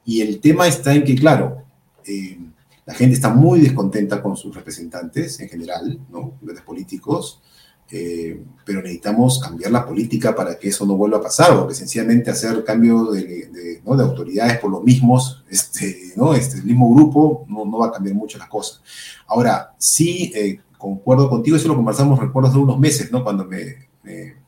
y, 0.03 0.21
el 0.21 0.39
tema 0.39 0.67
está 0.67 0.95
en 0.95 1.03
que, 1.03 1.13
claro, 1.13 1.63
eh, 2.03 2.39
la 2.83 2.95
gente 2.95 3.13
está 3.13 3.29
muy 3.29 3.61
descontenta 3.61 4.21
con 4.23 4.35
sus 4.35 4.55
representantes 4.55 5.39
en 5.39 5.49
general, 5.49 5.99
¿no? 6.09 6.33
Los 6.41 6.61
políticos, 6.61 7.41
Eh, 7.89 8.43
pero 8.65 8.81
necesitamos 8.81 9.39
cambiar 9.39 9.71
la 9.71 9.85
política 9.85 10.35
para 10.35 10.59
que 10.59 10.67
eso 10.67 10.85
no 10.85 10.97
vuelva 10.97 11.19
a 11.19 11.21
pasar, 11.21 11.57
porque 11.57 11.73
sencillamente 11.73 12.29
hacer 12.29 12.65
cambio 12.65 13.11
de, 13.11 13.81
autoridades 13.85 14.59
por 14.59 14.69
los 14.71 14.83
mismos, 14.83 15.45
este, 15.49 16.11
¿no? 16.17 16.33
este, 16.33 16.57
el 16.57 16.65
mismo 16.65 16.93
grupo, 16.93 17.45
no, 17.47 17.63
no, 17.63 17.77
va 17.77 17.87
a 17.87 17.91
cambiar 17.93 18.15
mucho 18.15 18.37
las 18.37 18.49
cosas. 18.49 18.81
Ahora, 19.27 19.73
sí, 19.77 20.33
eh, 20.35 20.59
concuerdo 20.77 21.29
contigo, 21.29 21.55
eso 21.55 21.69
lo 21.69 21.75
conversamos, 21.77 22.19
recuerdo, 22.19 22.49
hace 22.49 22.57
unos 22.57 22.77
meses, 22.77 23.09
¿no? 23.09 23.23
cuando 23.23 23.45
me, 23.45 23.87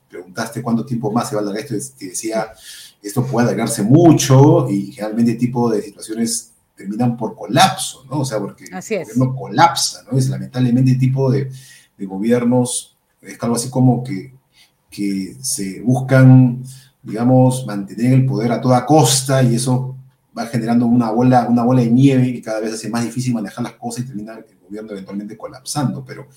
preguntaste 0.09 0.61
cuánto 0.61 0.85
tiempo 0.85 1.11
más 1.11 1.29
se 1.29 1.35
va 1.35 1.41
a 1.41 1.43
alargar 1.43 1.63
esto, 1.63 1.75
te 1.97 2.07
decía, 2.07 2.51
esto 3.01 3.25
puede 3.25 3.47
alargarse 3.47 3.83
mucho 3.83 4.69
y 4.69 4.91
generalmente 4.91 5.31
este 5.31 5.45
tipo 5.45 5.69
de 5.69 5.81
situaciones 5.81 6.51
terminan 6.75 7.15
por 7.15 7.35
colapso, 7.35 8.05
¿no? 8.09 8.21
O 8.21 8.25
sea, 8.25 8.39
porque 8.39 8.65
el 8.65 8.71
gobierno 8.71 9.35
colapsa, 9.35 10.03
¿no? 10.09 10.17
Es 10.17 10.29
lamentablemente 10.29 10.91
el 10.91 10.99
tipo 10.99 11.29
de, 11.29 11.51
de 11.97 12.05
gobiernos 12.05 12.88
es 13.21 13.37
algo 13.41 13.55
así 13.55 13.69
como 13.69 14.03
que, 14.03 14.33
que 14.89 15.35
se 15.41 15.81
buscan, 15.81 16.63
digamos, 17.03 17.65
mantener 17.65 18.13
el 18.13 18.25
poder 18.25 18.51
a 18.51 18.61
toda 18.61 18.85
costa 18.85 19.43
y 19.43 19.55
eso 19.55 19.95
va 20.37 20.45
generando 20.47 20.85
una 20.85 21.11
bola, 21.11 21.47
una 21.49 21.63
bola 21.63 21.81
de 21.81 21.89
nieve 21.89 22.33
que 22.33 22.41
cada 22.41 22.59
vez 22.59 22.73
hace 22.73 22.89
más 22.89 23.03
difícil 23.03 23.33
manejar 23.33 23.63
las 23.63 23.73
cosas 23.73 24.03
y 24.03 24.07
termina 24.07 24.33
el 24.33 24.45
gobierno 24.65 24.91
eventualmente 24.91 25.37
colapsando, 25.37 26.03
pero 26.05 26.27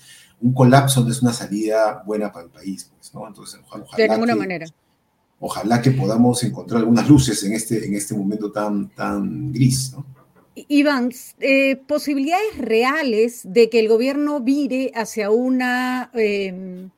un 0.41 0.53
colapso 0.53 1.03
no 1.03 1.09
es 1.09 1.21
una 1.21 1.31
salida 1.31 2.03
buena 2.05 2.31
para 2.31 2.45
el 2.45 2.51
país, 2.51 2.91
pues, 2.93 3.13
¿no? 3.13 3.27
Entonces, 3.27 3.61
ojalá, 3.65 3.85
de 3.97 4.09
ninguna 4.09 4.35
manera. 4.35 4.65
Ojalá 5.39 5.81
que 5.81 5.91
podamos 5.91 6.43
encontrar 6.43 6.79
algunas 6.79 7.07
luces 7.07 7.43
en 7.43 7.53
este, 7.53 7.85
en 7.85 7.95
este 7.95 8.15
momento 8.15 8.51
tan, 8.51 8.89
tan 8.89 9.51
gris, 9.51 9.93
¿no? 9.93 10.05
Iván, 10.55 11.11
eh, 11.39 11.77
posibilidades 11.87 12.57
reales 12.57 13.41
de 13.43 13.69
que 13.69 13.79
el 13.79 13.87
gobierno 13.87 14.39
vire 14.39 14.91
hacia 14.93 15.31
una, 15.31 16.11
em, 16.13 16.91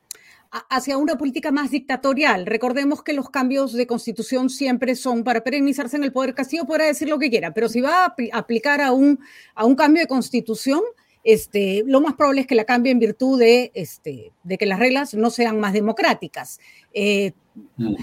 hacia 0.68 0.98
una 0.98 1.16
política 1.16 1.50
más 1.50 1.70
dictatorial. 1.70 2.46
Recordemos 2.46 3.02
que 3.02 3.12
los 3.12 3.30
cambios 3.30 3.72
de 3.72 3.86
constitución 3.86 4.50
siempre 4.50 4.94
son 4.94 5.24
para 5.24 5.42
perenizarse 5.42 5.96
en 5.96 6.04
el 6.04 6.12
poder. 6.12 6.34
Castillo 6.34 6.66
podrá 6.66 6.86
decir 6.86 7.08
lo 7.08 7.18
que 7.18 7.30
quiera, 7.30 7.52
pero 7.54 7.68
si 7.68 7.80
va 7.80 8.04
a 8.04 8.14
aplicar 8.32 8.80
a 8.80 8.92
un, 8.92 9.18
a 9.54 9.64
un 9.64 9.74
cambio 9.74 10.02
de 10.02 10.06
constitución, 10.06 10.80
este, 11.24 11.82
lo 11.86 12.00
más 12.00 12.14
probable 12.14 12.42
es 12.42 12.46
que 12.46 12.54
la 12.54 12.64
cambie 12.64 12.92
en 12.92 12.98
virtud 12.98 13.38
de, 13.38 13.72
este, 13.74 14.32
de 14.44 14.58
que 14.58 14.66
las 14.66 14.78
reglas 14.78 15.14
no 15.14 15.30
sean 15.30 15.58
más 15.58 15.72
democráticas. 15.72 16.60
Eh, 16.94 17.32
mm. 17.76 17.94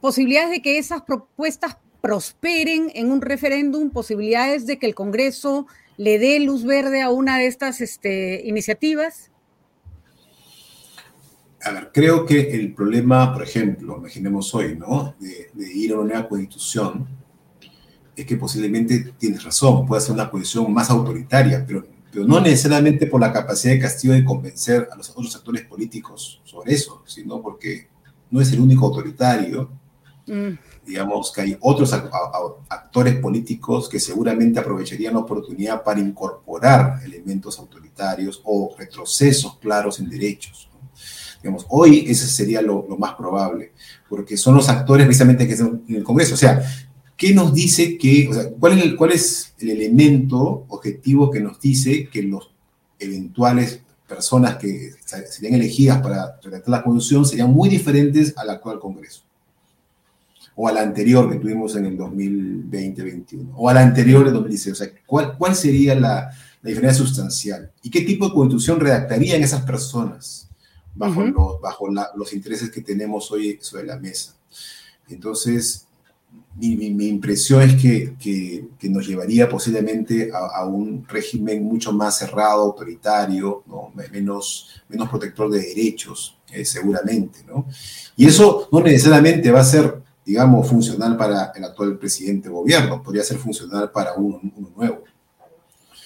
Posibilidades 0.00 0.50
de 0.50 0.60
que 0.60 0.78
esas 0.78 1.02
propuestas 1.02 1.78
prosperen 2.02 2.90
en 2.94 3.10
un 3.10 3.22
referéndum, 3.22 3.88
posibilidades 3.90 4.66
de 4.66 4.78
que 4.78 4.86
el 4.86 4.94
Congreso 4.94 5.66
le 5.96 6.18
dé 6.18 6.40
luz 6.40 6.64
verde 6.64 7.00
a 7.00 7.10
una 7.10 7.38
de 7.38 7.46
estas 7.46 7.80
este, 7.80 8.42
iniciativas? 8.44 9.30
A 11.62 11.70
ver, 11.70 11.90
creo 11.94 12.26
que 12.26 12.54
el 12.54 12.74
problema, 12.74 13.32
por 13.32 13.44
ejemplo, 13.44 13.96
imaginemos 13.98 14.52
hoy, 14.52 14.76
¿no? 14.76 15.14
De, 15.20 15.48
ir 15.72 15.92
a 15.92 16.00
una 16.00 16.14
nueva 16.14 16.28
constitución, 16.28 17.06
es 18.16 18.26
que 18.26 18.36
posiblemente 18.36 19.12
tienes 19.16 19.44
razón, 19.44 19.86
puede 19.86 20.02
ser 20.02 20.14
una 20.14 20.28
constitución 20.28 20.72
más 20.72 20.90
autoritaria, 20.90 21.64
pero, 21.64 21.86
pero 22.10 22.26
no 22.26 22.40
necesariamente 22.40 23.06
por 23.06 23.20
la 23.20 23.32
capacidad 23.32 23.74
de 23.74 23.78
Castillo 23.78 24.14
de 24.14 24.24
convencer 24.24 24.88
a 24.90 24.96
los 24.96 25.08
otros 25.10 25.36
actores 25.36 25.64
políticos 25.66 26.42
sobre 26.42 26.74
eso, 26.74 27.04
sino 27.06 27.40
porque 27.40 27.86
no 28.28 28.40
es 28.40 28.52
el 28.52 28.58
único 28.58 28.86
autoritario. 28.86 29.70
Mm 30.26 30.71
digamos 30.84 31.32
que 31.32 31.40
hay 31.42 31.56
otros 31.60 31.92
actores 31.92 33.16
políticos 33.16 33.88
que 33.88 34.00
seguramente 34.00 34.58
aprovecharían 34.58 35.14
la 35.14 35.20
oportunidad 35.20 35.82
para 35.82 36.00
incorporar 36.00 37.00
elementos 37.04 37.58
autoritarios 37.58 38.40
o 38.44 38.74
retrocesos 38.76 39.58
claros 39.58 40.00
en 40.00 40.08
derechos. 40.08 40.68
Digamos, 41.42 41.66
hoy 41.70 42.04
ese 42.08 42.26
sería 42.26 42.62
lo, 42.62 42.84
más 42.98 43.14
probable, 43.14 43.72
porque 44.08 44.36
son 44.36 44.54
los 44.54 44.68
actores 44.68 45.06
precisamente 45.06 45.46
que 45.46 45.54
están 45.54 45.82
en 45.88 45.96
el 45.96 46.04
Congreso. 46.04 46.34
O 46.34 46.38
sea, 46.38 46.62
¿qué 47.16 47.34
nos 47.34 47.52
dice 47.54 47.96
que, 47.96 48.28
o 48.28 48.34
sea, 48.34 48.50
cuál 48.50 48.78
es 48.78 48.84
el, 48.84 48.96
cuál 48.96 49.12
es 49.12 49.54
el 49.58 49.70
elemento 49.70 50.66
objetivo 50.68 51.30
que 51.30 51.40
nos 51.40 51.60
dice 51.60 52.08
que 52.08 52.22
los 52.22 52.50
eventuales 52.98 53.80
personas 54.06 54.56
que 54.56 54.92
serían 55.30 55.54
elegidas 55.54 56.00
para 56.02 56.38
redactar 56.42 56.70
la 56.70 56.82
constitución 56.82 57.24
serían 57.24 57.52
muy 57.52 57.68
diferentes 57.68 58.34
al 58.36 58.50
actual 58.50 58.78
Congreso? 58.78 59.22
O 60.54 60.68
a 60.68 60.72
la 60.72 60.82
anterior 60.82 61.30
que 61.30 61.38
tuvimos 61.38 61.76
en 61.76 61.86
el 61.86 61.98
2020-2021, 61.98 63.52
o 63.54 63.68
a 63.68 63.74
la 63.74 63.80
anterior 63.80 64.24
de 64.24 64.32
2016. 64.32 64.72
O 64.72 64.76
sea, 64.76 64.92
¿cuál, 65.06 65.36
cuál 65.38 65.54
sería 65.54 65.94
la, 65.94 66.30
la, 66.62 66.68
diferencia 66.68 67.04
sustancial? 67.04 67.70
¿Y 67.82 67.90
qué 67.90 68.02
tipo 68.02 68.28
de 68.28 68.34
constitución 68.34 68.80
redactarían 68.80 69.42
esas 69.42 69.62
personas 69.62 70.48
bajo, 70.94 71.22
los, 71.22 71.60
bajo 71.60 71.88
los 72.16 72.32
intereses 72.32 72.70
que 72.70 72.82
tenemos 72.82 73.30
hoy 73.32 73.58
sobre 73.60 73.86
la 73.86 73.98
mesa? 73.98 74.36
Entonces, 75.08 75.86
mi, 76.56 76.76
mi, 76.76 77.08
impresión 77.08 77.62
es 77.62 77.80
que, 77.80 78.14
que, 78.18 78.66
que, 78.78 78.88
nos 78.90 79.06
llevaría 79.06 79.48
posiblemente 79.48 80.30
a, 80.32 80.60
a, 80.60 80.66
un 80.66 81.06
régimen 81.08 81.64
mucho 81.64 81.92
más 81.92 82.18
cerrado, 82.18 82.62
autoritario, 82.62 83.62
¿no? 83.66 83.90
menos, 84.12 84.82
menos 84.88 85.08
protector 85.08 85.50
de 85.50 85.60
derechos, 85.60 86.36
eh, 86.52 86.64
seguramente. 86.64 87.42
¿no? 87.46 87.66
Y 88.16 88.26
eso 88.26 88.68
no 88.70 88.80
necesariamente 88.80 89.50
va 89.50 89.60
a 89.60 89.64
ser 89.64 90.01
digamos, 90.24 90.68
funcional 90.68 91.16
para 91.16 91.52
el 91.54 91.64
actual 91.64 91.98
presidente 91.98 92.48
de 92.48 92.54
gobierno, 92.54 93.02
podría 93.02 93.24
ser 93.24 93.38
funcional 93.38 93.90
para 93.90 94.14
uno, 94.14 94.40
nuevo. 94.76 95.02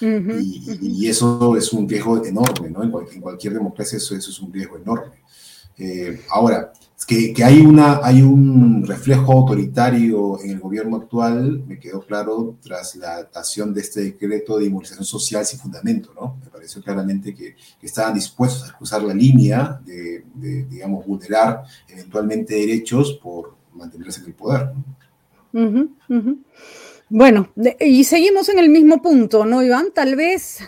y, 0.00 1.06
eso 1.06 1.56
es 1.56 1.72
un 1.72 1.88
riesgo 1.88 2.24
enorme, 2.24 2.70
¿no? 2.70 2.82
En, 2.82 3.20
cualquier 3.20 3.54
democracia 3.54 3.98
eso, 3.98 4.14
eso, 4.14 4.30
es 4.30 4.40
un 4.40 4.52
riesgo 4.52 4.76
enorme. 4.76 5.16
Eh, 5.78 6.22
ahora, 6.30 6.72
que, 7.06 7.32
que, 7.32 7.44
hay, 7.44 7.60
una, 7.60 8.00
hay 8.02 8.22
un 8.22 8.84
reflejo 8.84 9.32
autoritario 9.32 10.40
en 10.42 10.50
el 10.50 10.58
gobierno 10.58 10.96
actual, 10.96 11.62
me 11.66 11.78
quedó 11.78 12.00
claro 12.00 12.56
tras 12.62 12.96
la 12.96 13.12
adaptación 13.12 13.72
de 13.72 13.82
este 13.82 14.00
decreto 14.02 14.58
de 14.58 14.66
inmunización 14.66 15.04
social 15.04 15.44
sin 15.44 15.60
fundamento, 15.60 16.12
¿no? 16.18 16.38
Me 16.42 16.50
pareció 16.50 16.82
claramente 16.82 17.34
que, 17.34 17.54
que 17.78 17.86
estaban 17.86 18.14
dispuestos 18.14 18.68
a 18.68 18.76
cruzar 18.76 19.02
la 19.02 19.14
línea 19.14 19.80
de, 19.84 20.24
de, 20.34 20.64
digamos, 20.64 21.06
vulnerar 21.06 21.62
eventualmente 21.88 22.54
derechos 22.54 23.20
por, 23.22 23.55
mantenerse 23.76 24.20
en 24.20 24.26
el 24.26 24.34
poder. 24.34 24.70
Bueno, 27.08 27.50
y 27.80 28.04
seguimos 28.04 28.48
en 28.48 28.58
el 28.58 28.68
mismo 28.68 29.00
punto, 29.00 29.44
¿no, 29.44 29.62
Iván? 29.62 29.92
Tal 29.94 30.16
vez, 30.16 30.58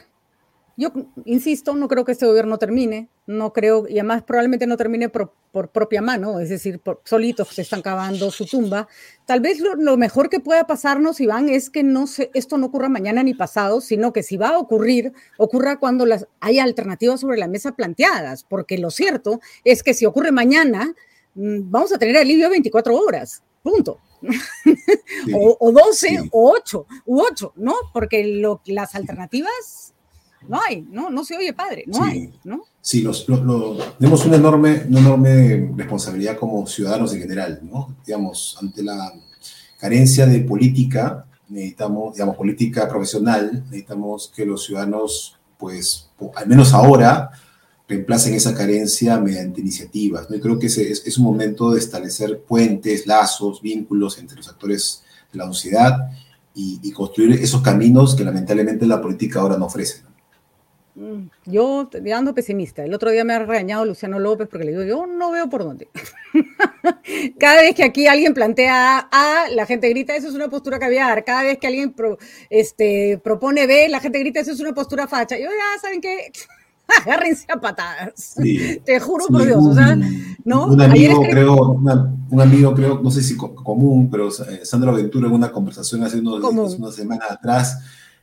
yo 0.76 0.92
insisto, 1.24 1.74
no 1.74 1.88
creo 1.88 2.04
que 2.04 2.12
este 2.12 2.26
gobierno 2.26 2.58
termine, 2.58 3.08
no 3.26 3.52
creo, 3.52 3.88
y 3.88 3.94
además 3.94 4.22
probablemente 4.22 4.66
no 4.66 4.76
termine 4.76 5.08
por, 5.08 5.32
propia 5.72 6.00
mano, 6.00 6.38
es 6.38 6.48
decir, 6.48 6.78
por, 6.78 7.02
solitos 7.04 7.48
se 7.48 7.62
están 7.62 7.82
cavando 7.82 8.30
su 8.30 8.46
tumba. 8.46 8.86
Tal 9.26 9.40
vez 9.40 9.58
lo, 9.58 9.96
mejor 9.96 10.30
que 10.30 10.38
pueda 10.38 10.68
pasarnos, 10.68 11.20
Iván, 11.20 11.48
es 11.48 11.70
que 11.70 11.82
no 11.82 12.06
se, 12.06 12.30
esto 12.32 12.56
no 12.56 12.66
ocurra 12.66 12.88
mañana 12.88 13.24
ni 13.24 13.34
pasado, 13.34 13.80
sino 13.80 14.12
que 14.12 14.22
si 14.22 14.36
va 14.36 14.50
a 14.50 14.58
ocurrir, 14.58 15.12
ocurra 15.38 15.80
cuando 15.80 16.06
las, 16.06 16.28
haya 16.38 16.62
alternativas 16.62 17.20
sobre 17.20 17.38
la 17.38 17.48
mesa 17.48 17.72
planteadas, 17.72 18.44
porque 18.44 18.78
lo 18.78 18.92
cierto 18.92 19.40
es 19.64 19.82
que 19.82 19.94
si 19.94 20.06
ocurre 20.06 20.30
mañana, 20.30 20.94
vamos 21.38 21.92
a 21.92 21.98
tener 21.98 22.16
alivio 22.16 22.50
24 22.50 22.96
horas, 22.96 23.42
punto. 23.62 23.98
o, 25.32 25.72
12 25.72 26.28
o 26.32 26.52
8 26.52 26.86
u 27.06 27.20
8, 27.20 27.52
¿no? 27.56 27.74
Porque 27.92 28.24
lo, 28.24 28.60
las 28.66 28.96
alternativas 28.96 29.94
no 30.48 30.60
hay, 30.60 30.82
¿no? 30.90 31.10
No 31.10 31.24
se 31.24 31.36
oye 31.36 31.52
padre, 31.52 31.84
no 31.86 32.02
hay, 32.02 32.32
¿no? 32.44 32.64
Sí, 32.80 33.06
tenemos 33.98 34.26
una 34.26 34.36
enorme, 34.36 34.84
una 34.88 35.00
enorme 35.00 35.72
responsabilidad 35.76 36.36
como 36.36 36.66
ciudadanos 36.66 37.12
en 37.12 37.20
general, 37.20 37.60
¿no? 37.62 37.96
Digamos, 38.04 38.56
ante 38.60 38.82
la 38.82 39.12
carencia 39.78 40.26
de 40.26 40.40
política, 40.40 41.26
necesitamos, 41.48 42.14
digamos, 42.14 42.36
política 42.36 42.88
profesional, 42.88 43.64
necesitamos 43.66 44.32
que 44.34 44.44
los 44.44 44.64
ciudadanos, 44.64 45.38
pues, 45.58 46.10
al 46.34 46.46
menos 46.48 46.72
ahora, 46.72 47.30
reemplacen 47.88 48.34
esa 48.34 48.54
carencia 48.54 49.18
mediante 49.18 49.62
iniciativas. 49.62 50.28
¿no? 50.28 50.36
Y 50.36 50.40
creo 50.40 50.58
que 50.58 50.66
es, 50.66 50.76
es, 50.78 51.18
un 51.18 51.24
momento 51.24 51.70
de 51.70 51.80
establecer 51.80 52.40
puentes, 52.40 53.06
lazos, 53.06 53.62
vínculos 53.62 54.18
entre 54.18 54.36
los 54.36 54.48
actores 54.48 55.02
de 55.32 55.38
la 55.38 55.46
sociedad 55.46 56.10
y, 56.54 56.92
construir 56.92 57.32
esos 57.40 57.62
caminos 57.62 58.16
que 58.16 58.24
lamentablemente 58.24 58.84
la 58.84 59.00
política 59.00 59.40
ahora 59.40 59.56
no 59.56 59.66
ofrece. 59.66 60.02
Mm, 60.96 61.28
yo 61.46 61.88
ando 62.12 62.34
pesimista. 62.34 62.84
El 62.84 62.92
otro 62.92 63.12
día 63.12 63.22
me 63.22 63.34
ha 63.34 63.38
regañado 63.38 63.84
Luciano 63.84 64.18
López 64.18 64.48
porque 64.50 64.64
le 64.64 64.72
digo, 64.72 64.82
yo 64.82 65.06
no 65.06 65.30
veo 65.30 65.48
por 65.48 65.62
dónde. 65.62 65.86
Cada 67.38 67.62
vez 67.62 67.76
que 67.76 67.84
aquí 67.84 68.08
alguien 68.08 68.34
plantea 68.34 69.08
A, 69.12 69.48
la 69.50 69.66
gente 69.66 69.88
grita, 69.88 70.16
eso 70.16 70.28
es 70.28 70.34
una 70.34 70.48
postura 70.48 70.80
caviar. 70.80 71.24
Cada 71.24 71.44
vez 71.44 71.58
que 71.58 71.68
alguien 71.68 71.94
este, 72.50 73.20
propone 73.22 73.68
B, 73.68 73.88
la 73.88 74.00
gente 74.00 74.18
grita, 74.18 74.40
eso 74.40 74.50
es 74.50 74.60
una 74.60 74.74
postura 74.74 75.06
facha. 75.06 75.38
Yo 75.38 75.46
ya, 75.46 75.80
¿saben 75.80 76.00
qué? 76.00 76.32
agárrense 77.02 77.46
a 77.52 77.60
patadas. 77.60 78.34
Te 78.84 79.00
juro 79.00 79.26
por 79.26 79.44
Dios, 79.44 79.64
o 79.64 79.74
sea, 79.74 79.98
¿no? 80.44 80.66
Un 80.66 80.80
amigo, 80.80 81.22
creo, 81.22 81.72
un 82.30 82.40
amigo, 82.40 82.74
creo, 82.74 83.00
no 83.02 83.10
sé 83.10 83.22
si 83.22 83.36
común, 83.36 84.08
pero 84.10 84.28
eh, 84.28 84.60
Sandra 84.64 84.92
Ventura 84.92 85.28
en 85.28 85.34
una 85.34 85.52
conversación 85.52 86.02
hace 86.02 86.20
unos 86.20 86.42
una 86.78 86.90
semana 86.92 87.26
atrás, 87.30 87.78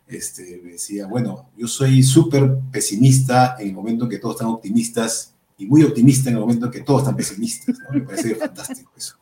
este, 0.07 0.61
decía, 0.63 1.07
bueno, 1.07 1.49
yo 1.57 1.67
soy 1.67 2.03
súper 2.03 2.57
pesimista 2.71 3.55
en 3.59 3.69
el 3.69 3.73
momento 3.73 4.07
que 4.07 4.19
todos 4.19 4.35
están 4.35 4.49
optimistas 4.49 5.33
y 5.57 5.65
muy 5.65 5.83
optimista 5.83 6.29
en 6.29 6.35
el 6.35 6.41
momento 6.41 6.69
que 6.69 6.81
todos 6.81 7.01
están 7.01 7.15
pesimistas. 7.15 7.75
Me 7.91 8.01
parece 8.01 8.35
fantástico 8.35 8.91
eso. 8.95 9.15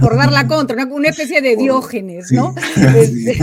Por 0.00 0.16
dar 0.16 0.32
la 0.32 0.46
contra, 0.46 0.84
una, 0.86 1.08
especie 1.08 1.40
de 1.40 1.56
diógenes, 1.56 2.30
¿no? 2.32 2.54
Este, 2.76 3.38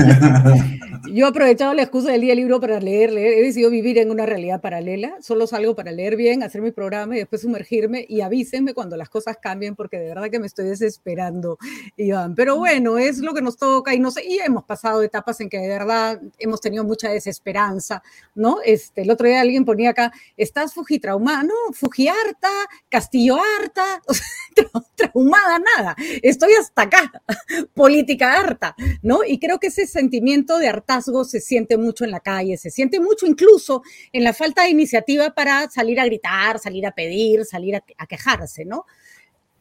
yo 1.10 1.26
he 1.26 1.30
aprovechado 1.30 1.74
la 1.74 1.84
excusa 1.84 2.12
del 2.12 2.22
día 2.22 2.36
libro 2.36 2.60
para 2.60 2.80
leer, 2.80 3.12
leer, 3.12 3.34
he 3.40 3.42
decidido 3.42 3.70
vivir 3.70 3.98
en 3.98 4.12
una 4.12 4.26
realidad 4.26 4.62
paralela, 4.62 5.18
solo 5.22 5.48
salgo 5.48 5.76
para 5.76 5.92
leer 5.92 6.16
bien, 6.16 6.44
hacer 6.44 6.62
mi 6.62 6.72
programa 6.72 7.16
y 7.16 7.20
después 7.20 7.42
sumergirme 7.42 8.06
y 8.08 8.22
avísenme 8.22 8.74
cuando 8.74 8.98
las 8.98 9.10
cosas 9.10 9.38
cambien 9.42 9.76
porque 9.76 9.98
de 9.98 10.10
verdad 10.10 10.30
que 10.30 10.40
me 10.40 10.48
estoy 10.48 10.66
desesperando, 10.66 11.58
Iván. 11.98 12.36
Pero 12.36 12.58
bueno, 12.58 12.98
es 12.98 13.20
lo 13.20 13.34
que 13.34 13.42
nos 13.42 13.58
toca 13.58 13.94
y 13.96 14.00
no 14.00 14.12
sé, 14.12 14.26
y 14.26 14.40
hemos 14.40 14.64
pasado 14.64 15.02
etapas 15.02 15.40
en 15.42 15.50
que 15.50 15.58
de 15.58 15.68
verdad 15.68 16.22
hemos 16.38 16.62
tenido 16.62 16.84
mucha 16.84 17.10
desesperanza, 17.10 18.04
¿no? 18.36 18.58
Este, 18.64 19.02
el 19.02 19.12
otro 19.12 19.28
día 19.28 19.42
alguien 19.42 19.66
ponía 19.66 19.92
acá, 19.92 20.12
estás 20.38 20.74
fujitraumada, 20.74 21.44
no, 21.44 21.54
fujiarta, 21.74 22.50
castillo 22.90 23.38
harta, 23.38 24.02
traumada 24.96 25.60
nada, 25.78 25.96
estoy 26.22 26.54
hasta 26.54 26.84
acá, 26.84 27.12
política 27.74 28.34
harta, 28.40 28.76
¿no? 29.02 29.24
Y 29.26 29.40
creo 29.40 29.60
que 29.60 29.68
ese 29.68 29.88
sentimiento 29.88 30.58
de 30.58 30.68
harta 30.68 30.91
se 31.24 31.40
siente 31.40 31.78
mucho 31.78 32.04
en 32.04 32.12
la 32.12 32.20
calle, 32.20 32.58
se 32.58 32.70
siente 32.70 33.00
mucho 33.00 33.26
incluso 33.26 33.84
en 34.12 34.24
la 34.24 34.34
falta 34.34 34.64
de 34.64 34.70
iniciativa 34.70 35.34
para 35.34 35.70
salir 35.70 36.00
a 36.00 36.06
gritar, 36.06 36.60
salir 36.60 36.86
a 36.86 36.92
pedir, 36.92 37.46
salir 37.46 37.76
a, 37.76 38.08
quejarse, 38.08 38.66
¿no? 38.66 38.86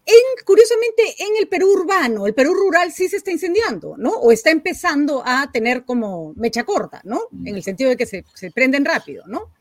En, 0.06 0.44
curiosamente, 0.44 1.02
en 1.18 1.36
el 1.38 1.46
Perú 1.46 1.72
urbano, 1.72 2.26
el 2.26 2.34
Perú 2.34 2.54
rural 2.54 2.90
sí 2.90 3.08
se 3.08 3.18
está 3.18 3.30
incendiando, 3.30 3.96
¿no? 3.96 4.10
O 4.10 4.32
está 4.32 4.50
empezando 4.50 5.22
a 5.24 5.50
tener 5.52 5.84
como 5.84 6.32
mecha 6.34 6.64
corta, 6.64 7.00
¿no? 7.04 7.20
Mm. 7.30 7.46
En 7.48 7.54
el 7.56 7.62
sentido 7.62 7.90
de 7.90 7.96
que 7.96 8.06
se, 8.06 8.24
se 8.34 8.50
prenden 8.50 8.84
rápido, 8.84 9.24
¿no? 9.26 9.52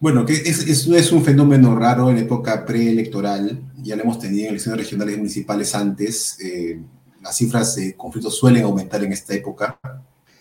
Bueno, 0.00 0.24
que 0.24 0.32
es, 0.32 0.68
es, 0.68 1.12
un 1.12 1.24
fenómeno 1.24 1.76
raro 1.76 2.08
en 2.08 2.18
época 2.18 2.64
preelectoral, 2.64 3.60
ya 3.82 3.96
lo 3.96 4.04
hemos 4.04 4.20
tenido 4.20 4.44
en 4.44 4.50
elecciones 4.50 4.78
regionales 4.78 5.14
y 5.14 5.18
municipales 5.18 5.74
antes, 5.74 6.38
eh, 6.40 6.80
las 7.20 7.36
cifras 7.36 7.74
de 7.74 7.94
conflictos 7.96 8.36
suelen 8.36 8.62
aumentar 8.62 9.02
en 9.02 9.12
esta 9.12 9.34
época, 9.34 9.80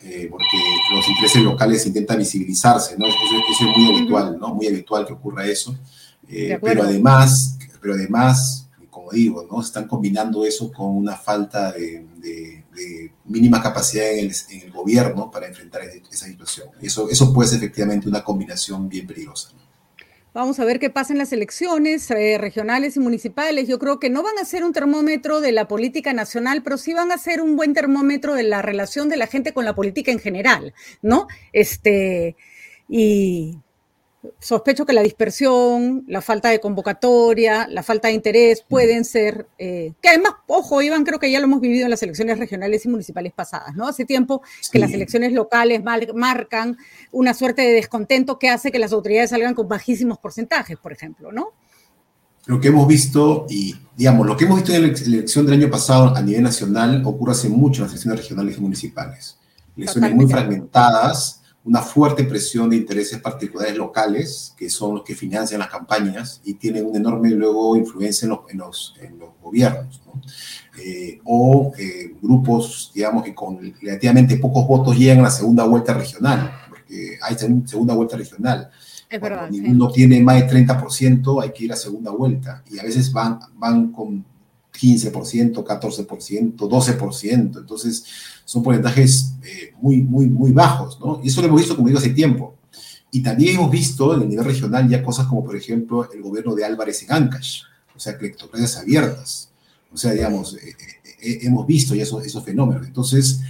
eh, 0.04 0.28
porque 0.30 0.46
los 0.94 1.08
intereses 1.08 1.42
locales 1.42 1.86
intentan 1.86 2.20
visibilizarse, 2.20 2.98
¿no? 2.98 3.08
Eso, 3.08 3.16
es 3.50 3.78
muy 3.78 3.96
habitual, 3.96 4.38
¿no? 4.40 4.54
Muy 4.54 4.68
habitual 4.68 5.06
que 5.06 5.14
ocurra 5.14 5.46
eso. 5.46 5.76
Eh, 6.30 6.58
pero 6.62 6.84
además, 6.84 7.58
pero 7.82 7.96
además, 7.96 8.70
como 8.90 9.12
digo, 9.12 9.48
¿no? 9.50 9.62
Están 9.62 9.88
combinando 9.88 10.46
eso 10.46 10.72
con 10.72 10.96
una 10.96 11.16
falta 11.16 11.72
de, 11.72 12.06
mínima 13.26 13.62
capacidad 13.62 14.10
en 14.12 14.32
el, 14.62 14.72
gobierno 14.72 15.32
para 15.32 15.48
enfrentar 15.48 15.82
esa 15.84 16.28
situación. 16.28 16.70
Eso, 16.82 17.10
eso 17.10 17.34
puede 17.34 17.50
ser 17.50 17.58
efectivamente 17.58 18.08
una 18.08 18.24
combinación 18.24 18.88
bien 18.88 19.08
peligrosa. 19.08 19.50
Vamos 20.38 20.60
a 20.60 20.66
ver 20.66 20.78
qué 20.78 20.92
pasa 20.92 21.14
en 21.14 21.18
las 21.18 21.34
elecciones 21.34 22.12
eh, 22.12 22.38
regionales 22.38 22.96
y 22.96 23.00
municipales. 23.00 23.68
Yo 23.68 23.80
creo 23.80 24.00
que 24.00 24.12
no 24.12 24.22
van 24.22 24.38
a 24.38 24.46
ser 24.46 24.64
un 24.64 24.72
termómetro 24.72 25.42
de 25.42 25.52
la 25.52 25.68
política 25.68 26.14
nacional, 26.14 26.62
pero 26.62 26.78
sí 26.78 26.94
van 26.94 27.12
a 27.12 27.18
ser 27.18 27.42
un 27.42 27.56
buen 27.56 27.74
termómetro 27.74 28.36
de 28.36 28.44
la 28.44 28.62
relación 28.62 29.10
de 29.10 29.18
la 29.18 29.26
gente 29.26 29.52
con 29.52 29.66
la 29.66 29.74
política 29.74 30.12
en 30.12 30.20
general, 30.20 30.76
¿no? 31.02 31.26
Este, 31.54 32.36
y 32.88 33.58
sospecho 34.40 34.86
que 34.86 34.94
la 34.94 35.02
dispersión, 35.02 36.04
la 36.08 36.22
falta 36.22 36.50
de 36.50 36.60
convocatoria, 36.60 37.68
la 37.68 37.84
falta 37.84 38.08
de 38.08 38.14
interés 38.14 38.64
pueden 38.68 39.06
ser, 39.06 39.48
eh, 39.58 39.94
que 40.02 40.10
además, 40.10 40.34
ojo, 40.48 40.82
Iván, 40.82 41.04
creo 41.04 41.20
que 41.20 41.32
ya 41.32 41.40
lo 41.40 41.46
hemos 41.46 41.62
vivido 41.62 41.86
en 41.86 41.92
las 41.92 42.04
elecciones 42.04 42.40
regionales 42.40 42.86
y 42.86 42.90
municipales 42.90 43.34
pasadas, 43.34 43.76
¿no? 43.76 43.88
Hace 43.88 44.06
tiempo 44.06 44.42
que 44.72 44.80
las 44.80 44.92
elecciones 44.92 45.34
locales 45.34 45.82
marcan 46.14 46.78
una 47.12 47.34
suerte 47.34 47.62
de 47.62 47.74
descontento 47.74 48.40
que 48.40 48.50
hace 48.50 48.72
que 48.72 48.80
las 48.80 48.94
autoridades 48.94 49.30
salgan 49.32 49.54
con 49.54 49.68
bajísimos 49.68 50.18
porcentajes, 50.18 50.78
por 50.78 50.92
ejemplo, 50.92 51.32
¿no? 51.32 51.54
Lo 52.46 52.62
que 52.62 52.70
hemos 52.70 52.88
visto, 52.88 53.46
y 53.50 53.76
digamos, 53.96 54.26
lo 54.26 54.38
que 54.38 54.46
hemos 54.46 54.58
visto 54.58 54.74
en 54.74 54.82
la 54.84 54.88
elección 54.88 55.46
del 55.46 55.62
año 55.62 55.70
pasado 55.70 56.16
a 56.16 56.22
nivel 56.22 56.44
nacional 56.44 57.02
ocurre 57.06 57.34
hace 57.34 57.50
mucho 57.50 57.82
en 57.82 57.84
las 57.84 57.92
elecciones 57.92 58.22
regionales 58.22 58.58
y 58.58 58.62
municipales. 58.62 59.38
Elecciones 59.76 60.16
muy 60.16 60.28
fragmentadas, 60.28 61.37
una 61.68 61.82
fuerte 61.82 62.24
presión 62.24 62.70
de 62.70 62.78
intereses 62.78 63.20
particulares 63.20 63.76
locales, 63.76 64.54
que 64.58 64.70
son 64.70 64.96
los 64.96 65.04
que 65.04 65.14
financian 65.16 65.60
las 65.60 65.70
campañas 65.70 66.40
y 66.46 66.54
tienen 66.54 66.86
una 66.86 66.98
enorme 66.98 67.30
luego 67.32 67.76
influencia 67.76 68.26
en 68.26 68.30
los, 68.30 68.40
en 68.50 68.58
los, 68.58 68.96
en 69.02 69.20
los 69.20 69.30
gobiernos, 69.42 70.02
eh, 70.82 71.20
o 71.26 71.74
eh, 71.78 72.16
grupos, 72.22 72.92
digamos, 72.96 73.24
que 73.24 73.36
con 73.36 73.60
relativamente 73.82 74.38
pocos 74.38 74.66
votos 74.66 74.98
llegan 74.98 75.20
a 75.20 75.24
la 75.24 75.30
segunda 75.30 75.66
vuelta 75.66 75.94
regional, 75.94 76.54
porque 76.70 77.18
hay 77.22 77.36
segunda 77.66 77.94
vuelta 77.94 78.16
regional. 78.16 78.70
Es 79.10 79.20
verdad, 79.20 79.50
ninguno 79.50 79.92
tiene 79.92 80.22
más 80.24 80.36
de 80.38 80.66
30%, 80.66 81.44
hay 81.44 81.52
que 81.52 81.66
ir 81.66 81.74
a 81.74 81.76
segunda 81.76 82.12
vuelta, 82.12 82.64
y 82.72 82.80
a 82.80 82.84
veces 82.84 83.12
van, 83.12 83.40
van 83.56 83.92
con 83.92 84.24
15%, 84.78 85.64
14%, 85.64 86.56
12%. 86.56 87.60
Entonces, 87.60 88.06
son 88.46 88.64
porcentajes 88.64 89.34
eh, 89.44 89.74
muy, 89.82 90.02
muy, 90.02 90.28
muy 90.28 90.52
bajos, 90.52 91.00
¿no? 91.00 91.20
Y 91.24 91.28
eso 91.28 91.42
lo 91.42 91.48
hemos 91.48 91.62
visto, 91.62 91.76
como 91.76 91.88
digo, 91.88 92.00
hace 92.00 92.10
tiempo. 92.10 92.56
Y 93.12 93.22
también 93.22 93.56
hemos 93.56 93.72
visto 93.72 94.14
en 94.14 94.22
el 94.22 94.30
nivel 94.30 94.46
regional 94.46 94.88
ya 94.88 95.04
cosas 95.04 95.28
como, 95.28 95.44
por 95.44 95.56
ejemplo, 95.56 96.10
el 96.12 96.22
gobierno 96.22 96.54
de 96.56 96.66
Álvarez 96.66 97.04
en 97.04 97.12
Ancash, 97.12 97.62
o 97.96 98.00
sea, 98.00 98.18
cleptocracias 98.18 98.78
abiertas. 98.78 99.50
O 99.92 99.98
sea, 99.98 100.12
digamos, 100.12 100.56
eh, 100.56 100.76
eh, 101.22 101.40
hemos 101.44 101.66
visto 101.66 101.96
ya 101.96 102.04
esos, 102.04 102.26
esos 102.26 102.44
fenómenos. 102.44 102.86
Entonces, 102.86 103.42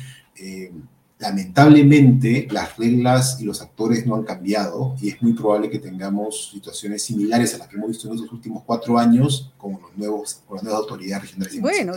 lamentablemente 1.19 2.47
las 2.51 2.77
reglas 2.77 3.37
y 3.41 3.45
los 3.45 3.61
actores 3.61 4.05
no 4.05 4.15
han 4.15 4.23
cambiado 4.23 4.95
y 5.01 5.09
es 5.09 5.21
muy 5.21 5.33
probable 5.33 5.69
que 5.69 5.79
tengamos 5.79 6.51
situaciones 6.51 7.03
similares 7.03 7.55
a 7.55 7.57
las 7.57 7.67
que 7.67 7.75
hemos 7.75 7.89
visto 7.89 8.07
en 8.07 8.21
los 8.21 8.31
últimos 8.31 8.63
cuatro 8.63 8.99
años 8.99 9.51
con, 9.57 9.73
los 9.81 9.97
nuevos, 9.97 10.43
con 10.45 10.57
las 10.57 10.63
nuevas 10.63 10.81
autoridades 10.81 11.23
regionales. 11.23 11.61
bueno, 11.61 11.93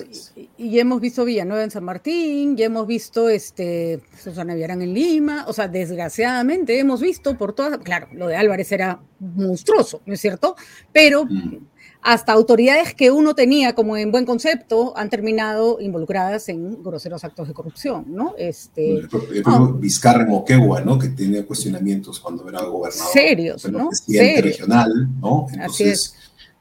y, 0.56 0.78
hemos 0.78 1.02
visto 1.02 1.26
Villanueva 1.26 1.62
en 1.62 1.70
San 1.70 1.84
Martín, 1.84 2.56
ya 2.56 2.64
hemos 2.66 2.86
visto 2.86 3.28
este, 3.28 4.00
Susana 4.18 4.54
Villarán 4.54 4.80
en 4.80 4.94
Lima, 4.94 5.44
o 5.46 5.52
sea, 5.52 5.68
desgraciadamente 5.68 6.78
hemos 6.78 7.02
visto 7.02 7.36
por 7.36 7.52
todas, 7.52 7.76
claro, 7.78 8.08
lo 8.12 8.26
de 8.26 8.36
Álvarez 8.36 8.72
era 8.72 9.00
monstruoso, 9.18 10.00
¿no 10.06 10.14
es 10.14 10.20
cierto? 10.20 10.56
Pero... 10.92 11.26
Mm 11.26 11.69
hasta 12.02 12.32
autoridades 12.32 12.94
que 12.94 13.10
uno 13.10 13.34
tenía 13.34 13.74
como 13.74 13.96
en 13.96 14.10
buen 14.10 14.24
concepto 14.24 14.96
han 14.96 15.10
terminado 15.10 15.80
involucradas 15.80 16.48
en 16.48 16.82
groseros 16.82 17.24
actos 17.24 17.48
de 17.48 17.54
corrupción, 17.54 18.06
¿no? 18.08 18.34
Este, 18.38 18.94
el 18.94 19.08
propio 19.08 19.74
Vizcarra 19.74 20.24
Moquegua, 20.24 20.80
¿no? 20.80 20.98
Que 20.98 21.08
tiene 21.08 21.44
cuestionamientos 21.44 22.18
cuando 22.20 22.48
era 22.48 22.62
gobernador. 22.62 23.12
Serios, 23.12 23.70
¿no? 23.70 23.88
Presidente 23.88 24.42
regional, 24.42 25.08
¿no? 25.20 25.46
Entonces, 25.52 26.14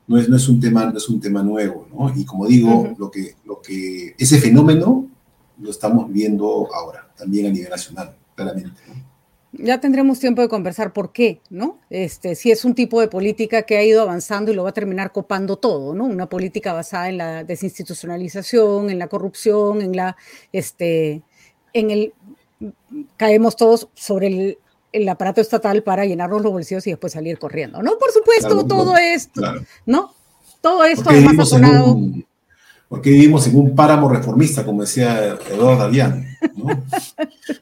no 0.07 0.17
es, 0.17 0.27
no 0.27 0.35
es 0.35 0.49
un 0.49 0.59
tema, 0.59 0.85
no 0.85 0.97
es 0.97 1.07
un 1.07 1.21
tema 1.21 1.41
nuevo, 1.41 1.87
¿no? 1.93 2.13
Y 2.15 2.25
como 2.25 2.45
digo, 2.45 2.93
lo 2.97 3.09
que, 3.09 3.35
lo 3.45 3.61
que, 3.61 4.15
ese 4.17 4.39
fenómeno 4.39 5.07
lo 5.61 5.69
estamos 5.69 6.11
viendo 6.11 6.67
ahora, 6.73 7.09
también 7.17 7.45
a 7.45 7.49
nivel 7.49 7.69
nacional, 7.69 8.15
claramente, 8.35 8.81
¿no? 8.87 9.08
Ya 9.51 9.79
tendremos 9.79 10.19
tiempo 10.19 10.41
de 10.41 10.49
conversar 10.49 10.93
por 10.93 11.11
qué, 11.11 11.41
¿no? 11.49 11.79
Este, 11.89 12.35
si 12.35 12.51
es 12.51 12.65
un 12.65 12.75
tipo 12.75 13.01
de 13.01 13.07
política 13.07 13.63
que 13.63 13.77
ha 13.77 13.83
ido 13.83 14.01
avanzando 14.01 14.51
y 14.51 14.55
lo 14.55 14.63
va 14.63 14.69
a 14.69 14.73
terminar 14.73 15.11
copando 15.11 15.57
todo, 15.57 15.95
¿no? 15.95 16.05
Una 16.05 16.29
política 16.29 16.73
basada 16.73 17.09
en 17.09 17.17
la 17.17 17.43
desinstitucionalización, 17.43 18.89
en 18.89 18.99
la 18.99 19.07
corrupción, 19.07 19.81
en 19.81 19.95
la, 19.95 20.17
este, 20.51 21.23
en 21.73 21.91
el, 21.91 22.13
caemos 23.17 23.55
todos 23.55 23.89
sobre 23.95 24.57
el, 24.91 25.09
aparato 25.09 25.41
estatal 25.41 25.83
para 25.83 26.05
llenarnos 26.05 26.41
los 26.41 26.51
bolsillos 26.51 26.85
y 26.87 26.91
después 26.91 27.13
salir 27.13 27.39
corriendo, 27.39 27.81
¿no? 27.81 27.97
Por 27.97 28.11
supuesto, 28.11 28.65
todo 28.65 28.97
esto, 28.97 29.41
¿no? 29.85 30.13
Todo 30.61 30.83
esto 30.83 31.09
además 31.09 31.39
ha 31.39 31.45
sonado 31.45 31.97
porque 32.89 33.11
vivimos 33.11 33.45
en 33.47 33.55
un 33.55 33.75
páramo 33.75 34.09
reformista, 34.09 34.65
como 34.65 34.81
decía 34.81 35.37
Eduardo 35.49 35.77
Davián. 35.77 36.28
¿No? 36.55 36.83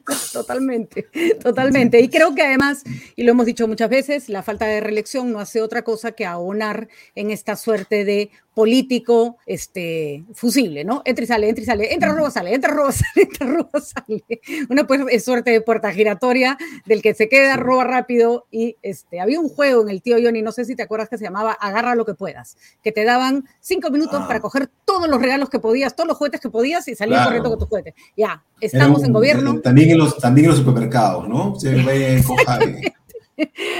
totalmente, 0.32 1.08
totalmente. 1.42 2.00
Y 2.00 2.08
creo 2.08 2.34
que 2.34 2.42
además, 2.42 2.84
y 3.16 3.24
lo 3.24 3.32
hemos 3.32 3.46
dicho 3.46 3.68
muchas 3.68 3.90
veces, 3.90 4.28
la 4.28 4.42
falta 4.42 4.66
de 4.66 4.80
reelección 4.80 5.32
no 5.32 5.40
hace 5.40 5.60
otra 5.60 5.82
cosa 5.82 6.12
que 6.12 6.26
abonar 6.26 6.88
en 7.14 7.30
esta 7.30 7.56
suerte 7.56 8.04
de 8.04 8.30
político 8.58 9.38
este, 9.46 10.24
fusible, 10.34 10.82
¿no? 10.82 11.02
Entra 11.04 11.22
y 11.22 11.28
sale, 11.28 11.48
entra 11.48 11.62
y 11.62 11.64
sale, 11.64 11.94
entra, 11.94 12.12
roba, 12.12 12.28
sale, 12.28 12.52
entra, 12.52 12.74
roba, 12.74 12.90
sale, 12.92 13.22
entra, 13.22 13.46
roba, 13.46 13.80
sale. 13.80 14.24
Una 14.68 14.84
pues, 14.84 15.24
suerte 15.24 15.52
de 15.52 15.60
puerta 15.60 15.92
giratoria 15.92 16.58
del 16.84 17.00
que 17.00 17.14
se 17.14 17.28
queda, 17.28 17.54
roba 17.56 17.84
rápido 17.84 18.46
y 18.50 18.74
este, 18.82 19.20
había 19.20 19.38
un 19.38 19.48
juego 19.48 19.82
en 19.82 19.90
el 19.90 20.02
tío 20.02 20.16
Johnny, 20.20 20.42
no 20.42 20.50
sé 20.50 20.64
si 20.64 20.74
te 20.74 20.82
acuerdas 20.82 21.08
que 21.08 21.18
se 21.18 21.22
llamaba 21.22 21.52
Agarra 21.52 21.94
lo 21.94 22.04
que 22.04 22.14
puedas, 22.14 22.56
que 22.82 22.90
te 22.90 23.04
daban 23.04 23.48
cinco 23.60 23.90
minutos 23.90 24.26
para 24.26 24.40
ah. 24.40 24.42
coger 24.42 24.68
todos 24.84 25.08
los 25.08 25.22
regalos 25.22 25.50
que 25.50 25.60
podías, 25.60 25.94
todos 25.94 26.08
los 26.08 26.16
juguetes 26.16 26.40
que 26.40 26.50
podías 26.50 26.88
y 26.88 26.96
salir 26.96 27.16
corriendo 27.22 27.50
con 27.50 27.60
tus 27.60 27.68
juguetes. 27.68 27.94
Ya, 28.16 28.42
estamos 28.60 29.04
en 29.04 29.12
gobierno. 29.12 29.60
También 29.60 29.90
en, 29.90 29.98
los, 29.98 30.16
también 30.18 30.46
en 30.46 30.50
los 30.50 30.58
supermercados, 30.58 31.28
¿no? 31.28 31.58
Se 31.58 31.74
ve 31.84 32.22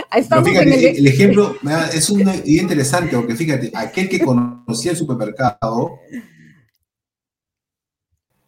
el... 0.09 1.07
ejemplo 1.07 1.57
es 1.93 2.11
un 2.11 2.31
interesante, 2.45 3.17
porque 3.17 3.35
fíjate, 3.35 3.73
aquel 3.75 4.09
que 4.09 4.21
conocía 4.21 4.93
el 4.93 4.97
supermercado 4.97 5.99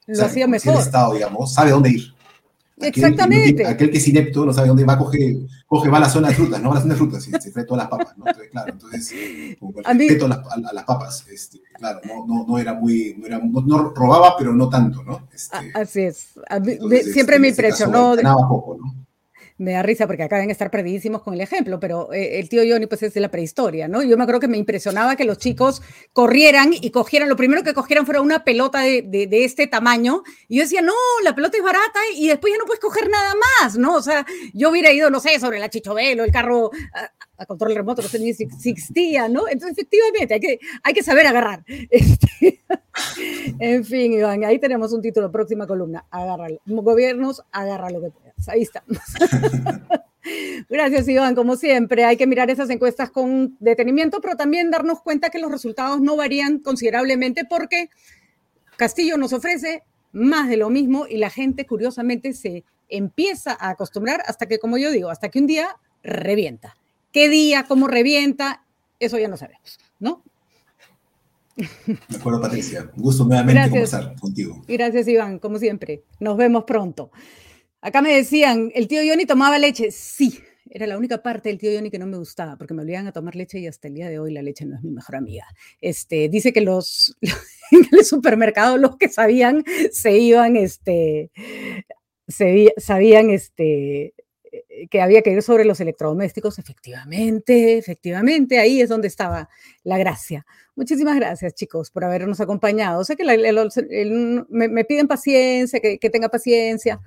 lo 0.06 0.24
hacía 0.24 0.46
mejor. 0.46 0.74
El 0.74 0.80
estado, 0.80 1.14
digamos, 1.14 1.54
sabe 1.54 1.70
dónde 1.70 1.90
ir. 1.90 2.14
Exactamente. 2.80 3.66
aquel 3.66 3.90
que 3.90 3.98
es 3.98 4.08
inepto 4.08 4.46
no 4.46 4.52
sabe 4.52 4.68
dónde 4.68 4.84
va, 4.84 4.98
coge, 4.98 5.38
coge 5.66 5.88
va 5.88 5.98
a 5.98 6.00
la 6.00 6.08
zona 6.08 6.28
de 6.28 6.34
frutas, 6.34 6.62
no 6.62 6.68
va 6.68 6.74
a 6.74 6.74
la 6.76 6.82
zona 6.82 6.94
de 6.94 6.98
frutas, 6.98 7.22
se, 7.22 7.40
se 7.40 7.64
todas 7.64 7.84
las 7.84 7.88
papas, 7.88 8.16
¿no? 8.16 8.24
Entonces, 8.26 8.50
claro, 8.50 8.72
entonces, 8.72 9.56
como 9.58 9.72
respeto 9.72 10.24
a, 10.26 10.28
las, 10.28 10.38
a, 10.38 10.72
las 10.72 10.84
papas, 10.84 11.26
este, 11.30 11.60
claro, 11.74 12.00
no, 12.06 12.26
no, 12.26 12.46
no, 12.46 12.58
era 12.58 12.74
muy, 12.74 13.16
no, 13.18 13.26
era, 13.26 13.38
no, 13.38 13.90
robaba, 13.94 14.36
pero 14.36 14.54
no 14.54 14.68
tanto, 14.68 15.02
¿no? 15.02 15.28
Este, 15.32 15.56
Así 15.74 16.02
es. 16.02 16.34
siempre 17.12 17.38
me 17.38 17.48
impresionó. 17.48 18.16
Ganaba 18.16 18.48
poco, 18.48 18.76
¿no? 18.76 19.09
Me 19.60 19.72
da 19.72 19.82
risa 19.82 20.06
porque 20.06 20.22
acá 20.22 20.36
deben 20.36 20.50
estar 20.50 20.70
perdidísimos 20.70 21.22
con 21.22 21.34
el 21.34 21.40
ejemplo, 21.42 21.78
pero 21.78 22.12
eh, 22.14 22.40
el 22.40 22.48
tío 22.48 22.62
Johnny 22.66 22.86
pues 22.86 23.02
es 23.02 23.12
de 23.12 23.20
la 23.20 23.30
prehistoria, 23.30 23.88
¿no? 23.88 24.02
Yo 24.02 24.16
me 24.16 24.22
acuerdo 24.22 24.40
que 24.40 24.48
me 24.48 24.56
impresionaba 24.56 25.16
que 25.16 25.24
los 25.24 25.36
chicos 25.36 25.82
corrieran 26.14 26.72
y 26.72 26.90
cogieran, 26.90 27.28
lo 27.28 27.36
primero 27.36 27.62
que 27.62 27.74
cogieran 27.74 28.06
fuera 28.06 28.22
una 28.22 28.42
pelota 28.42 28.80
de, 28.80 29.02
de, 29.02 29.44
este 29.44 29.66
tamaño, 29.66 30.22
y 30.48 30.56
yo 30.56 30.62
decía, 30.62 30.80
no, 30.80 30.94
la 31.24 31.34
pelota 31.34 31.58
es 31.58 31.62
barata 31.62 32.00
y 32.16 32.28
después 32.28 32.54
ya 32.54 32.58
no 32.58 32.64
puedes 32.64 32.80
coger 32.80 33.10
nada 33.10 33.34
más, 33.34 33.76
¿no? 33.76 33.96
O 33.96 34.02
sea, 34.02 34.24
yo 34.54 34.70
hubiera 34.70 34.92
ido, 34.92 35.10
no 35.10 35.20
sé, 35.20 35.38
sobre 35.38 35.58
la 35.58 35.68
chichovelo, 35.68 36.24
el 36.24 36.32
carro 36.32 36.70
a, 37.38 37.44
control 37.44 37.74
remoto, 37.74 38.02
no 38.02 38.08
sé 38.08 38.18
ni 38.18 38.32
si 38.32 38.44
existía, 38.44 39.28
¿no? 39.28 39.46
Entonces, 39.48 39.76
efectivamente, 39.76 40.34
hay 40.34 40.40
que, 40.40 40.58
hay 40.82 40.94
que 40.94 41.02
saber 41.02 41.26
agarrar. 41.26 41.64
Este, 41.90 42.60
en 43.58 43.84
fin, 43.84 44.12
Iván, 44.12 44.44
ahí 44.44 44.58
tenemos 44.58 44.92
un 44.92 45.00
título, 45.00 45.30
próxima 45.30 45.66
columna, 45.66 46.04
agárralo. 46.10 46.60
Gobiernos, 46.66 47.42
agarra 47.52 47.90
lo 47.90 48.00
que 48.00 48.10
puedas. 48.10 48.29
Ahí 48.48 48.62
estamos. 48.62 48.98
Gracias, 50.68 51.08
Iván. 51.08 51.34
Como 51.34 51.56
siempre, 51.56 52.04
hay 52.04 52.16
que 52.16 52.26
mirar 52.26 52.50
esas 52.50 52.70
encuestas 52.70 53.10
con 53.10 53.56
detenimiento, 53.60 54.20
pero 54.20 54.36
también 54.36 54.70
darnos 54.70 55.00
cuenta 55.00 55.30
que 55.30 55.38
los 55.38 55.50
resultados 55.50 56.00
no 56.00 56.16
varían 56.16 56.58
considerablemente 56.58 57.44
porque 57.44 57.90
Castillo 58.76 59.16
nos 59.16 59.32
ofrece 59.32 59.82
más 60.12 60.48
de 60.48 60.56
lo 60.56 60.70
mismo 60.70 61.06
y 61.08 61.18
la 61.18 61.30
gente, 61.30 61.66
curiosamente, 61.66 62.32
se 62.32 62.64
empieza 62.88 63.56
a 63.58 63.70
acostumbrar 63.70 64.22
hasta 64.26 64.46
que, 64.46 64.58
como 64.58 64.78
yo 64.78 64.90
digo, 64.90 65.10
hasta 65.10 65.28
que 65.28 65.38
un 65.38 65.46
día 65.46 65.76
revienta. 66.02 66.76
¿Qué 67.12 67.28
día, 67.28 67.64
cómo 67.66 67.88
revienta? 67.88 68.64
Eso 68.98 69.18
ya 69.18 69.28
no 69.28 69.36
sabemos, 69.36 69.78
¿no? 69.98 70.22
De 71.56 72.16
acuerdo, 72.16 72.40
Patricia. 72.40 72.90
Un 72.96 73.02
gusto 73.02 73.24
nuevamente 73.24 73.70
conversar 73.70 74.14
contigo. 74.18 74.62
Gracias, 74.66 75.08
Iván, 75.08 75.38
como 75.38 75.58
siempre. 75.58 76.02
Nos 76.18 76.36
vemos 76.36 76.64
pronto. 76.64 77.10
Acá 77.80 78.02
me 78.02 78.14
decían, 78.14 78.70
¿el 78.74 78.88
tío 78.88 79.00
Johnny 79.06 79.24
tomaba 79.24 79.58
leche? 79.58 79.90
Sí, 79.90 80.38
era 80.68 80.86
la 80.86 80.98
única 80.98 81.22
parte 81.22 81.48
del 81.48 81.58
tío 81.58 81.70
Johnny 81.74 81.90
que 81.90 81.98
no 81.98 82.06
me 82.06 82.18
gustaba, 82.18 82.56
porque 82.56 82.74
me 82.74 82.82
obligaban 82.82 83.06
a 83.06 83.12
tomar 83.12 83.36
leche 83.36 83.58
y 83.58 83.66
hasta 83.66 83.88
el 83.88 83.94
día 83.94 84.08
de 84.08 84.18
hoy 84.18 84.32
la 84.32 84.42
leche 84.42 84.66
no 84.66 84.76
es 84.76 84.82
mi 84.82 84.90
mejor 84.90 85.16
amiga. 85.16 85.46
Este, 85.80 86.28
dice 86.28 86.52
que 86.52 86.60
los, 86.60 87.16
en 87.70 87.86
el 87.92 88.04
supermercado 88.04 88.76
los 88.76 88.96
que 88.96 89.08
sabían 89.08 89.64
se 89.92 90.18
iban, 90.18 90.56
este, 90.56 91.30
se, 92.28 92.72
sabían, 92.76 93.30
este, 93.30 94.14
que 94.90 95.00
había 95.00 95.22
que 95.22 95.30
ir 95.30 95.42
sobre 95.42 95.64
los 95.64 95.80
electrodomésticos, 95.80 96.58
efectivamente, 96.58 97.78
efectivamente, 97.78 98.58
ahí 98.58 98.80
es 98.80 98.88
donde 98.88 99.08
estaba 99.08 99.48
la 99.84 99.98
gracia. 99.98 100.46
Muchísimas 100.74 101.16
gracias, 101.16 101.54
chicos, 101.54 101.90
por 101.90 102.04
habernos 102.04 102.40
acompañado. 102.40 103.04
Sé 103.04 103.16
que 103.16 103.24
me, 104.48 104.84
piden 104.84 105.08
paciencia, 105.08 105.80
que, 105.80 106.10
tenga 106.10 106.28
paciencia. 106.28 107.00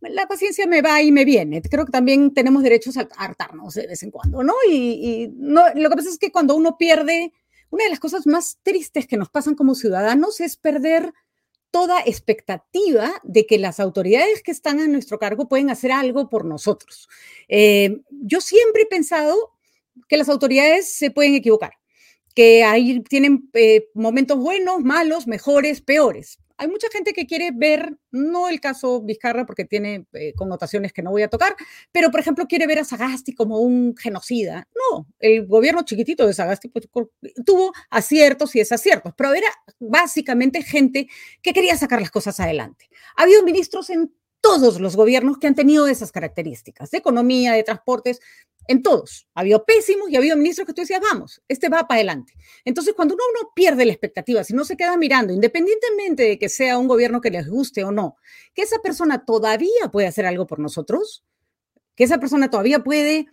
La 0.00 0.26
paciencia 0.26 0.66
me 0.66 0.82
va 0.82 1.02
y 1.02 1.10
me 1.10 1.24
viene. 1.24 1.60
Creo 1.62 1.84
que 1.84 1.92
también 1.92 2.32
tenemos 2.32 2.62
derechos 2.62 2.96
a 2.96 3.08
hartarnos 3.16 3.74
de 3.74 3.86
vez 3.86 4.02
en 4.02 4.10
cuando, 4.10 4.42
¿no? 4.42 4.54
Y, 4.70 5.28
no, 5.34 5.62
lo 5.74 5.90
que 5.90 5.96
pasa 5.96 6.08
es 6.08 6.18
que 6.18 6.30
cuando 6.30 6.54
uno 6.54 6.76
pierde, 6.78 7.32
una 7.70 7.84
de 7.84 7.90
las 7.90 8.00
cosas 8.00 8.26
más 8.26 8.58
tristes 8.62 9.06
que 9.06 9.16
nos 9.16 9.28
pasan 9.28 9.54
como 9.54 9.74
ciudadanos 9.74 10.40
es 10.40 10.56
perder 10.56 11.12
toda 11.70 12.00
expectativa 12.00 13.12
de 13.24 13.44
que 13.44 13.58
las 13.58 13.78
autoridades 13.80 14.42
que 14.42 14.52
están 14.52 14.80
a 14.80 14.88
nuestro 14.88 15.18
cargo 15.18 15.48
pueden 15.48 15.68
hacer 15.68 15.92
algo 15.92 16.30
por 16.30 16.44
nosotros. 16.44 17.08
Eh, 17.48 18.00
yo 18.10 18.40
siempre 18.40 18.82
he 18.82 18.86
pensado 18.86 19.52
que 20.08 20.16
las 20.16 20.28
autoridades 20.28 20.94
se 20.94 21.10
pueden 21.10 21.34
equivocar, 21.34 21.72
que 22.34 22.62
ahí 22.62 23.00
tienen 23.00 23.50
eh, 23.52 23.88
momentos 23.94 24.38
buenos, 24.38 24.80
malos, 24.80 25.26
mejores, 25.26 25.82
peores 25.82 26.38
hay 26.58 26.68
mucha 26.68 26.88
gente 26.92 27.12
que 27.12 27.26
quiere 27.26 27.50
ver, 27.54 27.96
no 28.10 28.48
el 28.48 28.60
caso 28.60 29.00
Vizcarra 29.00 29.46
porque 29.46 29.64
tiene 29.64 30.06
eh, 30.12 30.34
connotaciones 30.34 30.92
que 30.92 31.02
no 31.02 31.10
voy 31.10 31.22
a 31.22 31.28
tocar, 31.28 31.54
pero 31.92 32.10
por 32.10 32.20
ejemplo 32.20 32.46
quiere 32.46 32.66
ver 32.66 32.80
a 32.80 32.84
Sagasti 32.84 33.32
como 33.32 33.60
un 33.60 33.94
genocida. 33.96 34.68
No, 34.74 35.06
el 35.20 35.46
gobierno 35.46 35.82
chiquitito 35.82 36.26
de 36.26 36.34
Sagasti 36.34 36.68
pues, 36.68 36.88
tuvo 37.46 37.72
aciertos 37.90 38.54
y 38.56 38.58
desaciertos, 38.58 39.14
pero 39.16 39.32
era 39.34 39.48
básicamente 39.78 40.62
gente 40.62 41.08
que 41.42 41.52
quería 41.52 41.76
sacar 41.76 42.00
las 42.00 42.10
cosas 42.10 42.40
adelante. 42.40 42.88
Ha 43.16 43.22
habido 43.22 43.42
ministros 43.44 43.88
en 43.90 44.12
todos 44.48 44.80
los 44.80 44.96
gobiernos 44.96 45.36
que 45.36 45.46
han 45.46 45.54
tenido 45.54 45.86
esas 45.88 46.10
características, 46.10 46.90
de 46.90 46.96
economía, 46.96 47.52
de 47.52 47.62
transportes, 47.62 48.18
en 48.66 48.82
todos. 48.82 49.28
Ha 49.34 49.40
habido 49.40 49.66
pésimos 49.66 50.08
y 50.08 50.14
ha 50.14 50.20
habido 50.20 50.38
ministros 50.38 50.66
que 50.66 50.72
tú 50.72 50.80
decías, 50.80 51.02
vamos, 51.02 51.42
este 51.48 51.68
va 51.68 51.86
para 51.86 51.96
adelante. 51.96 52.32
Entonces, 52.64 52.94
cuando 52.94 53.14
uno 53.14 53.24
no 53.38 53.50
pierde 53.54 53.84
la 53.84 53.92
expectativa, 53.92 54.42
si 54.44 54.54
no 54.54 54.64
se 54.64 54.74
queda 54.74 54.96
mirando, 54.96 55.34
independientemente 55.34 56.22
de 56.22 56.38
que 56.38 56.48
sea 56.48 56.78
un 56.78 56.88
gobierno 56.88 57.20
que 57.20 57.30
les 57.30 57.46
guste 57.46 57.84
o 57.84 57.92
no, 57.92 58.16
que 58.54 58.62
esa 58.62 58.78
persona 58.78 59.26
todavía 59.26 59.90
puede 59.92 60.06
hacer 60.06 60.24
algo 60.24 60.46
por 60.46 60.60
nosotros, 60.60 61.26
que 61.94 62.04
esa 62.04 62.16
persona 62.16 62.48
todavía 62.48 62.82
puede 62.82 63.26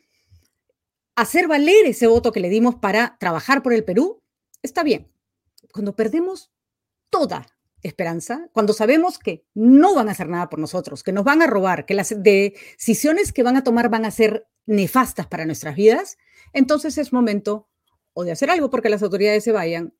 hacer 1.15 1.47
valer 1.47 1.85
ese 1.85 2.07
voto 2.07 2.33
que 2.33 2.41
le 2.41 2.49
dimos 2.49 2.75
para 2.75 3.15
trabajar 3.21 3.63
por 3.63 3.71
el 3.71 3.85
Perú, 3.85 4.21
está 4.61 4.83
bien. 4.83 5.09
Cuando 5.71 5.95
perdemos 5.95 6.51
toda 7.09 7.47
esperanza, 7.85 8.49
cuando 8.51 8.73
sabemos 8.73 9.19
que 9.19 9.45
no 9.53 9.93
van 9.95 10.09
a 10.09 10.11
hacer 10.11 10.29
nada 10.29 10.49
por 10.49 10.59
nosotros, 10.59 11.03
que 11.03 11.11
nos 11.11 11.23
van 11.23 11.41
a 11.41 11.47
robar, 11.47 11.85
que 11.85 11.93
las 11.93 12.15
decisiones 12.21 13.31
que 13.31 13.43
van 13.43 13.55
a 13.55 13.63
tomar 13.63 13.89
van 13.89 14.05
a 14.05 14.11
ser 14.11 14.47
nefastas 14.65 15.27
para 15.27 15.45
nuestras 15.45 15.75
vidas, 15.75 16.17
entonces 16.53 16.97
es 16.97 17.13
momento 17.13 17.69
o 18.13 18.23
de 18.23 18.31
hacer 18.31 18.49
algo 18.49 18.69
porque 18.69 18.89
las 18.89 19.03
autoridades 19.03 19.43
se 19.43 19.51
vayan 19.51 19.93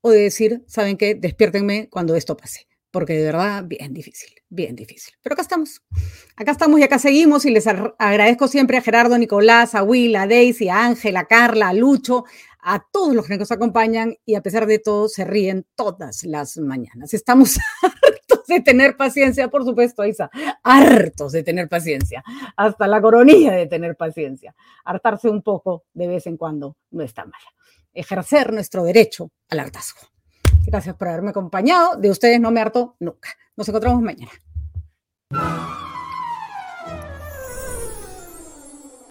o 0.00 0.10
de 0.10 0.20
decir, 0.20 0.64
¿saben 0.66 0.96
qué? 0.96 1.14
Despiértenme 1.14 1.88
cuando 1.88 2.16
esto 2.16 2.36
pase. 2.36 2.66
Porque 2.92 3.14
de 3.14 3.24
verdad, 3.24 3.64
bien 3.64 3.94
difícil, 3.94 4.30
bien 4.50 4.76
difícil. 4.76 5.14
Pero 5.22 5.32
acá 5.32 5.42
estamos. 5.42 5.82
Acá 6.36 6.52
estamos 6.52 6.78
y 6.78 6.82
acá 6.82 6.98
seguimos 6.98 7.46
y 7.46 7.50
les 7.50 7.66
agradezco 7.66 8.48
siempre 8.48 8.76
a 8.76 8.82
Gerardo, 8.82 9.16
Nicolás, 9.16 9.74
a 9.74 9.82
Will, 9.82 10.14
a 10.14 10.26
Daisy, 10.26 10.68
a 10.68 10.84
Ángel, 10.84 11.16
a 11.16 11.24
Carla, 11.24 11.70
a 11.70 11.72
Lucho, 11.72 12.24
a 12.60 12.84
todos 12.92 13.14
los 13.14 13.26
que 13.26 13.38
nos 13.38 13.50
acompañan 13.50 14.14
y 14.26 14.34
a 14.34 14.42
pesar 14.42 14.66
de 14.66 14.78
todo 14.78 15.08
se 15.08 15.24
ríen 15.24 15.66
todas 15.74 16.22
las 16.24 16.58
mañanas. 16.58 17.14
Estamos 17.14 17.58
hartos 17.82 18.46
de 18.46 18.60
tener 18.60 18.96
paciencia, 18.96 19.48
por 19.48 19.64
supuesto, 19.64 20.04
Isa, 20.04 20.30
hartos 20.62 21.32
de 21.32 21.42
tener 21.42 21.70
paciencia, 21.70 22.22
hasta 22.56 22.86
la 22.86 23.00
coronilla 23.00 23.52
de 23.52 23.66
tener 23.66 23.96
paciencia. 23.96 24.54
Hartarse 24.84 25.30
un 25.30 25.42
poco 25.42 25.84
de 25.94 26.08
vez 26.08 26.26
en 26.26 26.36
cuando 26.36 26.76
no 26.90 27.02
está 27.02 27.24
mal. 27.24 27.40
Ejercer 27.94 28.52
nuestro 28.52 28.84
derecho 28.84 29.30
al 29.48 29.60
hartazgo. 29.60 30.12
Gracias 30.72 30.96
por 30.96 31.08
haberme 31.08 31.30
acompañado. 31.30 31.96
De 31.96 32.10
ustedes 32.10 32.40
no 32.40 32.50
me 32.50 32.62
harto 32.62 32.96
nunca. 32.98 33.28
Nos 33.56 33.68
encontramos 33.68 34.00
mañana. 34.00 34.32